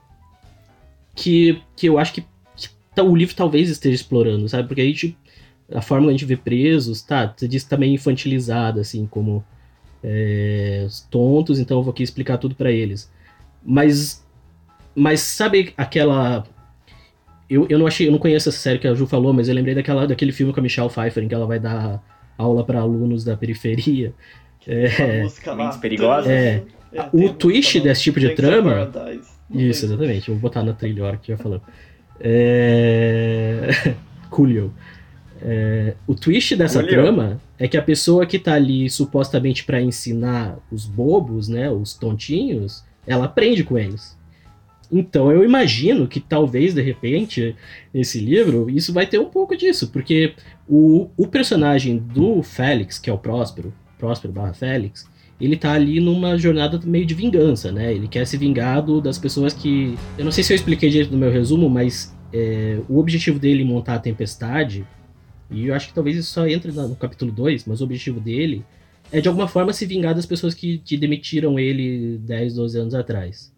Que, 1.15 1.61
que 1.75 1.87
eu 1.87 1.99
acho 1.99 2.11
que, 2.13 2.25
o 3.01 3.15
livro 3.15 3.35
talvez 3.35 3.69
esteja 3.69 3.95
explorando, 3.95 4.47
sabe? 4.47 4.67
Porque 4.67 4.81
a 4.81 4.85
gente. 4.85 5.17
A 5.73 5.81
forma 5.81 6.05
que 6.05 6.09
a 6.09 6.11
gente 6.11 6.25
vê 6.25 6.35
presos, 6.37 7.01
tá? 7.01 7.33
Você 7.35 7.47
disse 7.47 7.65
que 7.65 7.69
tá 7.71 7.77
meio 7.77 7.93
infantilizada, 7.93 8.81
assim, 8.81 9.07
como. 9.07 9.43
é, 10.03 10.83
os 10.85 11.01
tontos, 11.09 11.57
então 11.59 11.77
eu 11.77 11.83
vou 11.83 11.91
aqui 11.91 12.03
explicar 12.03 12.37
tudo 12.37 12.53
pra 12.55 12.71
eles. 12.71 13.11
Mas. 13.65 14.23
Mas 14.95 15.21
sabe 15.21 15.73
aquela. 15.75 16.43
Eu, 17.49 17.65
eu 17.69 17.79
não 17.79 17.87
achei, 17.87 18.07
eu 18.07 18.11
não 18.11 18.19
conheço 18.19 18.49
essa 18.49 18.57
série 18.57 18.79
que 18.79 18.87
a 18.87 18.93
Ju 18.93 19.05
falou, 19.07 19.33
mas 19.33 19.47
eu 19.49 19.55
lembrei 19.55 19.73
daquela, 19.75 20.05
daquele 20.07 20.31
filme 20.31 20.53
com 20.53 20.59
a 20.59 20.63
Michelle 20.63 20.89
Pfeiffer, 20.89 21.23
em 21.23 21.27
que 21.27 21.33
ela 21.35 21.45
vai 21.47 21.59
dar 21.59 22.01
aula 22.37 22.63
pra 22.63 22.79
alunos 22.79 23.23
da 23.23 23.35
periferia. 23.37 24.13
É. 24.65 25.23
Mentes 25.57 25.75
Perigosas? 25.75 26.25
É. 26.31 26.63
É, 26.93 27.09
O 27.11 27.33
twist 27.33 27.81
desse 27.81 28.01
tipo 28.03 28.17
de 28.17 28.29
trama- 28.29 28.89
Isso, 29.53 29.83
exatamente. 29.85 30.29
Eu 30.29 30.35
vou 30.35 30.41
botar 30.43 30.63
na 30.63 30.71
trilha 30.71 31.03
a 31.03 31.07
hora 31.07 31.17
que 31.17 31.33
eu 31.33 31.37
falando. 31.37 31.61
É... 32.23 33.95
Coolio. 34.29 34.73
É, 35.41 35.95
O 36.07 36.15
twist 36.15 36.55
dessa 36.55 36.79
Coolio. 36.79 37.01
trama 37.01 37.41
é 37.59 37.67
que 37.67 37.77
a 37.77 37.81
pessoa 37.81 38.25
que 38.25 38.39
tá 38.39 38.53
ali 38.53 38.89
supostamente 38.89 39.63
pra 39.65 39.81
ensinar 39.81 40.57
os 40.71 40.85
bobos, 40.85 41.49
né, 41.49 41.69
os 41.69 41.93
tontinhos, 41.93 42.83
ela 43.05 43.25
aprende 43.25 43.63
com 43.63 43.77
eles. 43.77 44.17
Então 44.91 45.31
eu 45.31 45.43
imagino 45.43 46.07
que 46.07 46.19
talvez, 46.19 46.73
de 46.73 46.81
repente, 46.81 47.55
nesse 47.93 48.19
livro, 48.19 48.69
isso 48.69 48.93
vai 48.93 49.05
ter 49.05 49.19
um 49.19 49.29
pouco 49.29 49.57
disso, 49.57 49.89
porque 49.89 50.33
o, 50.67 51.09
o 51.17 51.27
personagem 51.27 51.97
do 51.97 52.41
Félix, 52.43 52.99
que 52.99 53.09
é 53.09 53.13
o 53.13 53.17
Próspero, 53.17 53.73
Próspero 53.97 54.31
barra 54.31 54.53
Félix, 54.53 55.09
ele 55.43 55.57
tá 55.57 55.73
ali 55.73 55.99
numa 55.99 56.37
jornada 56.37 56.79
meio 56.85 57.05
de 57.05 57.13
vingança, 57.13 57.71
né? 57.71 57.93
Ele 57.93 58.07
quer 58.07 58.25
se 58.25 58.37
vingar 58.37 58.81
do- 58.83 59.01
das 59.01 59.17
pessoas 59.17 59.53
que. 59.53 59.95
Eu 60.17 60.25
não 60.25 60.31
sei 60.31 60.43
se 60.43 60.53
eu 60.53 60.55
expliquei 60.55 60.89
direito 60.89 61.11
no 61.11 61.17
meu 61.17 61.31
resumo, 61.31 61.69
mas 61.69 62.15
é, 62.31 62.79
o 62.87 62.97
objetivo 62.99 63.39
dele 63.39 63.63
montar 63.63 63.95
a 63.95 63.99
tempestade, 63.99 64.85
e 65.51 65.67
eu 65.67 65.73
acho 65.75 65.87
que 65.89 65.93
talvez 65.93 66.17
isso 66.17 66.31
só 66.31 66.47
entre 66.47 66.71
no 66.71 66.95
capítulo 66.95 67.31
2, 67.31 67.65
mas 67.65 67.81
o 67.81 67.83
objetivo 67.83 68.19
dele 68.19 68.63
é 69.11 69.21
de 69.21 69.27
alguma 69.27 69.47
forma 69.47 69.71
se 69.73 69.85
vingar 69.85 70.15
das 70.15 70.25
pessoas 70.25 70.53
que, 70.53 70.79
que 70.79 70.97
demitiram 70.97 71.59
ele 71.59 72.17
10, 72.19 72.55
12 72.55 72.79
anos 72.79 72.95
atrás. 72.95 73.51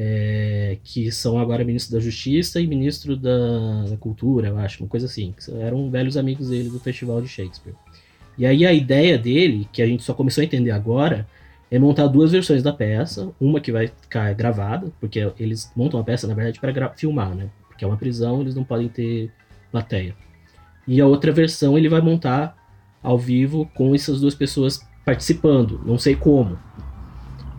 É, 0.00 0.78
que 0.84 1.10
são 1.10 1.40
agora 1.40 1.64
ministro 1.64 1.92
da 1.96 2.00
Justiça 2.00 2.60
e 2.60 2.68
ministro 2.68 3.16
da, 3.16 3.96
Cultura, 3.98 4.46
eu 4.48 4.58
acho, 4.58 4.80
uma 4.84 4.88
coisa 4.88 5.06
assim. 5.06 5.34
eram 5.60 5.90
velhos 5.90 6.16
amigos 6.16 6.50
dele 6.50 6.68
do 6.68 6.78
Festival 6.78 7.20
de 7.20 7.26
Shakespeare. 7.26 7.74
E 8.38 8.46
aí 8.46 8.64
a 8.64 8.72
ideia 8.72 9.18
dele, 9.18 9.68
que 9.72 9.82
a 9.82 9.86
gente 9.86 10.02
só 10.04 10.14
começou 10.14 10.40
a 10.42 10.44
entender 10.44 10.70
agora, 10.70 11.26
é 11.70 11.78
montar 11.78 12.06
duas 12.06 12.32
versões 12.32 12.62
da 12.62 12.72
peça, 12.72 13.30
uma 13.40 13.60
que 13.60 13.72
vai 13.72 13.88
ficar 13.88 14.32
gravada, 14.32 14.90
porque 15.00 15.30
eles 15.38 15.70
montam 15.76 15.98
a 16.00 16.04
peça, 16.04 16.26
na 16.26 16.34
verdade, 16.34 16.60
para 16.60 16.88
filmar, 16.90 17.34
né? 17.34 17.48
Porque 17.68 17.84
é 17.84 17.88
uma 17.88 17.96
prisão, 17.96 18.40
eles 18.40 18.54
não 18.54 18.64
podem 18.64 18.88
ter 18.88 19.30
plateia. 19.70 20.14
E 20.86 21.00
a 21.00 21.06
outra 21.06 21.30
versão 21.32 21.76
ele 21.76 21.88
vai 21.88 22.00
montar 22.00 22.56
ao 23.02 23.18
vivo 23.18 23.68
com 23.74 23.94
essas 23.94 24.20
duas 24.20 24.34
pessoas 24.34 24.80
participando, 25.04 25.80
não 25.84 25.98
sei 25.98 26.14
como. 26.14 26.58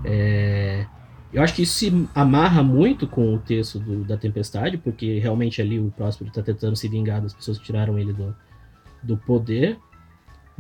É, 0.04 0.86
Eu 1.32 1.44
acho 1.44 1.54
que 1.54 1.62
isso 1.62 1.74
se 1.78 2.08
amarra 2.16 2.64
muito 2.64 3.06
com 3.08 3.36
o 3.36 3.38
texto 3.38 3.78
do- 3.78 4.04
da 4.04 4.18
Tempestade, 4.18 4.80
porque 4.80 5.20
realmente 5.20 5.62
ali 5.62 5.80
o 5.80 5.94
Próspero 5.96 6.30
está 6.30 6.42
tentando 6.42 6.76
se 6.76 6.88
vingar 6.88 7.22
das 7.22 7.36
pessoas 7.36 7.60
que 7.60 7.66
tiraram 7.66 8.00
ele 8.00 8.12
do, 8.14 8.36
do 9.04 9.16
poder. 9.16 9.78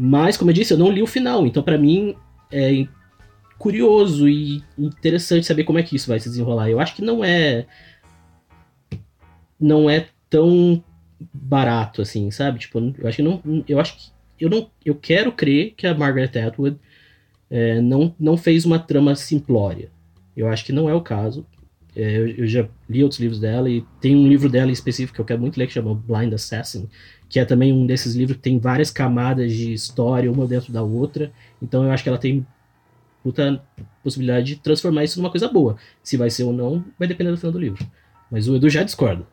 Mas, 0.01 0.37
como 0.37 0.49
eu 0.49 0.53
disse, 0.55 0.71
eu 0.71 0.77
não 0.77 0.89
li 0.89 1.03
o 1.03 1.07
final, 1.07 1.45
então 1.45 1.61
para 1.61 1.77
mim 1.77 2.15
é 2.49 2.87
curioso 3.57 4.29
e 4.29 4.63
interessante 4.77 5.45
saber 5.45 5.65
como 5.65 5.77
é 5.77 5.83
que 5.83 5.93
isso 5.93 6.07
vai 6.07 6.17
se 6.21 6.29
desenrolar. 6.29 6.69
Eu 6.69 6.79
acho 6.79 6.95
que 6.95 7.01
não 7.01 7.21
é 7.21 7.65
não 9.59 9.89
é 9.89 10.07
tão 10.29 10.81
barato 11.33 12.01
assim, 12.01 12.31
sabe? 12.31 12.59
Tipo, 12.59 12.79
eu 12.97 13.09
acho 13.09 13.17
que 13.17 13.23
não, 13.23 13.43
eu 13.67 13.77
acho 13.77 13.97
que 13.97 14.09
eu 14.39 14.49
não, 14.49 14.71
eu 14.85 14.95
quero 14.95 15.33
crer 15.33 15.73
que 15.75 15.85
a 15.85 15.93
Margaret 15.93 16.31
Atwood 16.39 16.77
é, 17.49 17.81
não 17.81 18.15
não 18.17 18.37
fez 18.37 18.65
uma 18.65 18.79
trama 18.79 19.15
simplória. 19.15 19.91
Eu 20.33 20.47
acho 20.47 20.63
que 20.63 20.71
não 20.71 20.89
é 20.89 20.93
o 20.93 21.01
caso. 21.01 21.45
É, 21.93 22.17
eu, 22.17 22.27
eu 22.29 22.47
já 22.47 22.65
li 22.89 23.03
outros 23.03 23.19
livros 23.19 23.41
dela 23.41 23.69
e 23.69 23.83
tem 23.99 24.15
um 24.15 24.29
livro 24.29 24.47
dela 24.47 24.69
em 24.69 24.73
específico 24.73 25.15
que 25.15 25.19
eu 25.19 25.25
quero 25.25 25.41
muito 25.41 25.57
ler 25.57 25.67
que 25.67 25.73
chama 25.73 25.93
Blind 25.93 26.31
Assassin, 26.31 26.87
que 27.29 27.39
é 27.39 27.45
também 27.45 27.71
um 27.71 27.85
desses 27.85 28.15
livros 28.15 28.37
que 28.37 28.43
tem 28.43 28.57
várias 28.57 28.89
camadas 28.89 29.53
de 29.53 29.71
história, 29.71 30.31
uma 30.31 30.47
dentro 30.47 30.73
da 30.73 30.81
outra. 30.81 31.31
Então 31.61 31.83
eu 31.83 31.91
acho 31.91 32.01
que 32.01 32.09
ela 32.09 32.17
tem 32.17 32.45
puta 33.23 33.63
possibilidade 34.03 34.47
de 34.47 34.55
transformar 34.57 35.03
isso 35.03 35.21
numa 35.21 35.29
coisa 35.29 35.47
boa. 35.47 35.77
Se 36.01 36.17
vai 36.17 36.29
ser 36.29 36.43
ou 36.43 36.51
não, 36.51 36.83
vai 36.97 37.07
depender 37.07 37.29
do 37.29 37.37
final 37.37 37.51
do 37.51 37.59
livro. 37.59 37.85
Mas 38.31 38.47
o 38.47 38.55
Edu 38.55 38.69
já 38.69 38.83
discorda. 38.83 39.25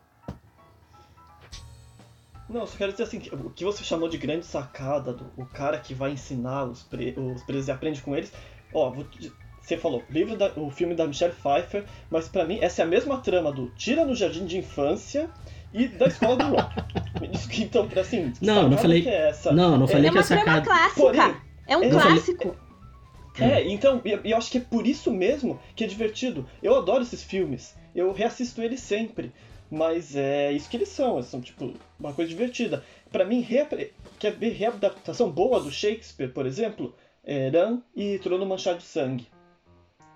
Não, 2.48 2.66
só 2.66 2.76
quero 2.76 2.92
dizer 2.92 3.04
assim, 3.04 3.18
que 3.18 3.35
o 3.35 3.50
que 3.50 3.64
você 3.64 3.82
chamou 3.82 4.09
de 4.09 4.18
grande 4.18 4.46
sacada, 4.46 5.12
do, 5.12 5.26
o 5.37 5.44
cara 5.44 5.78
que 5.78 5.94
vai 5.94 6.12
ensinar 6.12 6.64
os, 6.64 6.82
pre, 6.82 7.14
os 7.18 7.42
presos 7.42 7.68
e 7.68 7.72
aprende 7.72 8.00
com 8.02 8.14
eles, 8.14 8.32
ó, 8.72 8.94
você 9.61 9.76
falou, 9.76 10.04
livro 10.09 10.37
da, 10.37 10.52
o 10.56 10.70
filme 10.70 10.94
da 10.94 11.09
Michelle 11.09 11.35
Pfeiffer, 11.35 11.85
mas 12.09 12.28
pra 12.28 12.44
mim 12.44 12.59
essa 12.61 12.82
é 12.82 12.85
a 12.85 12.88
mesma 12.88 13.18
trama 13.18 13.50
do 13.50 13.68
Tira 13.70 14.04
no 14.04 14.14
Jardim 14.14 14.46
de 14.46 14.59
Infância 14.59 15.28
e 15.72 15.88
da 15.88 16.07
Escola 16.07 16.37
do 16.37 16.44
Rock. 16.57 16.74
Que, 17.50 17.64
então, 17.64 17.88
assim, 18.00 18.33
que 18.33 18.44
Não, 18.44 18.68
não 18.68 18.70
sacada 18.70 18.83
falei- 18.83 19.02
que 19.02 19.09
é 19.09 19.29
essa? 19.29 19.52
Não, 19.52 19.76
não 19.79 19.87
falei 19.88 20.09
É 20.09 20.11
que 20.12 20.18
a 20.18 20.20
uma 20.20 20.26
trama 20.26 20.42
sacada. 20.44 20.66
clássica. 20.66 21.00
Porém, 21.00 21.37
é 21.66 21.76
um 21.76 21.83
eu 21.83 21.98
falei- 22.00 22.14
clássico. 22.16 22.57
É, 23.38 23.68
então, 23.70 24.00
e 24.05 24.29
e 24.29 24.31
eu 24.31 24.37
acho 24.38 24.50
que 24.50 24.59
é 24.59 24.61
por 24.62 24.87
isso 24.87 25.11
mesmo 25.12 25.61
que 25.74 25.85
é 25.85 25.87
divertido. 25.87 26.48
Eu 26.62 26.74
adoro 26.76 27.02
esses 27.02 27.22
filmes, 27.22 27.74
eu 27.94 28.12
reassisto 28.12 28.62
eles 28.62 28.81
sempre. 28.81 29.33
Mas 29.70 30.14
é 30.14 30.52
isso 30.52 30.70
que 30.70 30.76
eles 30.76 30.88
são, 30.88 31.14
eles 31.16 31.26
são 31.26 31.40
tipo 31.40 31.74
uma 31.98 32.12
coisa 32.12 32.29
divertida. 32.31 32.85
Pra 33.11 33.24
mim, 33.24 33.40
reapre- 33.40 33.92
quer 34.18 34.31
ver 34.33 34.50
readaptação 34.50 35.29
boa 35.31 35.59
do 35.61 35.72
Shakespeare, 35.72 36.29
por 36.33 36.46
exemplo? 36.46 36.94
É 37.24 37.48
Ran 37.48 37.81
e 37.94 38.18
Trono 38.20 38.46
Manchado 38.46 38.79
de 38.79 38.85
Sangue. 38.85 39.26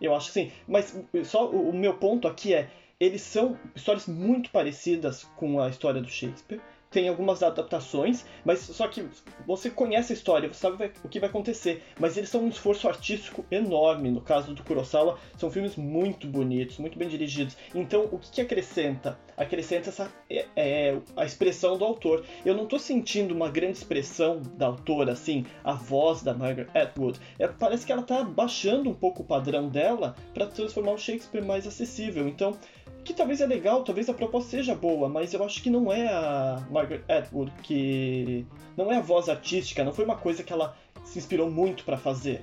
Eu 0.01 0.15
acho 0.15 0.31
assim, 0.31 0.53
mas 0.69 0.97
só 1.25 1.51
o, 1.51 1.71
o 1.71 1.73
meu 1.77 1.95
ponto 1.95 2.29
aqui 2.29 2.55
é, 2.55 2.69
eles 3.01 3.23
são 3.23 3.59
histórias 3.75 4.07
muito 4.07 4.51
parecidas 4.51 5.25
com 5.37 5.59
a 5.59 5.71
história 5.71 6.03
do 6.03 6.09
Shakespeare. 6.09 6.61
Tem 6.91 7.09
algumas 7.09 7.41
adaptações, 7.41 8.27
mas 8.45 8.59
só 8.59 8.89
que 8.89 9.07
você 9.47 9.71
conhece 9.71 10.13
a 10.13 10.17
história, 10.17 10.53
você 10.53 10.59
sabe 10.59 10.91
o 11.05 11.09
que 11.09 11.21
vai 11.21 11.29
acontecer. 11.29 11.85
Mas 12.01 12.17
eles 12.17 12.29
são 12.29 12.43
um 12.43 12.49
esforço 12.49 12.89
artístico 12.89 13.45
enorme. 13.49 14.11
No 14.11 14.21
caso 14.21 14.53
do 14.53 14.65
Kurosawa, 14.65 15.17
são 15.39 15.53
filmes 15.53 15.77
muito 15.77 16.27
bonitos, 16.27 16.79
muito 16.79 16.99
bem 16.99 17.09
dirigidos. 17.09 17.57
Então, 17.73 18.09
o 18.11 18.19
que, 18.19 18.33
que 18.33 18.41
acrescenta? 18.41 19.17
Acrescenta 19.37 19.89
essa, 19.89 20.13
é, 20.29 20.47
é, 20.57 20.99
a 21.17 21.25
expressão 21.25 21.79
do 21.79 21.85
autor. 21.85 22.25
Eu 22.45 22.57
não 22.57 22.67
tô 22.67 22.77
sentindo 22.77 23.33
uma 23.33 23.49
grande 23.49 23.79
expressão 23.79 24.43
da 24.57 24.67
autora, 24.67 25.13
assim, 25.13 25.47
a 25.63 25.75
voz 25.75 26.23
da 26.23 26.35
Margaret 26.35 26.71
Atwood. 26.75 27.21
É, 27.39 27.47
parece 27.47 27.87
que 27.87 27.93
ela 27.93 28.03
tá 28.03 28.25
baixando 28.25 28.91
um 28.91 28.95
pouco 28.95 29.23
o 29.23 29.25
padrão 29.25 29.69
dela 29.69 30.17
para 30.35 30.49
transformar 30.49 30.91
o 30.91 30.99
Shakespeare 30.99 31.41
mais 31.45 31.69
acessível. 31.69 32.27
Então, 32.27 32.59
que 33.05 33.15
talvez 33.15 33.41
é 33.41 33.47
legal, 33.47 33.83
talvez 33.83 34.09
a 34.09 34.15
proposta 34.15 34.51
seja 34.51 34.75
boa, 34.75 35.09
mas 35.09 35.33
eu 35.33 35.45
acho 35.45 35.63
que 35.63 35.71
não 35.71 35.93
é 35.93 36.09
a 36.09 36.63
Margaret 36.71 37.03
Atwood 37.09 37.51
que 37.63 38.47
não 38.77 38.93
é 38.93 38.97
a 38.97 39.01
voz 39.01 39.29
artística, 39.29 39.85
não 39.85 39.93
foi 39.93 40.05
uma 40.05 40.17
coisa 40.17 40.43
que 40.43 40.53
ela 40.53 40.77
se 41.05 41.19
inspirou 41.19 41.51
muito 41.51 41.85
para 41.85 41.97
fazer. 41.97 42.43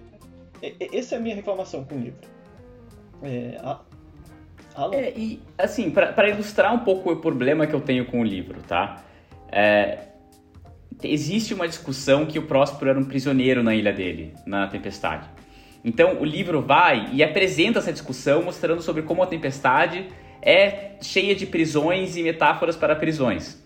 Essa 0.91 1.15
é 1.15 1.17
a 1.17 1.21
minha 1.21 1.35
reclamação 1.35 1.83
com 1.83 1.95
o 1.95 1.99
livro. 1.99 2.19
É, 3.21 3.57
a... 3.61 3.79
É, 4.91 5.13
e 5.15 5.41
assim, 5.57 5.89
pra 5.89 6.29
ilustrar 6.29 6.73
um 6.73 6.79
pouco 6.79 7.11
o 7.11 7.15
problema 7.15 7.65
que 7.65 7.73
eu 7.73 7.81
tenho 7.81 8.05
com 8.05 8.21
o 8.21 8.23
livro, 8.23 8.61
tá? 8.61 9.03
É, 9.51 9.99
existe 11.03 11.53
uma 11.53 11.67
discussão 11.67 12.25
que 12.25 12.37
o 12.37 12.43
Próspero 12.43 12.91
era 12.91 12.99
um 12.99 13.05
prisioneiro 13.05 13.63
na 13.63 13.73
ilha 13.73 13.91
dele, 13.91 14.33
na 14.45 14.67
tempestade. 14.67 15.27
Então 15.83 16.19
o 16.19 16.25
livro 16.25 16.61
vai 16.61 17.09
e 17.13 17.23
apresenta 17.23 17.79
essa 17.79 17.93
discussão 17.93 18.43
mostrando 18.43 18.81
sobre 18.81 19.01
como 19.03 19.23
a 19.23 19.27
tempestade 19.27 20.07
é 20.41 20.91
cheia 21.01 21.35
de 21.35 21.45
prisões 21.45 22.15
e 22.15 22.23
metáforas 22.23 22.75
para 22.75 22.95
prisões. 22.95 23.61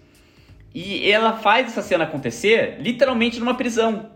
E 0.73 1.09
ela 1.11 1.33
faz 1.33 1.67
essa 1.67 1.81
cena 1.81 2.05
acontecer 2.05 2.77
literalmente 2.79 3.39
numa 3.39 3.55
prisão. 3.55 4.09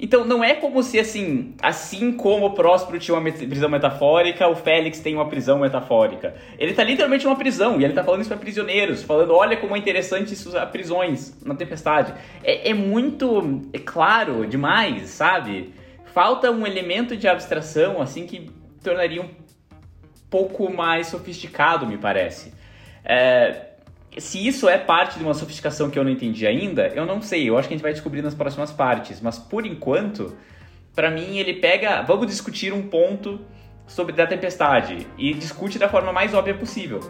Então 0.00 0.24
não 0.24 0.44
é 0.44 0.54
como 0.54 0.80
se 0.82 0.98
assim, 0.98 1.54
assim 1.60 2.12
como 2.12 2.46
o 2.46 2.50
Próspero 2.52 3.00
tinha 3.00 3.16
uma 3.16 3.32
prisão 3.32 3.68
metafórica, 3.68 4.46
o 4.46 4.54
Félix 4.54 5.00
tem 5.00 5.14
uma 5.14 5.28
prisão 5.28 5.58
metafórica. 5.58 6.36
Ele 6.56 6.72
tá 6.72 6.84
literalmente 6.84 7.24
numa 7.24 7.34
prisão 7.34 7.80
e 7.80 7.84
ele 7.84 7.94
tá 7.94 8.04
falando 8.04 8.20
isso 8.20 8.28
para 8.28 8.38
prisioneiros, 8.38 9.02
falando 9.02 9.34
olha 9.34 9.56
como 9.56 9.74
é 9.74 9.78
interessante 9.78 10.34
isso 10.34 10.56
a 10.56 10.64
prisões 10.64 11.36
na 11.44 11.54
tempestade. 11.56 12.14
É, 12.44 12.70
é 12.70 12.74
muito 12.74 13.62
é 13.72 13.78
claro 13.78 14.46
demais, 14.46 15.08
sabe? 15.10 15.74
Falta 16.14 16.50
um 16.50 16.64
elemento 16.64 17.16
de 17.16 17.26
abstração 17.26 18.00
assim 18.00 18.24
que 18.24 18.50
tornaria 18.82 19.20
um 19.20 19.28
pouco 20.30 20.72
mais 20.72 21.08
sofisticado, 21.08 21.86
me 21.86 21.98
parece. 21.98 22.52
É, 23.04 23.68
se 24.16 24.46
isso 24.46 24.68
é 24.68 24.78
parte 24.78 25.18
de 25.18 25.24
uma 25.24 25.34
sofisticação 25.34 25.90
que 25.90 25.98
eu 25.98 26.04
não 26.04 26.10
entendi 26.10 26.46
ainda, 26.46 26.88
eu 26.88 27.06
não 27.06 27.20
sei. 27.20 27.48
Eu 27.48 27.56
acho 27.58 27.68
que 27.68 27.74
a 27.74 27.76
gente 27.76 27.82
vai 27.82 27.92
descobrir 27.92 28.22
nas 28.22 28.34
próximas 28.34 28.72
partes. 28.72 29.20
Mas 29.20 29.38
por 29.38 29.66
enquanto, 29.66 30.36
para 30.94 31.10
mim 31.10 31.38
ele 31.38 31.54
pega, 31.54 32.02
vamos 32.02 32.26
discutir 32.26 32.72
um 32.72 32.88
ponto 32.88 33.40
sobre 33.86 34.12
da 34.12 34.26
tempestade 34.26 35.06
e 35.16 35.32
discute 35.34 35.78
da 35.78 35.88
forma 35.88 36.12
mais 36.12 36.34
óbvia 36.34 36.54
possível. 36.54 37.00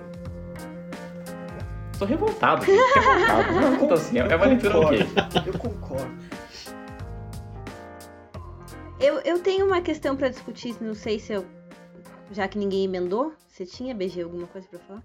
Tô 1.99 2.05
revoltado, 2.05 2.65
gente, 2.65 2.79
revoltado. 2.95 3.61
Não, 3.61 3.89
tô 3.89 3.95
assim, 3.95 4.19
é 4.19 4.37
uma 4.37 4.47
leitura 4.47 4.79
ok. 4.79 5.01
Eu 5.45 5.59
concordo. 5.59 6.13
Eu, 9.01 9.21
eu 9.21 9.41
tenho 9.41 9.67
uma 9.67 9.81
questão 9.81 10.17
pra 10.17 10.29
discutir, 10.29 10.77
não 10.81 10.95
sei 10.95 11.19
se 11.19 11.33
eu. 11.33 11.45
Já 12.33 12.47
que 12.47 12.59
ninguém 12.59 12.85
emendou, 12.85 13.33
você 13.49 13.65
tinha, 13.65 13.95
BG, 13.95 14.23
alguma 14.23 14.47
coisa 14.47 14.67
pra 14.69 14.79
falar? 14.81 15.03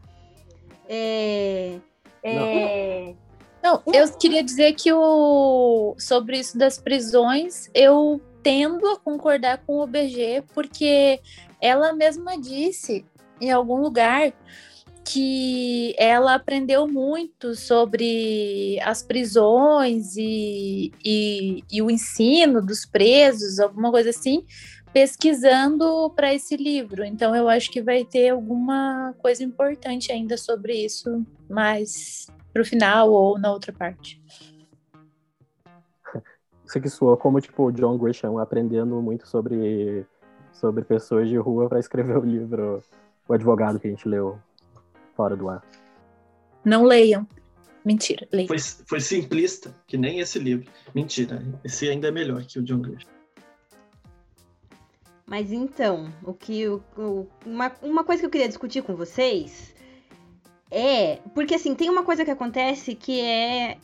É. 0.88 1.80
É... 2.22 3.14
Não, 3.62 3.82
eu 3.88 4.12
queria 4.18 4.44
dizer 4.44 4.74
que 4.74 4.92
o 4.92 5.96
sobre 5.98 6.38
isso 6.38 6.58
das 6.58 6.78
prisões, 6.78 7.70
eu 7.74 8.22
tendo 8.42 8.86
a 8.88 9.00
concordar 9.00 9.60
com 9.66 9.80
o 9.80 9.88
BG, 9.88 10.44
porque 10.54 11.22
ela 11.62 11.94
mesma 11.94 12.38
disse 12.38 13.06
em 13.40 13.52
algum 13.52 13.78
lugar 13.78 14.34
que 15.06 15.94
ela 15.98 16.36
aprendeu 16.36 16.88
muito 16.88 17.56
sobre 17.56 18.80
as 18.82 19.04
prisões 19.04 20.16
e, 20.16 20.92
e, 21.04 21.64
e 21.72 21.82
o 21.82 21.92
ensino 21.92 22.62
dos 22.62 22.86
presos, 22.86 23.60
alguma 23.60 23.92
coisa 23.92 24.10
assim, 24.10 24.46
pesquisando 24.93 26.12
para 26.15 26.34
esse 26.34 26.56
livro. 26.56 27.03
Então 27.03 27.36
eu 27.36 27.49
acho 27.49 27.71
que 27.71 27.82
vai 27.82 28.06
ter 28.06 28.29
alguma 28.29 29.13
coisa 29.17 29.43
importante 29.43 30.12
ainda 30.12 30.38
sobre 30.38 30.73
isso, 30.73 31.25
mais 31.49 32.27
para 32.53 32.62
o 32.62 32.65
final 32.65 33.12
ou 33.12 33.39
na 33.39 33.51
outra 33.51 33.73
parte. 33.73 34.21
Isso 36.63 36.77
aqui 36.77 36.89
soou 36.89 37.17
como 37.17 37.41
tipo 37.41 37.63
o 37.63 37.71
John 37.71 37.97
Grisham 37.97 38.38
aprendendo 38.38 39.01
muito 39.01 39.27
sobre 39.27 40.06
sobre 40.51 40.84
pessoas 40.84 41.27
de 41.27 41.36
rua 41.36 41.67
para 41.67 41.79
escrever 41.79 42.15
o 42.15 42.23
livro 42.23 42.82
O 43.27 43.34
Advogado 43.34 43.79
que 43.79 43.88
a 43.88 43.89
gente 43.89 44.08
leu 44.08 44.38
fora 45.15 45.36
do 45.36 45.49
ar. 45.49 45.63
Não 46.63 46.84
leiam. 46.84 47.27
Mentira, 47.84 48.25
leiam. 48.32 48.47
Foi, 48.47 48.60
foi 48.60 49.01
simplista, 49.01 49.75
que 49.86 49.97
nem 49.97 50.19
esse 50.19 50.39
livro. 50.39 50.71
Mentira, 50.95 51.43
esse 51.65 51.89
ainda 51.89 52.08
é 52.08 52.12
melhor 52.12 52.45
que 52.45 52.60
o 52.60 52.63
John 52.63 52.79
Grisham. 52.79 53.12
Mas 55.34 55.52
então, 55.52 56.13
o 56.24 56.32
que 56.32 56.67
o, 56.67 56.80
o- 56.96 57.28
uma, 57.43 57.72
uma 57.82 58.04
coisa 58.04 58.19
que 58.22 58.26
eu 58.28 58.30
queria 58.30 58.48
discutir 58.48 58.84
com 58.84 58.96
vocês 58.96 59.74
é. 60.69 61.22
Porque 61.34 61.56
assim, 61.56 61.74
tem 61.74 61.89
uma 61.89 62.04
coisa 62.04 62.24
que 62.24 62.30
acontece 62.30 62.93
que 62.93 63.19
é. 63.19 63.80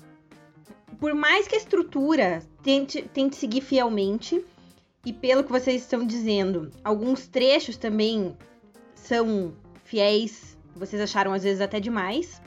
Por 1.00 1.16
mais 1.16 1.48
que 1.48 1.56
a 1.56 1.58
estrutura 1.58 2.44
tente, 2.62 3.02
tente 3.02 3.36
seguir 3.36 3.62
fielmente, 3.62 4.46
e 5.04 5.12
pelo 5.12 5.44
que 5.44 5.50
vocês 5.52 5.82
estão 5.82 6.06
dizendo, 6.06 6.70
alguns 6.84 7.26
trechos 7.26 7.78
também 7.78 8.38
são 8.94 9.52
fiéis, 9.84 10.56
vocês 10.76 11.02
acharam 11.02 11.34
às 11.34 11.42
vezes 11.42 11.62
até 11.62 11.80
demais. 11.80 12.40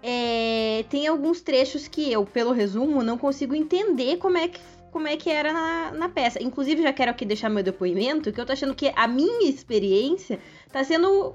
É, 0.00 0.84
tem 0.88 1.08
alguns 1.08 1.40
trechos 1.40 1.88
que 1.88 2.12
eu, 2.12 2.24
pelo 2.24 2.52
resumo, 2.52 3.02
não 3.02 3.18
consigo 3.18 3.52
entender 3.52 4.18
como 4.18 4.38
é 4.38 4.46
que, 4.46 4.60
como 4.96 5.08
é 5.08 5.14
que 5.14 5.28
era 5.28 5.52
na, 5.52 5.90
na 5.92 6.08
peça. 6.08 6.42
Inclusive, 6.42 6.82
já 6.82 6.90
quero 6.90 7.10
aqui 7.10 7.26
deixar 7.26 7.50
meu 7.50 7.62
depoimento, 7.62 8.32
que 8.32 8.40
eu 8.40 8.46
tô 8.46 8.54
achando 8.54 8.74
que 8.74 8.90
a 8.96 9.06
minha 9.06 9.46
experiência 9.46 10.40
tá 10.72 10.82
sendo 10.82 11.34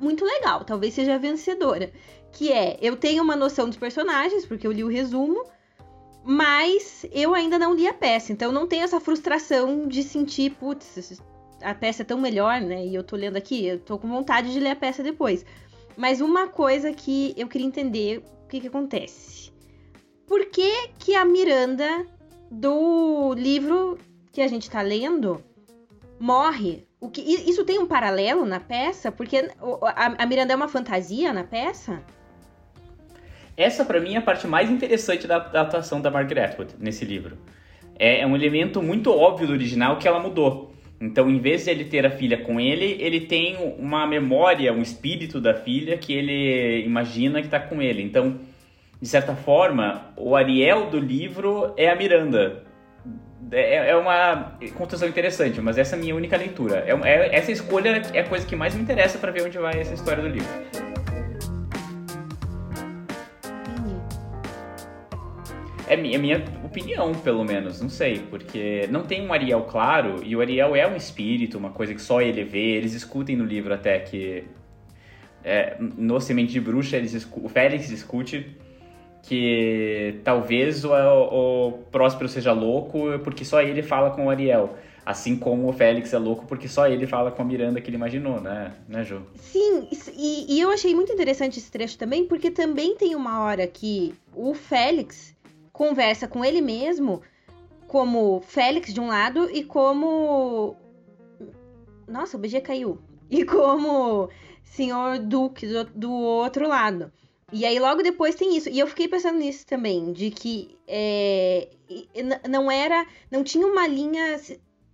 muito 0.00 0.24
legal, 0.24 0.64
talvez 0.64 0.94
seja 0.94 1.16
vencedora. 1.16 1.92
Que 2.32 2.52
é, 2.52 2.76
eu 2.82 2.96
tenho 2.96 3.22
uma 3.22 3.36
noção 3.36 3.68
dos 3.68 3.76
personagens, 3.76 4.44
porque 4.44 4.66
eu 4.66 4.72
li 4.72 4.82
o 4.82 4.88
resumo, 4.88 5.44
mas 6.24 7.06
eu 7.12 7.34
ainda 7.34 7.56
não 7.56 7.72
li 7.72 7.86
a 7.86 7.94
peça, 7.94 8.32
então 8.32 8.50
não 8.50 8.66
tenho 8.66 8.82
essa 8.82 8.98
frustração 8.98 9.86
de 9.86 10.02
sentir, 10.02 10.50
putz, 10.56 11.22
a 11.62 11.72
peça 11.72 12.02
é 12.02 12.04
tão 12.04 12.18
melhor, 12.18 12.60
né? 12.60 12.84
E 12.84 12.92
eu 12.96 13.04
tô 13.04 13.14
lendo 13.14 13.36
aqui, 13.36 13.64
eu 13.64 13.78
tô 13.78 13.96
com 13.96 14.08
vontade 14.08 14.52
de 14.52 14.58
ler 14.58 14.70
a 14.70 14.76
peça 14.76 15.04
depois. 15.04 15.46
Mas 15.96 16.20
uma 16.20 16.48
coisa 16.48 16.92
que 16.92 17.32
eu 17.36 17.46
queria 17.46 17.68
entender 17.68 18.24
o 18.44 18.48
que, 18.48 18.60
que 18.60 18.66
acontece. 18.66 19.52
Por 20.26 20.46
que, 20.46 20.88
que 20.98 21.14
a 21.14 21.24
Miranda 21.24 22.17
do 22.50 23.34
livro 23.34 23.98
que 24.32 24.40
a 24.40 24.48
gente 24.48 24.70
tá 24.70 24.82
lendo 24.82 25.42
morre? 26.18 26.86
O 27.00 27.08
que, 27.08 27.20
isso 27.20 27.64
tem 27.64 27.78
um 27.78 27.86
paralelo 27.86 28.44
na 28.44 28.58
peça? 28.58 29.12
Porque 29.12 29.50
a, 29.82 30.22
a 30.22 30.26
Miranda 30.26 30.52
é 30.52 30.56
uma 30.56 30.68
fantasia 30.68 31.32
na 31.32 31.44
peça? 31.44 32.02
Essa, 33.56 33.84
pra 33.84 34.00
mim, 34.00 34.14
é 34.14 34.18
a 34.18 34.22
parte 34.22 34.46
mais 34.46 34.70
interessante 34.70 35.26
da, 35.26 35.38
da 35.38 35.62
atuação 35.62 36.00
da 36.00 36.10
Margaret 36.10 36.44
Atwood 36.44 36.74
nesse 36.78 37.04
livro. 37.04 37.36
É, 37.98 38.20
é 38.20 38.26
um 38.26 38.36
elemento 38.36 38.80
muito 38.80 39.10
óbvio 39.10 39.48
do 39.48 39.52
original 39.52 39.98
que 39.98 40.06
ela 40.06 40.20
mudou. 40.20 40.72
Então, 41.00 41.30
em 41.30 41.38
vez 41.38 41.64
de 41.64 41.70
ele 41.70 41.84
ter 41.84 42.04
a 42.04 42.10
filha 42.10 42.38
com 42.38 42.60
ele, 42.60 42.96
ele 43.00 43.20
tem 43.20 43.56
uma 43.78 44.06
memória, 44.06 44.72
um 44.72 44.82
espírito 44.82 45.40
da 45.40 45.54
filha 45.54 45.96
que 45.96 46.12
ele 46.12 46.84
imagina 46.84 47.40
que 47.40 47.48
tá 47.48 47.60
com 47.60 47.80
ele. 47.80 48.02
Então, 48.02 48.38
de 49.00 49.08
certa 49.08 49.34
forma, 49.34 50.12
o 50.16 50.34
Ariel 50.34 50.90
do 50.90 50.98
livro 50.98 51.72
é 51.76 51.88
a 51.88 51.94
Miranda. 51.94 52.64
É, 53.50 53.90
é 53.90 53.96
uma 53.96 54.58
construção 54.76 55.08
interessante, 55.08 55.60
mas 55.60 55.78
essa 55.78 55.94
é 55.94 55.98
a 55.98 56.00
minha 56.02 56.14
única 56.14 56.36
leitura. 56.36 56.84
É, 56.86 56.90
é- 57.08 57.34
essa 57.36 57.52
escolha 57.52 58.02
é 58.12 58.20
a 58.20 58.24
coisa 58.24 58.44
que 58.46 58.56
mais 58.56 58.74
me 58.74 58.82
interessa 58.82 59.18
pra 59.18 59.30
ver 59.30 59.44
onde 59.44 59.56
vai 59.56 59.80
essa 59.80 59.94
história 59.94 60.22
do 60.22 60.28
livro. 60.28 60.48
É 65.88 65.96
mi- 65.96 66.14
é 66.14 66.18
minha 66.18 66.44
opinião, 66.62 67.12
pelo 67.14 67.42
menos, 67.44 67.80
não 67.80 67.88
sei, 67.88 68.18
porque 68.28 68.86
não 68.90 69.04
tem 69.04 69.26
um 69.26 69.32
Ariel 69.32 69.62
claro, 69.62 70.16
e 70.22 70.36
o 70.36 70.40
Ariel 70.40 70.76
é 70.76 70.86
um 70.86 70.94
espírito, 70.96 71.56
uma 71.56 71.70
coisa 71.70 71.94
que 71.94 72.02
só 72.02 72.20
ele 72.20 72.44
vê, 72.44 72.72
eles 72.76 72.92
escutem 72.92 73.34
no 73.36 73.44
livro 73.44 73.72
até 73.72 73.98
que. 74.00 74.44
é, 75.42 75.76
no 75.78 76.20
Semente 76.20 76.52
de 76.52 76.60
Bruxa, 76.60 76.96
eles 76.98 77.26
o 77.32 77.48
Félix 77.48 77.88
discute 77.88 78.54
que 79.22 80.20
talvez 80.24 80.84
o, 80.84 80.92
o 80.92 81.72
Próspero 81.90 82.28
seja 82.28 82.52
louco 82.52 83.18
porque 83.24 83.44
só 83.44 83.60
ele 83.60 83.82
fala 83.82 84.10
com 84.10 84.26
o 84.26 84.30
Ariel. 84.30 84.76
Assim 85.04 85.38
como 85.38 85.68
o 85.68 85.72
Félix 85.72 86.12
é 86.12 86.18
louco 86.18 86.44
porque 86.46 86.68
só 86.68 86.86
ele 86.86 87.06
fala 87.06 87.30
com 87.30 87.40
a 87.40 87.44
Miranda 87.44 87.80
que 87.80 87.88
ele 87.88 87.96
imaginou, 87.96 88.42
né, 88.42 88.74
né 88.86 89.02
Ju? 89.04 89.22
Sim, 89.36 89.88
e, 90.14 90.54
e 90.54 90.60
eu 90.60 90.70
achei 90.70 90.94
muito 90.94 91.10
interessante 91.10 91.58
esse 91.58 91.70
trecho 91.70 91.96
também, 91.96 92.26
porque 92.26 92.50
também 92.50 92.94
tem 92.94 93.14
uma 93.14 93.40
hora 93.40 93.66
que 93.66 94.14
o 94.34 94.52
Félix 94.52 95.34
conversa 95.72 96.28
com 96.28 96.44
ele 96.44 96.60
mesmo, 96.60 97.22
como 97.86 98.42
Félix 98.42 98.92
de 98.92 99.00
um 99.00 99.08
lado 99.08 99.48
e 99.50 99.64
como. 99.64 100.76
Nossa, 102.06 102.36
o 102.36 102.40
BG 102.40 102.60
caiu. 102.60 102.98
E 103.30 103.44
como 103.44 104.28
Senhor 104.64 105.18
Duque 105.18 105.66
do, 105.66 105.84
do 105.84 106.12
outro 106.12 106.68
lado. 106.68 107.12
E 107.52 107.64
aí 107.64 107.78
logo 107.78 108.02
depois 108.02 108.34
tem 108.34 108.56
isso. 108.56 108.68
E 108.68 108.78
eu 108.78 108.86
fiquei 108.86 109.08
pensando 109.08 109.38
nisso 109.38 109.66
também, 109.66 110.12
de 110.12 110.30
que 110.30 110.76
é, 110.86 111.68
não 112.48 112.70
era. 112.70 113.06
Não 113.30 113.42
tinha 113.42 113.66
uma 113.66 113.86
linha 113.86 114.38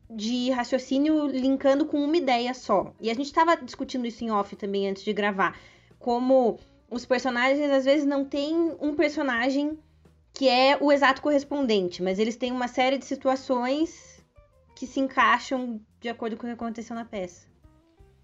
de 0.09 0.51
raciocínio 0.51 1.27
linkando 1.27 1.87
com 1.87 2.03
uma 2.03 2.17
ideia 2.17 2.55
só. 2.55 2.95
E 3.01 3.11
a 3.11 3.15
gente 3.15 3.33
tava 3.33 3.57
discutindo 3.57 4.07
isso 4.07 4.23
em 4.25 4.31
off 4.31 4.55
também 4.55 4.89
antes 4.89 5.03
de 5.03 5.13
gravar. 5.13 5.59
Como 5.99 6.59
os 6.91 7.05
personagens 7.05 7.71
às 7.71 7.85
vezes 7.85 8.07
não 8.07 8.25
têm 8.25 8.55
um 8.81 8.95
personagem 8.95 9.79
que 10.33 10.49
é 10.49 10.77
o 10.81 10.91
exato 10.91 11.23
correspondente, 11.23 12.03
mas 12.03 12.19
eles 12.19 12.37
têm 12.37 12.51
uma 12.51 12.69
série 12.69 12.99
de 12.99 13.05
situações 13.05 14.23
que 14.75 14.87
se 14.87 14.99
encaixam 14.99 15.81
de 16.01 16.09
acordo 16.09 16.37
com 16.37 16.43
o 16.43 16.47
que 16.47 16.55
aconteceu 16.55 16.95
na 16.95 17.05
peça. 17.05 17.47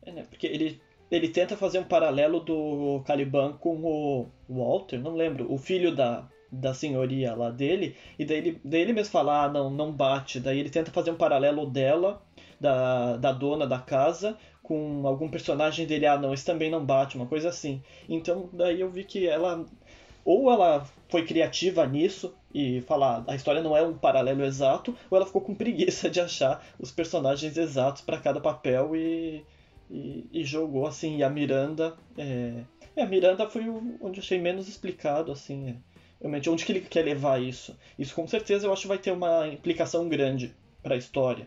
É, 0.03 0.13
né? 0.13 0.25
Porque 0.29 0.47
ele, 0.47 0.81
ele 1.11 1.29
tenta 1.29 1.57
fazer 1.57 1.79
um 1.79 1.85
paralelo 1.85 2.41
do 2.41 3.03
Caliban 3.05 3.53
com 3.55 3.77
o 3.83 4.27
Walter, 4.49 4.99
não 4.99 5.15
lembro, 5.15 5.53
o 5.53 5.59
filho 5.59 5.95
da, 5.95 6.29
da 6.51 6.73
senhoria 6.73 7.35
lá 7.35 7.51
dele, 7.51 7.97
e 8.19 8.25
daí 8.25 8.39
ele, 8.39 8.61
daí 8.65 8.81
ele 8.81 8.93
mesmo 8.93 9.13
fala, 9.13 9.45
ah, 9.45 9.49
não, 9.49 9.71
não 9.71 9.93
bate. 9.93 10.41
Daí 10.41 10.59
ele 10.59 10.71
tenta 10.71 10.91
fazer 10.91 11.11
um 11.11 11.17
paralelo 11.17 11.67
dela, 11.67 12.23
da, 12.61 13.17
da 13.17 13.33
dona 13.33 13.67
da 13.67 13.79
casa, 13.79 14.37
com 14.63 15.07
algum 15.07 15.29
personagem 15.29 15.87
dele, 15.87 16.07
ah, 16.07 16.19
não, 16.19 16.33
esse 16.33 16.45
também 16.45 16.71
não 16.71 16.85
bate, 16.85 17.17
uma 17.17 17.27
coisa 17.27 17.49
assim. 17.49 17.83
Então 18.09 18.49
daí 18.53 18.81
eu 18.81 18.91
vi 18.91 19.05
que 19.05 19.27
ela, 19.27 19.65
ou 20.25 20.51
ela 20.51 20.87
foi 21.09 21.25
criativa 21.25 21.87
nisso, 21.87 22.35
e 22.53 22.81
falar 22.83 23.25
a 23.27 23.35
história 23.35 23.63
não 23.63 23.77
é 23.77 23.83
um 23.83 23.97
paralelo 23.97 24.45
exato, 24.45 24.95
ou 25.11 25.17
ela 25.17 25.27
ficou 25.27 25.41
com 25.43 25.55
preguiça 25.55 26.09
de 26.11 26.21
achar 26.21 26.65
os 26.79 26.91
personagens 26.91 27.57
exatos 27.57 28.03
para 28.03 28.19
cada 28.19 28.41
papel 28.41 28.95
e, 28.95 29.45
e, 29.91 30.27
e 30.33 30.45
jogou 30.45 30.87
assim. 30.87 31.17
E 31.19 31.23
a 31.23 31.31
Miranda. 31.31 31.97
É, 32.17 32.65
é, 32.97 33.03
a 33.03 33.07
Miranda 33.07 33.49
foi 33.49 33.69
o, 33.69 33.97
onde 34.01 34.19
eu 34.21 34.23
achei 34.23 34.39
menos 34.39 34.69
explicado, 34.69 35.33
assim. 35.33 35.71
É, 35.71 35.75
realmente, 36.21 36.51
onde 36.51 36.65
que 36.65 36.73
ele 36.73 36.81
quer 36.83 37.05
levar 37.05 37.41
isso? 37.43 37.77
Isso 37.99 38.15
com 38.15 38.27
certeza 38.27 38.67
eu 38.67 38.73
acho 38.73 38.83
que 38.83 38.89
vai 38.89 38.99
ter 38.99 39.13
uma 39.13 39.49
implicação 39.49 40.09
grande 40.09 40.55
para 40.83 40.95
a 40.95 40.99
história. 40.99 41.47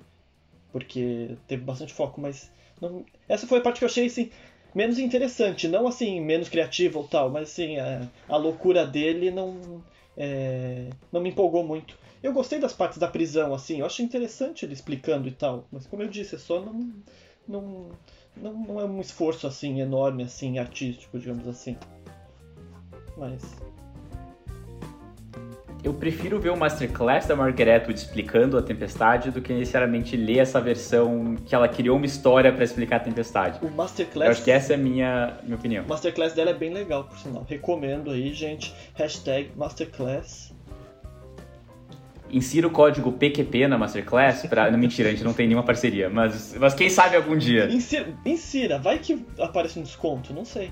Porque 0.72 1.38
teve 1.48 1.64
bastante 1.64 1.94
foco, 1.94 2.20
mas. 2.20 2.52
não- 2.82 3.06
essa 3.30 3.48
foi 3.48 3.60
a 3.60 3.62
parte 3.62 3.80
que 3.80 3.86
eu 3.86 3.90
achei 3.90 4.08
assim. 4.08 4.32
menos 4.74 4.98
interessante, 5.00 5.68
não 5.68 5.88
assim, 5.88 6.20
menos 6.20 6.50
criativo 6.50 7.00
ou 7.00 7.08
tal, 7.08 7.30
mas 7.30 7.50
assim, 7.52 7.78
a, 7.78 8.10
a 8.28 8.38
loucura 8.38 8.86
dele 8.86 9.30
não, 9.32 9.84
é, 10.18 10.90
não 11.12 11.22
me 11.22 11.30
empolgou 11.30 11.64
muito. 11.64 11.96
Eu 12.24 12.34
gostei 12.34 12.60
das 12.60 12.74
partes 12.74 12.98
da 12.98 13.08
prisão, 13.08 13.54
assim, 13.54 13.80
eu 13.80 13.86
acho 13.86 14.02
interessante 14.02 14.66
ele 14.66 14.74
explicando 14.74 15.28
e 15.28 15.32
tal, 15.32 15.68
mas 15.72 15.86
como 15.88 16.02
eu 16.04 16.08
disse, 16.10 16.36
é 16.36 16.38
só 16.40 16.60
não, 16.62 16.92
não, 17.48 17.90
não, 18.36 18.54
não 18.54 18.80
é 18.80 18.86
um 18.86 19.00
esforço 19.02 19.48
assim 19.48 19.80
enorme, 19.82 20.24
assim, 20.24 20.58
artístico, 20.60 21.18
digamos 21.20 21.48
assim. 21.48 21.78
Mas 23.18 23.42
Eu 25.84 25.94
prefiro 25.94 26.40
ver 26.40 26.50
o 26.50 26.58
Masterclass 26.58 27.26
da 27.28 27.36
Margaret 27.36 27.76
Atwood 27.76 28.00
explicando 28.00 28.58
a 28.58 28.62
Tempestade 28.62 29.32
do 29.32 29.42
que 29.42 29.52
necessariamente 29.54 30.16
ler 30.16 30.40
essa 30.40 30.62
versão 30.62 31.36
que 31.46 31.54
ela 31.54 31.68
criou 31.68 31.98
uma 31.98 32.06
história 32.06 32.52
pra 32.54 32.64
explicar 32.64 32.98
a 32.98 33.00
Tempestade. 33.02 33.60
o 33.62 33.68
Eu 33.68 33.72
Masterclass. 33.72 34.30
acho 34.32 34.44
que 34.44 34.52
essa 34.52 34.74
é 34.74 34.76
a 34.76 34.80
minha, 34.80 35.38
minha 35.44 35.56
opinião. 35.58 35.84
O 35.84 35.90
Masterclass 35.90 36.34
dela 36.34 36.52
é 36.52 36.54
bem 36.54 36.74
legal, 36.74 37.04
por 37.04 37.18
sinal. 37.18 37.46
Recomendo 37.48 38.12
aí, 38.12 38.34
gente. 38.34 38.74
Hashtag 38.96 39.52
Masterclass. 39.58 40.54
Insira 42.34 42.66
o 42.66 42.72
código 42.72 43.12
PQP 43.12 43.68
na 43.68 43.78
Masterclass 43.78 44.48
pra... 44.48 44.72
Não, 44.72 44.80
mentira, 44.80 45.10
a 45.10 45.12
gente 45.12 45.24
não 45.24 45.34
tem 45.34 45.46
nenhuma 45.46 45.64
parceria, 45.64 46.10
mas, 46.10 46.56
mas 46.60 46.74
quem 46.74 46.90
sabe 46.90 47.16
algum 47.16 47.38
dia. 47.38 47.68
Insira, 47.68 48.08
insira, 48.26 48.80
vai 48.80 48.98
que 48.98 49.24
aparece 49.40 49.78
um 49.78 49.84
desconto, 49.84 50.34
não 50.34 50.44
sei. 50.44 50.72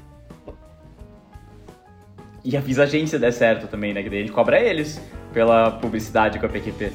E 2.44 2.58
avisa 2.58 2.82
a 2.82 2.86
gente 2.88 3.12
se 3.12 3.20
der 3.20 3.32
certo 3.32 3.68
também, 3.68 3.94
né? 3.94 4.02
Que 4.02 4.10
daí 4.10 4.18
a 4.18 4.22
gente 4.24 4.34
cobra 4.34 4.60
eles 4.60 5.00
pela 5.32 5.70
publicidade 5.70 6.40
com 6.40 6.48
a 6.48 6.50
PQP. 6.50 6.92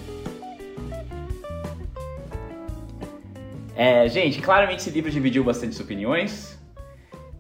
É, 3.77 4.09
gente, 4.09 4.41
claramente 4.41 4.81
esse 4.81 4.91
livro 4.91 5.13
dividiu 5.13 5.45
bastante 5.45 5.81
opiniões, 5.81 6.59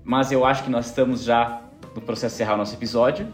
mas 0.05 0.31
eu 0.31 0.45
acho 0.45 0.63
que 0.63 0.71
nós 0.71 0.87
estamos 0.87 1.25
já 1.25 1.61
no 1.93 2.01
processo 2.01 2.37
de 2.37 2.43
encerrar 2.43 2.55
o 2.55 2.59
nosso 2.59 2.75
episódio. 2.75 3.27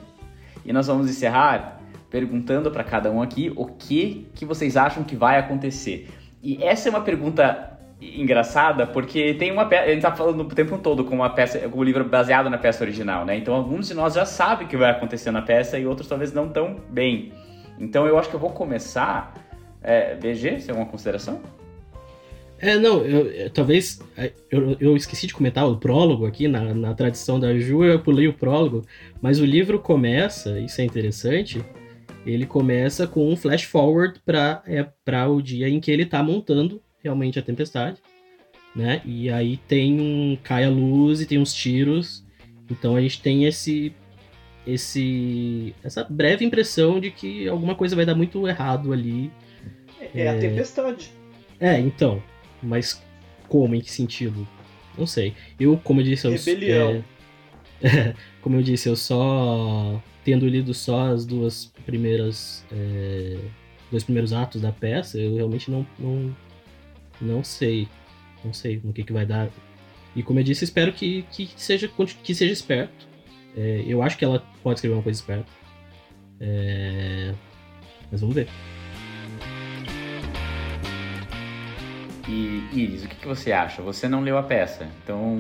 E 0.65 0.73
nós 0.73 0.87
vamos 0.87 1.11
encerrar 1.11 1.82
perguntando 2.13 2.71
para 2.71 2.85
cada 2.85 3.11
um 3.11 3.23
aqui 3.23 3.51
o 3.57 3.65
que, 3.67 4.29
que 4.35 4.45
vocês 4.45 4.77
acham 4.77 5.03
que 5.03 5.17
vai 5.17 5.39
acontecer. 5.39 6.09
E 6.43 6.63
essa 6.63 6.89
é 6.89 6.91
uma 6.91 7.01
pergunta 7.01 7.71
engraçada, 8.01 8.87
porque 8.87 9.33
tem 9.35 9.51
uma 9.51 9.65
peça, 9.65 9.85
a 9.85 9.93
gente 9.95 10.03
tá 10.03 10.13
falando 10.13 10.41
o 10.41 10.45
tempo 10.45 10.77
todo 10.77 11.05
com 11.05 11.15
uma 11.15 11.31
peça, 11.31 11.59
com 11.69 11.79
o 11.79 11.83
livro 11.83 12.05
baseado 12.05 12.51
na 12.51 12.59
peça 12.59 12.85
original, 12.85 13.25
né? 13.25 13.37
Então 13.39 13.55
alguns 13.55 13.89
de 13.89 13.95
nós 13.95 14.13
já 14.15 14.27
sabem 14.27 14.67
o 14.67 14.69
que 14.69 14.77
vai 14.77 14.91
acontecer 14.91 15.31
na 15.31 15.41
peça 15.41 15.79
e 15.79 15.87
outros 15.87 16.07
talvez 16.09 16.33
não 16.33 16.49
tão 16.49 16.77
bem. 16.91 17.33
Então 17.79 18.07
eu 18.07 18.19
acho 18.19 18.29
que 18.29 18.37
eu 18.37 18.41
vou 18.41 18.51
começar. 18.51 19.33
É, 19.83 20.15
BG, 20.15 20.61
você 20.61 20.67
tem 20.67 20.71
alguma 20.71 20.87
consideração? 20.87 21.41
É, 22.59 22.77
não, 22.79 22.99
eu, 23.05 23.27
eu- 23.27 23.51
talvez. 23.51 24.01
é, 24.17 24.33
Eu, 24.51 24.77
eu 24.81 24.97
esqueci 24.97 25.27
de 25.27 25.35
comentar 25.35 25.67
o 25.69 25.77
prólogo 25.77 26.27
aqui, 26.27 26.47
na, 26.47 26.73
na 26.75 26.95
tradição 26.95 27.41
da 27.41 27.57
Ju, 27.59 27.85
eu 27.85 27.99
pulei 28.01 28.29
o 28.29 28.33
prólogo, 28.33 28.83
mas 29.21 29.41
o 29.41 29.45
livro 29.45 29.79
começa, 29.81 30.61
isso 30.61 30.81
é 30.81 30.85
interessante, 30.85 31.65
ele 32.27 32.47
começa 32.47 33.07
com 33.07 33.31
um 33.31 33.37
flash 33.37 33.63
forward 33.65 34.21
para 34.25 34.63
é, 34.67 34.87
pra 35.05 35.29
o 35.29 35.43
dia 35.43 35.69
em 35.69 35.81
que 35.81 35.91
ele 35.91 36.07
tá 36.07 36.23
montando 36.23 36.83
realmente 37.03 37.39
a 37.39 37.43
tempestade, 37.43 37.99
né? 38.75 39.03
E 39.05 39.29
aí 39.31 39.57
tem 39.57 40.01
um. 40.01 40.37
cai 40.43 40.65
a 40.65 40.71
luz 40.71 41.21
e 41.21 41.27
tem 41.27 41.39
uns 41.39 41.53
tiros, 41.53 42.25
então 42.71 42.95
a 42.97 43.01
gente 43.01 43.21
tem 43.21 43.45
esse. 43.45 43.93
esse 44.67 45.75
essa 45.83 46.05
breve 46.05 46.45
impressão 46.45 47.01
de 47.01 47.11
que 47.11 47.49
alguma 47.49 47.75
coisa 47.75 47.97
vai 47.97 48.07
dar 48.07 48.15
muito 48.15 48.47
errado 48.49 48.93
ali 48.93 49.31
É, 50.01 50.23
é 50.23 50.29
a 50.29 50.39
tempestade. 50.39 51.13
é, 51.61 51.79
então. 51.79 52.23
Mas 52.63 53.03
como? 53.49 53.75
Em 53.75 53.81
que 53.81 53.91
sentido? 53.91 54.47
Não 54.97 55.07
sei. 55.07 55.35
Eu, 55.59 55.77
como 55.83 56.01
eu 56.01 56.05
disse, 56.05 56.27
eu, 56.27 56.33
Rebelião. 56.33 57.05
é, 57.83 58.15
como 58.41 58.57
eu 58.57 58.63
disse, 58.63 58.89
eu 58.89 58.95
só 58.95 60.01
tendo 60.25 60.47
lido 60.47 60.73
só 60.73 61.13
as 61.13 61.25
duas 61.27 61.67
primeiras 61.85 62.65
é, 62.73 63.39
dois 63.91 64.05
primeiros 64.05 64.33
atos 64.33 64.63
da 64.63 64.73
peça, 64.73 65.19
eu 65.19 65.37
realmente 65.37 65.71
não 65.71 65.87
não, 65.99 66.37
não 67.21 67.45
sei, 67.45 67.89
não 68.45 68.53
sei 68.53 68.81
no 68.83 68.93
que 68.93 69.05
que 69.05 69.13
vai 69.13 69.27
dar. 69.27 69.49
E 70.15 70.23
como 70.23 70.41
eu 70.41 70.45
disse, 70.45 70.65
espero 70.65 70.93
que, 70.93 71.23
que 71.31 71.51
seja 71.57 71.89
que 72.23 72.35
seja 72.35 72.53
esperto. 72.53 73.07
É, 73.57 73.85
eu 73.87 74.03
acho 74.03 74.17
que 74.17 74.25
ela 74.25 74.43
pode 74.63 74.79
escrever 74.79 74.95
uma 74.95 75.03
coisa 75.03 75.21
esperta. 75.21 75.51
É, 76.41 77.35
mas 78.11 78.21
vamos 78.21 78.35
ver. 78.35 78.49
E 82.29 82.63
Iris, 82.73 83.05
o 83.05 83.09
que, 83.09 83.17
que 83.17 83.27
você 83.27 83.53
acha? 83.53 83.83
Você 83.83 84.09
não 84.09 84.23
leu 84.23 84.39
a 84.39 84.43
peça, 84.43 84.89
então 85.03 85.39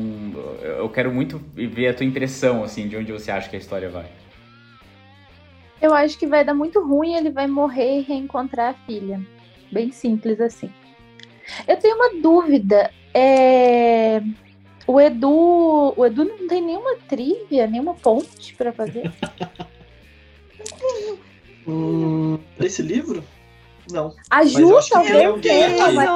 eu 0.63 0.89
quero 0.89 1.13
muito 1.13 1.39
ver 1.55 1.89
a 1.89 1.95
tua 1.95 2.05
impressão, 2.05 2.65
assim, 2.65 2.89
de 2.89 2.97
onde 2.97 3.13
você 3.13 3.31
acha 3.31 3.49
que 3.49 3.57
a 3.57 3.59
história 3.59 3.89
vai. 3.89 4.11
Eu 5.83 5.93
acho 5.93 6.17
que 6.17 6.27
vai 6.27 6.45
dar 6.45 6.55
muito 6.55 6.81
ruim, 6.81 7.15
ele 7.15 7.31
vai 7.31 7.47
morrer 7.49 7.99
e 7.99 8.03
reencontrar 8.03 8.71
a 8.71 8.87
filha. 8.87 9.21
Bem 9.71 9.91
simples 9.91 10.41
assim. 10.41 10.71
Eu 11.67 11.77
tenho 11.77 11.97
uma 11.97 12.21
dúvida. 12.23 12.91
É... 13.13 14.23
O 14.87 15.01
Edu. 15.01 15.93
O 15.97 16.07
Edu 16.07 16.25
não 16.25 16.47
tem 16.47 16.63
nenhuma 16.63 16.97
trivia, 17.09 17.67
nenhuma 17.67 17.95
ponte 17.95 18.55
pra 18.55 18.73
fazer. 18.73 19.13
Hum, 21.67 22.41
esse 22.59 22.83
livro? 22.83 23.23
Não. 23.91 24.15
A 24.31 24.43
eu 24.45 25.37
aqui. 25.37 25.95
mas 25.95 26.09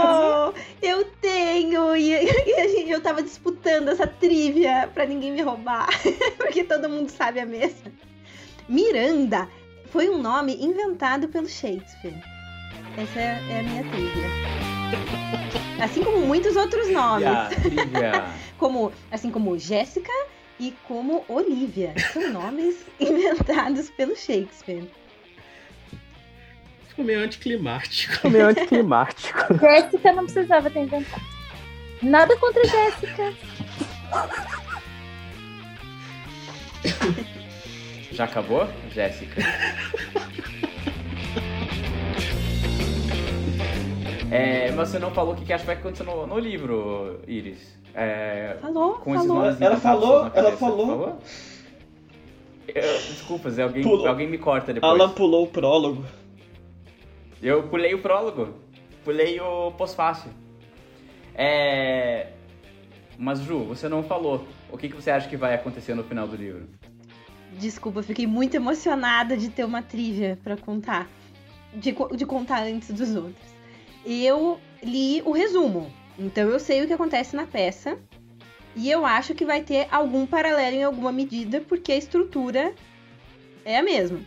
Eu 0.83 1.05
tenho! 1.21 1.97
E, 1.97 2.17
a 2.17 2.69
gente- 2.69 2.91
eu 2.91 3.01
tava 3.01 3.23
disputando 3.23 3.89
essa 3.89 4.07
trivia 4.07 4.91
pra 4.93 5.07
ninguém 5.07 5.33
me 5.33 5.43
roubar. 5.43 5.89
Porque 6.37 6.65
todo 6.65 6.89
mundo 6.89 7.11
sabe 7.11 7.41
a 7.41 7.47
mesma. 7.47 7.93
Miranda 8.69 9.49
foi 9.91 10.09
um 10.09 10.21
nome 10.21 10.57
inventado 10.61 11.29
pelo 11.29 11.49
Shakespeare. 11.49 12.21
Essa 12.97 13.19
é, 13.21 13.43
é 13.51 13.61
a 13.61 13.63
minha 13.63 13.85
trivia. 13.85 14.27
Assim 15.83 16.03
como 16.03 16.27
muitos 16.27 16.57
outros 16.57 16.91
nomes. 16.91 17.29
Como, 18.59 18.91
assim 19.11 19.31
como 19.31 19.59
Jéssica 19.59 20.11
e 20.59 20.75
como 20.89 21.27
Olivia. 21.29 21.93
São 22.15 22.33
nomes 22.33 22.87
inventados 22.99 23.91
pelo 23.91 24.17
Shakespeare. 24.17 24.91
Ficou 26.89 27.05
meio 27.05 27.21
anticlimático. 27.21 28.31
Meio 28.31 28.47
anticlimático. 28.47 29.59
Jéssica 29.61 30.13
não 30.15 30.25
precisava 30.25 30.71
ter 30.71 30.81
inventado. 30.81 31.23
Nada 32.03 32.35
contra 32.39 32.65
Jéssica. 32.65 33.35
Já 38.17 38.25
acabou, 38.25 38.67
Jéssica? 38.95 39.43
É, 44.31 44.71
mas 44.73 44.89
você 44.89 44.99
não 44.99 45.11
falou 45.11 45.35
o 45.35 45.37
que 45.37 45.45
que 45.45 45.53
acha 45.53 45.61
que 45.63 45.67
vai 45.67 45.77
acontecer 45.77 46.03
no, 46.03 46.27
no 46.27 46.39
livro, 46.39 47.21
Iris. 47.27 47.79
É, 47.95 48.57
Falou, 48.61 48.95
com 48.95 49.15
esses 49.15 49.27
falou. 49.27 49.45
Ela 49.45 49.77
falou, 49.77 50.31
ela 50.35 50.53
falou. 50.57 51.19
Eu- 52.69 52.83
desculpa, 52.83 53.51
Zé, 53.51 53.63
alguém, 53.63 53.83
Pulou. 53.83 54.09
alguém 54.09 54.27
me 54.29 54.39
corta 54.39 54.73
depois. 54.73 54.91
Alan 54.91 55.11
pulou 55.11 55.45
o 55.45 55.49
prólogo. 55.49 56.03
Eu 57.43 57.65
pulei 57.65 57.95
o 57.95 58.01
prólogo. 58.01 58.55
Pulei 59.05 59.39
o 59.41 59.73
pós-fácil. 59.73 60.31
É... 61.35 62.29
Mas, 63.19 63.41
Ju, 63.41 63.61
você 63.65 63.89
não 63.91 64.03
falou. 64.03 64.45
O 64.73 64.77
que, 64.79 64.89
que 64.89 64.97
você 64.97 65.11
acha 65.11 65.29
que 65.29 65.37
vai 65.37 65.55
acontecer 65.55 65.95
no 65.95 66.03
final 66.03 66.27
do 66.27 66.35
livro? 66.35 66.67
Desculpa, 67.59 68.03
fiquei 68.03 68.27
muito 68.27 68.55
emocionada 68.55 69.37
de 69.37 69.49
ter 69.49 69.65
uma 69.65 69.83
trivia 69.83 70.39
pra 70.43 70.57
contar. 70.57 71.09
De, 71.73 71.95
de 72.17 72.27
contar 72.27 72.63
antes 72.63 72.91
dos 72.93 73.15
outros. 73.15 73.47
Eu 74.05 74.61
li 74.83 75.23
o 75.25 75.33
resumo, 75.33 75.93
então 76.19 76.49
eu 76.49 76.61
sei 76.61 76.83
o 76.83 76.87
que 76.87 76.93
acontece 76.93 77.35
na 77.35 77.47
peça. 77.47 77.99
E 78.75 78.91
eu 78.91 79.07
acho 79.07 79.35
que 79.35 79.45
vai 79.45 79.63
ter 79.63 79.89
algum 79.91 80.27
paralelo 80.27 80.77
em 80.77 80.85
alguma 80.85 81.11
medida, 81.11 81.63
porque 81.63 81.93
a 81.93 81.97
estrutura 81.97 82.75
é 83.65 83.79
a 83.79 83.83
mesma. 83.83 84.21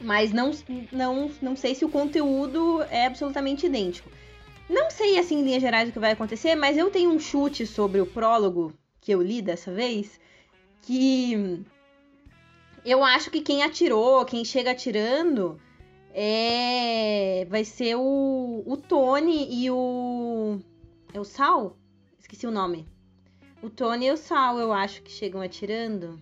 Mas 0.00 0.32
não, 0.32 0.50
não, 0.92 1.30
não 1.40 1.56
sei 1.56 1.74
se 1.74 1.82
o 1.82 1.88
conteúdo 1.88 2.82
é 2.90 3.06
absolutamente 3.06 3.64
idêntico. 3.64 4.10
Não 4.68 4.90
sei, 4.90 5.18
assim, 5.18 5.40
em 5.40 5.44
linhas 5.44 5.62
gerais, 5.62 5.88
o 5.88 5.92
que 5.92 5.98
vai 5.98 6.12
acontecer, 6.12 6.54
mas 6.54 6.76
eu 6.76 6.90
tenho 6.90 7.10
um 7.10 7.18
chute 7.18 7.66
sobre 7.66 8.00
o 8.00 8.06
prólogo 8.06 8.74
que 9.00 9.12
eu 9.12 9.22
li 9.22 9.40
dessa 9.40 9.72
vez, 9.72 10.20
que 10.82 11.64
eu 12.84 13.02
acho 13.02 13.30
que 13.30 13.40
quem 13.40 13.62
atirou, 13.62 14.24
quem 14.24 14.44
chega 14.44 14.72
atirando, 14.72 15.60
é 16.12 17.46
vai 17.48 17.64
ser 17.64 17.96
o, 17.96 18.62
o 18.66 18.76
Tony 18.76 19.48
e 19.50 19.70
o. 19.70 20.58
É 21.12 21.20
o 21.20 21.24
Sal? 21.24 21.76
Esqueci 22.18 22.46
o 22.46 22.50
nome. 22.50 22.86
O 23.62 23.70
Tony 23.70 24.06
e 24.06 24.12
o 24.12 24.16
Sal, 24.16 24.58
eu 24.58 24.72
acho 24.72 25.02
que 25.02 25.10
chegam 25.10 25.40
atirando. 25.40 26.20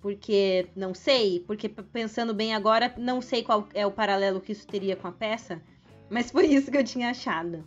Porque, 0.00 0.68
não 0.76 0.92
sei, 0.92 1.40
porque 1.40 1.68
pensando 1.68 2.34
bem 2.34 2.54
agora, 2.54 2.94
não 2.98 3.22
sei 3.22 3.42
qual 3.42 3.66
é 3.72 3.86
o 3.86 3.90
paralelo 3.90 4.40
que 4.40 4.52
isso 4.52 4.66
teria 4.66 4.96
com 4.96 5.08
a 5.08 5.12
peça, 5.12 5.62
mas 6.10 6.28
foi 6.32 6.46
isso 6.46 6.70
que 6.70 6.76
eu 6.76 6.84
tinha 6.84 7.10
achado. 7.10 7.64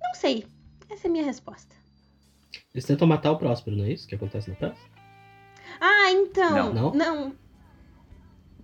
Não 0.00 0.14
sei. 0.14 0.46
Essa 0.88 1.06
é 1.06 1.08
a 1.08 1.12
minha 1.12 1.24
resposta. 1.24 1.74
Eles 2.72 2.84
tentam 2.84 3.06
matar 3.06 3.32
o 3.32 3.38
Próspero, 3.38 3.76
não 3.76 3.84
é 3.84 3.92
isso 3.92 4.06
que 4.06 4.14
acontece 4.14 4.50
na 4.50 4.56
peça? 4.56 4.80
Ah, 5.80 6.10
então. 6.12 6.50
Não. 6.50 6.72
Não? 6.72 6.94
Não. 6.94 7.32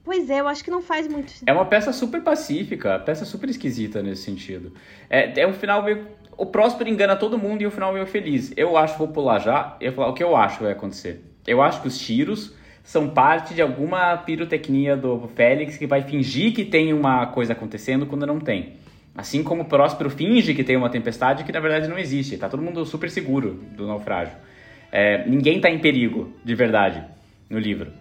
Pois 0.05 0.31
é, 0.31 0.39
eu 0.39 0.47
acho 0.47 0.63
que 0.63 0.71
não 0.71 0.81
faz 0.81 1.09
muito. 1.09 1.33
É 1.45 1.53
uma 1.53 1.65
peça 1.65 1.93
super 1.93 2.23
pacífica, 2.23 2.97
peça 3.01 3.25
super 3.25 3.51
esquisita 3.51 4.01
nesse 4.03 4.23
sentido. 4.23 4.73
É, 5.11 5.41
é 5.41 5.47
um 5.47 5.53
final 5.53 5.83
meio. 5.83 6.07
O 6.37 6.47
Próspero 6.47 6.89
engana 6.89 7.17
todo 7.17 7.37
mundo 7.37 7.63
e 7.63 7.67
o 7.67 7.73
final 7.73 7.93
meio 7.93 8.07
feliz. 8.07 8.53
Eu 8.57 8.77
acho, 8.77 8.97
vou 8.99 9.09
pular 9.09 9.41
já, 9.41 9.77
eu 9.81 9.91
vou 9.91 9.97
falar 9.97 10.09
o 10.11 10.15
que 10.15 10.23
eu 10.23 10.37
acho 10.37 10.59
que 10.59 10.63
vai 10.63 10.73
acontecer. 10.73 11.25
Eu 11.45 11.61
acho 11.61 11.83
que 11.83 11.89
os 11.89 11.99
tiros 11.99 12.55
são 12.85 13.09
parte 13.09 13.53
de 13.53 13.61
alguma 13.61 14.17
pirotecnia 14.19 14.97
do 14.97 15.29
Félix 15.35 15.77
que 15.77 15.89
vai 15.89 16.03
fingir 16.03 16.55
que 16.55 16.65
tem 16.65 16.93
uma 16.93 17.27
coisa 17.27 17.53
acontecendo 17.53 18.07
quando 18.07 18.25
não 18.25 18.39
tem. 18.39 18.75
Assim 19.13 19.43
como 19.43 19.63
o 19.63 19.65
Próspero 19.65 20.09
finge 20.09 20.55
que 20.55 20.63
tem 20.63 20.77
uma 20.77 20.89
tempestade 20.89 21.43
que 21.43 21.51
na 21.51 21.59
verdade 21.59 21.89
não 21.89 21.99
existe. 21.99 22.37
Tá 22.37 22.49
todo 22.49 22.63
mundo 22.63 22.85
super 22.85 23.11
seguro 23.11 23.55
do 23.73 23.89
naufrágio. 23.89 24.35
É, 24.99 25.27
ninguém 25.27 25.61
tá 25.61 25.69
em 25.69 25.79
perigo, 25.79 26.33
de 26.43 26.55
verdade, 26.55 27.05
no 27.51 27.59
livro. 27.59 27.93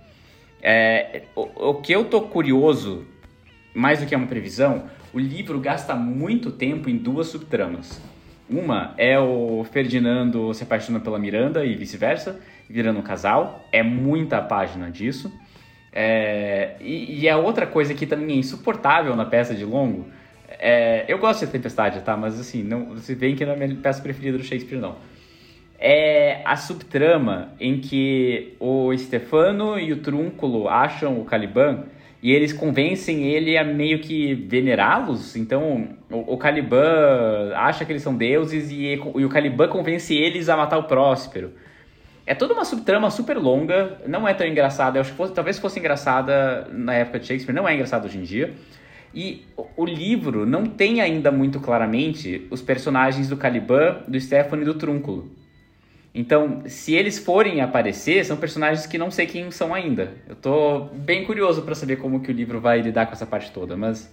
É, 0.62 1.24
o, 1.36 1.72
o 1.72 1.74
que 1.82 1.92
eu 1.92 2.06
tô 2.06 2.22
curioso, 2.22 3.06
mais 3.74 4.00
do 4.00 4.06
que 4.06 4.16
uma 4.16 4.28
previsão, 4.28 4.86
o 5.14 5.20
livro 5.20 5.60
gasta 5.60 5.94
muito 5.94 6.52
tempo 6.52 6.90
em 6.90 6.96
duas 6.96 7.28
subtramas. 7.28 8.02
Uma 8.50 8.94
é 8.98 9.20
o 9.20 9.66
Ferdinando 9.66 10.54
se 10.54 10.64
apaixonando 10.64 11.04
pela 11.04 11.20
Miranda 11.20 11.66
e 11.66 11.76
vice-versa, 11.76 12.40
virando 12.70 13.00
um 13.00 13.04
casal. 13.04 13.68
É 13.74 13.84
muita 13.84 14.42
página 14.42 14.90
disso. 14.90 15.30
É, 15.92 16.78
e, 16.80 17.24
e 17.24 17.28
a 17.28 17.36
outra 17.36 17.68
coisa 17.68 17.94
que 17.94 18.06
também 18.06 18.38
é 18.38 18.40
insuportável 18.40 19.18
na 19.18 19.26
peça 19.26 19.54
de 19.54 19.66
longo. 19.66 20.08
É, 20.48 21.04
eu 21.10 21.18
gosto 21.18 21.46
de 21.46 21.52
Tempestade, 21.52 22.00
tá? 22.04 22.16
Mas 22.16 22.40
assim, 22.40 22.64
não, 22.64 22.96
você 22.96 23.14
vê 23.14 23.34
que 23.34 23.44
não 23.44 23.52
é 23.52 23.56
a 23.56 23.68
minha 23.68 23.82
peça 23.82 24.02
preferida 24.02 24.38
do 24.38 24.46
Shakespeare, 24.46 24.80
não. 24.80 24.96
É 25.88 26.42
a 26.44 26.56
subtrama 26.56 27.54
em 27.60 27.80
que 27.80 28.56
o 28.60 28.92
Stefano 28.98 29.78
e 29.78 29.94
o 29.94 29.98
Trúnculo 29.98 30.68
acham 30.68 31.22
o 31.22 31.26
Caliban 31.26 31.84
e 32.24 32.32
eles 32.32 32.52
convencem 32.52 33.26
ele 33.28 33.56
a 33.56 33.64
meio 33.64 34.00
que 34.00 34.34
venerá-los. 34.34 35.36
Então, 35.36 35.90
o, 36.10 36.34
o 36.34 36.38
Caliban 36.38 37.54
acha 37.54 37.86
que 37.86 37.92
eles 37.92 38.02
são 38.02 38.16
deuses 38.16 38.72
e, 38.72 38.94
e 38.96 39.26
o 39.26 39.30
Caliban 39.30 39.68
convence 39.68 40.12
eles 40.12 40.50
a 40.50 40.58
matar 40.58 40.80
o 40.80 40.86
Próspero. 40.86 41.54
É 42.26 42.34
toda 42.34 42.56
uma 42.56 42.66
subtrama 42.66 43.12
super 43.12 43.38
longa, 43.38 44.00
não 44.08 44.28
é 44.28 44.34
tão 44.34 44.48
engraçada. 44.48 44.98
Eu 44.98 45.02
acho 45.02 45.12
que 45.12 45.18
fosse, 45.18 45.36
talvez 45.36 45.60
fosse 45.60 45.78
engraçada 45.78 46.68
na 46.72 46.96
época 46.96 47.20
de 47.20 47.28
Shakespeare, 47.28 47.54
não 47.54 47.70
é 47.70 47.76
engraçada 47.76 48.08
hoje 48.08 48.18
em 48.18 48.24
dia. 48.24 48.56
E 49.14 49.46
o, 49.78 49.86
livro 49.86 50.48
não 50.48 50.66
tem 50.66 51.00
ainda 51.00 51.30
muito 51.32 51.60
claramente 51.60 52.48
os 52.50 52.60
personagens 52.60 53.30
do 53.30 53.38
Caliban, 53.38 54.02
do 54.08 54.20
Stefano 54.20 54.64
e 54.64 54.66
do 54.66 54.74
Trúnculo. 54.74 55.45
Então, 56.18 56.64
se 56.66 56.96
eles 56.96 57.20
forem 57.20 57.60
aparecer, 57.60 58.24
são 58.24 58.38
personagens 58.38 58.88
que 58.88 58.98
não 58.98 59.12
sei 59.12 59.28
quem 59.28 59.52
são 59.52 59.74
ainda. 59.74 60.14
Eu 60.30 60.36
tô 60.38 60.80
bem 60.94 61.26
curioso 61.26 61.62
para 61.64 61.76
saber 61.76 61.98
como 61.98 62.22
que 62.22 62.32
o 62.32 62.34
livro 62.34 62.62
vai 62.62 62.80
lidar 62.80 63.06
com 63.06 63.12
essa 63.12 63.26
parte 63.26 63.52
toda, 63.52 63.76
mas 63.76 64.10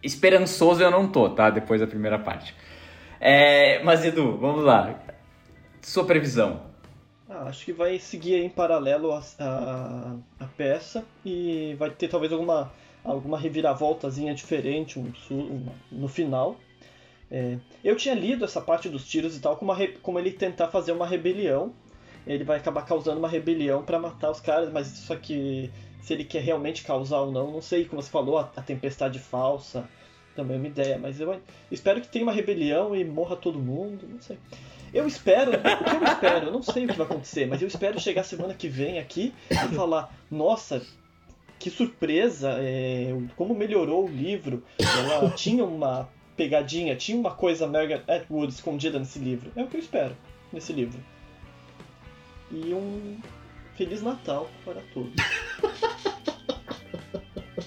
esperançoso 0.00 0.80
eu 0.84 0.92
não 0.92 1.08
tô, 1.08 1.30
tá? 1.30 1.50
Depois 1.50 1.80
da 1.80 1.86
primeira 1.88 2.16
parte. 2.16 2.54
É, 3.20 3.82
mas 3.82 4.04
Edu, 4.04 4.36
vamos 4.36 4.62
lá. 4.62 4.94
Sua 5.82 6.04
previsão. 6.04 6.62
Ah, 7.28 7.48
acho 7.48 7.64
que 7.64 7.72
vai 7.72 7.98
seguir 7.98 8.36
em 8.36 8.48
paralelo 8.48 9.10
a, 9.10 9.22
a, 9.40 10.16
a, 10.38 10.46
peça 10.56 11.04
e 11.24 11.74
vai 11.76 11.90
ter 11.90 12.06
talvez 12.06 12.32
alguma, 12.32 12.70
alguma 13.02 13.36
reviravoltazinha 13.36 14.32
diferente 14.32 15.00
um, 15.00 15.10
um, 15.28 15.66
no 15.90 16.06
final. 16.06 16.56
É, 17.34 17.58
eu 17.82 17.96
tinha 17.96 18.14
lido 18.14 18.44
essa 18.44 18.60
parte 18.60 18.88
dos 18.88 19.04
tiros 19.08 19.36
e 19.36 19.40
tal 19.40 19.56
como, 19.56 19.72
re, 19.72 19.88
como 20.00 20.20
ele 20.20 20.30
tentar 20.30 20.68
fazer 20.68 20.92
uma 20.92 21.04
rebelião. 21.04 21.74
Ele 22.24 22.44
vai 22.44 22.58
acabar 22.58 22.82
causando 22.82 23.18
uma 23.18 23.28
rebelião 23.28 23.82
para 23.84 23.98
matar 23.98 24.30
os 24.30 24.40
caras, 24.40 24.72
mas 24.72 24.86
isso 24.92 25.12
aqui, 25.12 25.68
se 26.00 26.12
ele 26.14 26.24
quer 26.24 26.42
realmente 26.42 26.84
causar 26.84 27.22
ou 27.22 27.32
não, 27.32 27.50
não 27.50 27.60
sei. 27.60 27.86
Como 27.86 28.00
você 28.00 28.08
falou, 28.08 28.38
a, 28.38 28.52
a 28.54 28.62
tempestade 28.62 29.18
falsa 29.18 29.88
também 30.36 30.56
é 30.56 30.60
uma 30.60 30.68
ideia, 30.68 30.96
mas 30.96 31.20
eu 31.20 31.40
espero 31.72 32.00
que 32.00 32.06
tenha 32.06 32.24
uma 32.24 32.32
rebelião 32.32 32.94
e 32.94 33.04
morra 33.04 33.34
todo 33.34 33.58
mundo, 33.58 34.06
não 34.08 34.20
sei. 34.20 34.38
Eu 34.92 35.06
espero, 35.08 35.50
o 35.50 35.60
que 35.60 35.96
eu 35.96 36.04
espero, 36.04 36.46
eu 36.46 36.52
não 36.52 36.62
sei 36.62 36.84
o 36.84 36.88
que 36.88 36.96
vai 36.96 37.06
acontecer, 37.06 37.46
mas 37.46 37.60
eu 37.60 37.66
espero 37.66 37.98
chegar 37.98 38.22
semana 38.22 38.54
que 38.54 38.68
vem 38.68 39.00
aqui 39.00 39.34
e 39.50 39.74
falar, 39.74 40.16
nossa, 40.30 40.86
que 41.58 41.68
surpresa, 41.68 42.56
é, 42.60 43.12
como 43.36 43.54
melhorou 43.54 44.04
o 44.04 44.08
livro. 44.08 44.62
Ela 44.78 45.30
tinha 45.30 45.64
uma 45.64 46.08
pegadinha, 46.36 46.96
tinha 46.96 47.18
uma 47.18 47.30
coisa 47.30 47.66
Margaret 47.66 48.02
Atwood 48.08 48.52
escondida 48.52 48.98
nesse 48.98 49.18
livro. 49.18 49.50
É 49.56 49.62
o 49.62 49.66
que 49.66 49.76
eu 49.76 49.80
espero 49.80 50.16
nesse 50.52 50.72
livro. 50.72 50.98
E 52.50 52.72
um 52.74 53.18
Feliz 53.76 54.02
Natal 54.02 54.50
para 54.64 54.80
todos. 54.92 55.14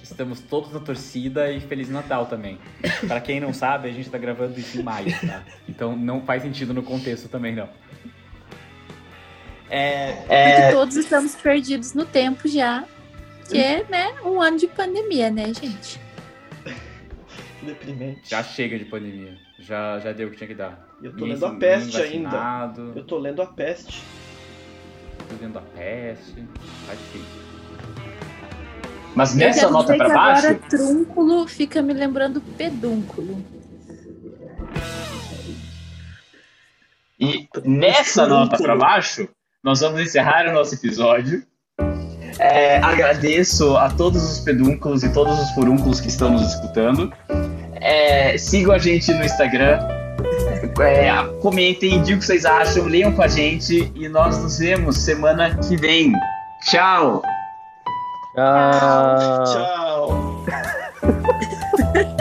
Estamos 0.02 0.40
todos 0.40 0.74
na 0.74 0.80
torcida 0.80 1.52
e 1.52 1.60
Feliz 1.60 1.90
Natal 1.90 2.26
também. 2.26 2.58
Para 3.08 3.22
quem 3.22 3.40
não 3.40 3.54
sabe, 3.54 3.88
a 3.90 3.92
gente 3.92 4.10
tá 4.10 4.18
gravando 4.18 4.60
isso 4.60 4.80
em 4.80 4.84
maio, 4.84 5.12
tá? 5.22 5.44
Então 5.68 5.96
não 5.96 6.22
faz 6.22 6.42
sentido 6.42 6.74
no 6.74 6.82
contexto 6.82 7.30
também, 7.30 7.56
não. 7.56 7.70
É, 9.70 10.24
é... 10.30 10.62
Porque 10.62 10.74
todos 10.74 10.96
estamos 10.96 11.36
perdidos 11.36 11.94
no 11.94 12.06
tempo 12.06 12.48
já. 12.48 12.86
Que 13.50 13.58
é, 13.58 13.86
né, 13.90 14.16
um 14.26 14.42
ano 14.42 14.58
de 14.58 14.68
pandemia, 14.68 15.30
né, 15.30 15.54
gente? 15.54 16.00
Deprimente. 17.66 18.30
Já 18.30 18.44
chega 18.44 18.78
de 18.78 18.86
pandemia. 18.86 19.38
Já, 19.60 20.00
já 20.00 20.12
deu 20.12 20.28
o 20.28 20.32
que 20.32 20.38
tinha 20.38 20.48
que 20.48 20.56
dar. 20.56 20.88
Eu 21.02 21.16
tô 21.16 21.26
lendo 21.26 21.46
a 21.46 21.56
peste 21.56 22.02
ainda. 22.02 22.74
Eu 22.96 23.04
tô 23.04 23.18
lendo 23.18 23.42
a 23.42 23.46
peste. 23.46 24.04
Tô 25.30 25.44
lendo 25.44 25.60
a 25.60 25.62
peste. 25.62 26.48
Tá 26.86 26.94
difícil. 26.94 27.48
Mas 29.16 29.34
nessa 29.34 29.70
nota 29.70 29.96
pra 29.96 30.10
baixo. 30.10 30.48
Agora 30.48 30.60
trúnculo 30.70 31.48
fica 31.48 31.82
me 31.82 31.94
lembrando 31.94 32.40
pedúnculo. 32.40 33.44
E 37.20 37.48
nessa 37.66 38.28
nota 38.28 38.58
para 38.58 38.76
baixo, 38.76 39.28
nós 39.64 39.80
vamos 39.80 40.02
encerrar 40.02 40.48
o 40.48 40.54
nosso 40.54 40.76
episódio. 40.76 41.44
É, 42.40 42.78
agradeço 42.78 43.76
a 43.76 43.90
todos 43.90 44.24
os 44.24 44.40
pedúnculos 44.42 45.04
e 45.04 45.12
todos 45.12 45.40
os 45.40 45.50
furúnculos 45.52 46.00
que 46.00 46.10
estão 46.10 46.30
nos 46.30 46.54
escutando. 46.54 47.12
É, 47.82 48.38
sigam 48.38 48.74
a 48.74 48.78
gente 48.78 49.14
no 49.14 49.24
Instagram. 49.24 49.80
É, 50.80 51.12
comentem, 51.42 52.02
digam 52.02 52.18
o 52.18 52.20
que 52.20 52.26
vocês 52.26 52.46
acham, 52.46 52.86
leiam 52.86 53.12
com 53.12 53.22
a 53.22 53.28
gente 53.28 53.92
e 53.96 54.08
nós 54.08 54.38
nos 54.42 54.60
vemos 54.60 54.98
semana 54.98 55.56
que 55.58 55.76
vem. 55.76 56.14
Tchau! 56.70 57.22
Tchau! 58.36 59.44
Tchau! 59.46 60.46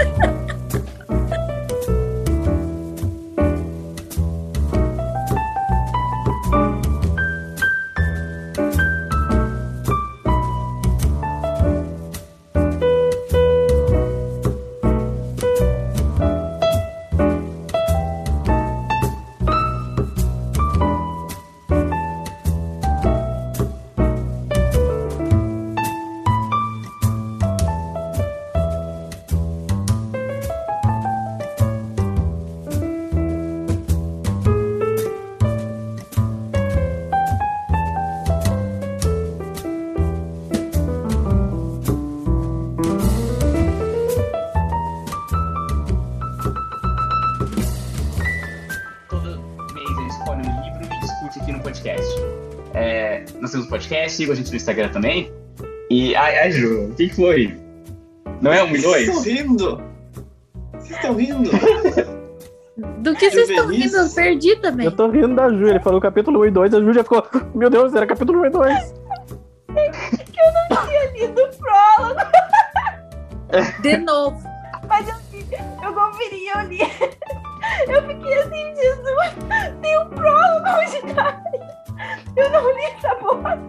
sigam 54.17 54.33
a 54.33 54.37
gente 54.37 54.51
no 54.51 54.57
Instagram 54.57 54.89
também. 54.89 55.33
E, 55.91 56.15
ai, 56.17 56.39
ai, 56.39 56.53
Ju, 56.53 56.87
o 56.87 56.95
que 56.95 57.09
foi? 57.11 57.57
Não 58.41 58.53
é 58.53 58.63
um 58.63 58.71
milhões? 58.71 59.07
Vocês 59.07 59.39
estão 59.39 59.55
rindo? 59.55 59.83
Vocês 60.73 60.91
estão 60.91 61.15
rindo? 61.15 61.51
Do 62.99 63.15
que 63.15 63.31
vocês 63.31 63.49
estão 63.49 63.69
rindo? 63.69 63.97
Eu 63.97 64.11
perdi 64.11 64.57
também. 64.57 64.87
Eu 64.87 64.93
tô 64.93 65.09
rindo 65.09 65.35
da 65.35 65.49
Ju, 65.49 65.67
ele 65.69 65.81
falou 65.81 66.01
capítulo 66.01 66.41
1 66.41 66.47
e 66.47 66.51
2, 66.51 66.75
a 66.75 66.81
Ju 66.81 66.93
já 66.93 67.03
ficou, 67.03 67.25
meu 67.55 67.71
Deus, 67.71 67.95
era 67.95 68.07
capítulo 68.07 68.41
1 68.41 68.47
e 68.47 68.51
2. 68.51 68.95
que 70.33 70.41
eu 70.41 70.53
não 70.53 70.87
tinha 70.87 71.13
lido 71.13 71.41
o 71.41 71.49
prólogo. 71.57 72.21
De 73.81 73.97
novo. 73.99 74.43
Mas 74.89 75.09
eu, 75.09 75.15
eu 75.83 75.95
conferi, 75.95 76.49
eu 76.49 76.61
li. 76.69 76.81
Eu 77.89 78.03
fiquei 78.07 78.35
assim, 78.39 78.75
Jesus, 78.77 79.35
tem 79.83 79.99
um 79.99 80.09
prólogo 80.11 80.67
de 80.91 81.15
Narnia. 81.15 81.66
Eu 82.37 82.51
não 82.51 82.75
li 82.75 82.85
essa 82.85 83.15
bosta. 83.17 83.67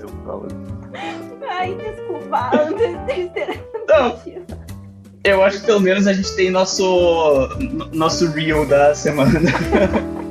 Eu 0.00 0.08
falo. 0.24 0.48
Ai, 1.48 1.74
desculpa, 1.74 2.50
Não. 3.88 4.18
Eu 5.24 5.42
acho 5.42 5.60
que 5.60 5.66
pelo 5.66 5.80
menos 5.80 6.06
a 6.06 6.12
gente 6.12 6.34
tem 6.36 6.50
nosso, 6.50 7.48
nosso 7.92 8.30
reel 8.30 8.66
da 8.66 8.94
semana. 8.94 9.40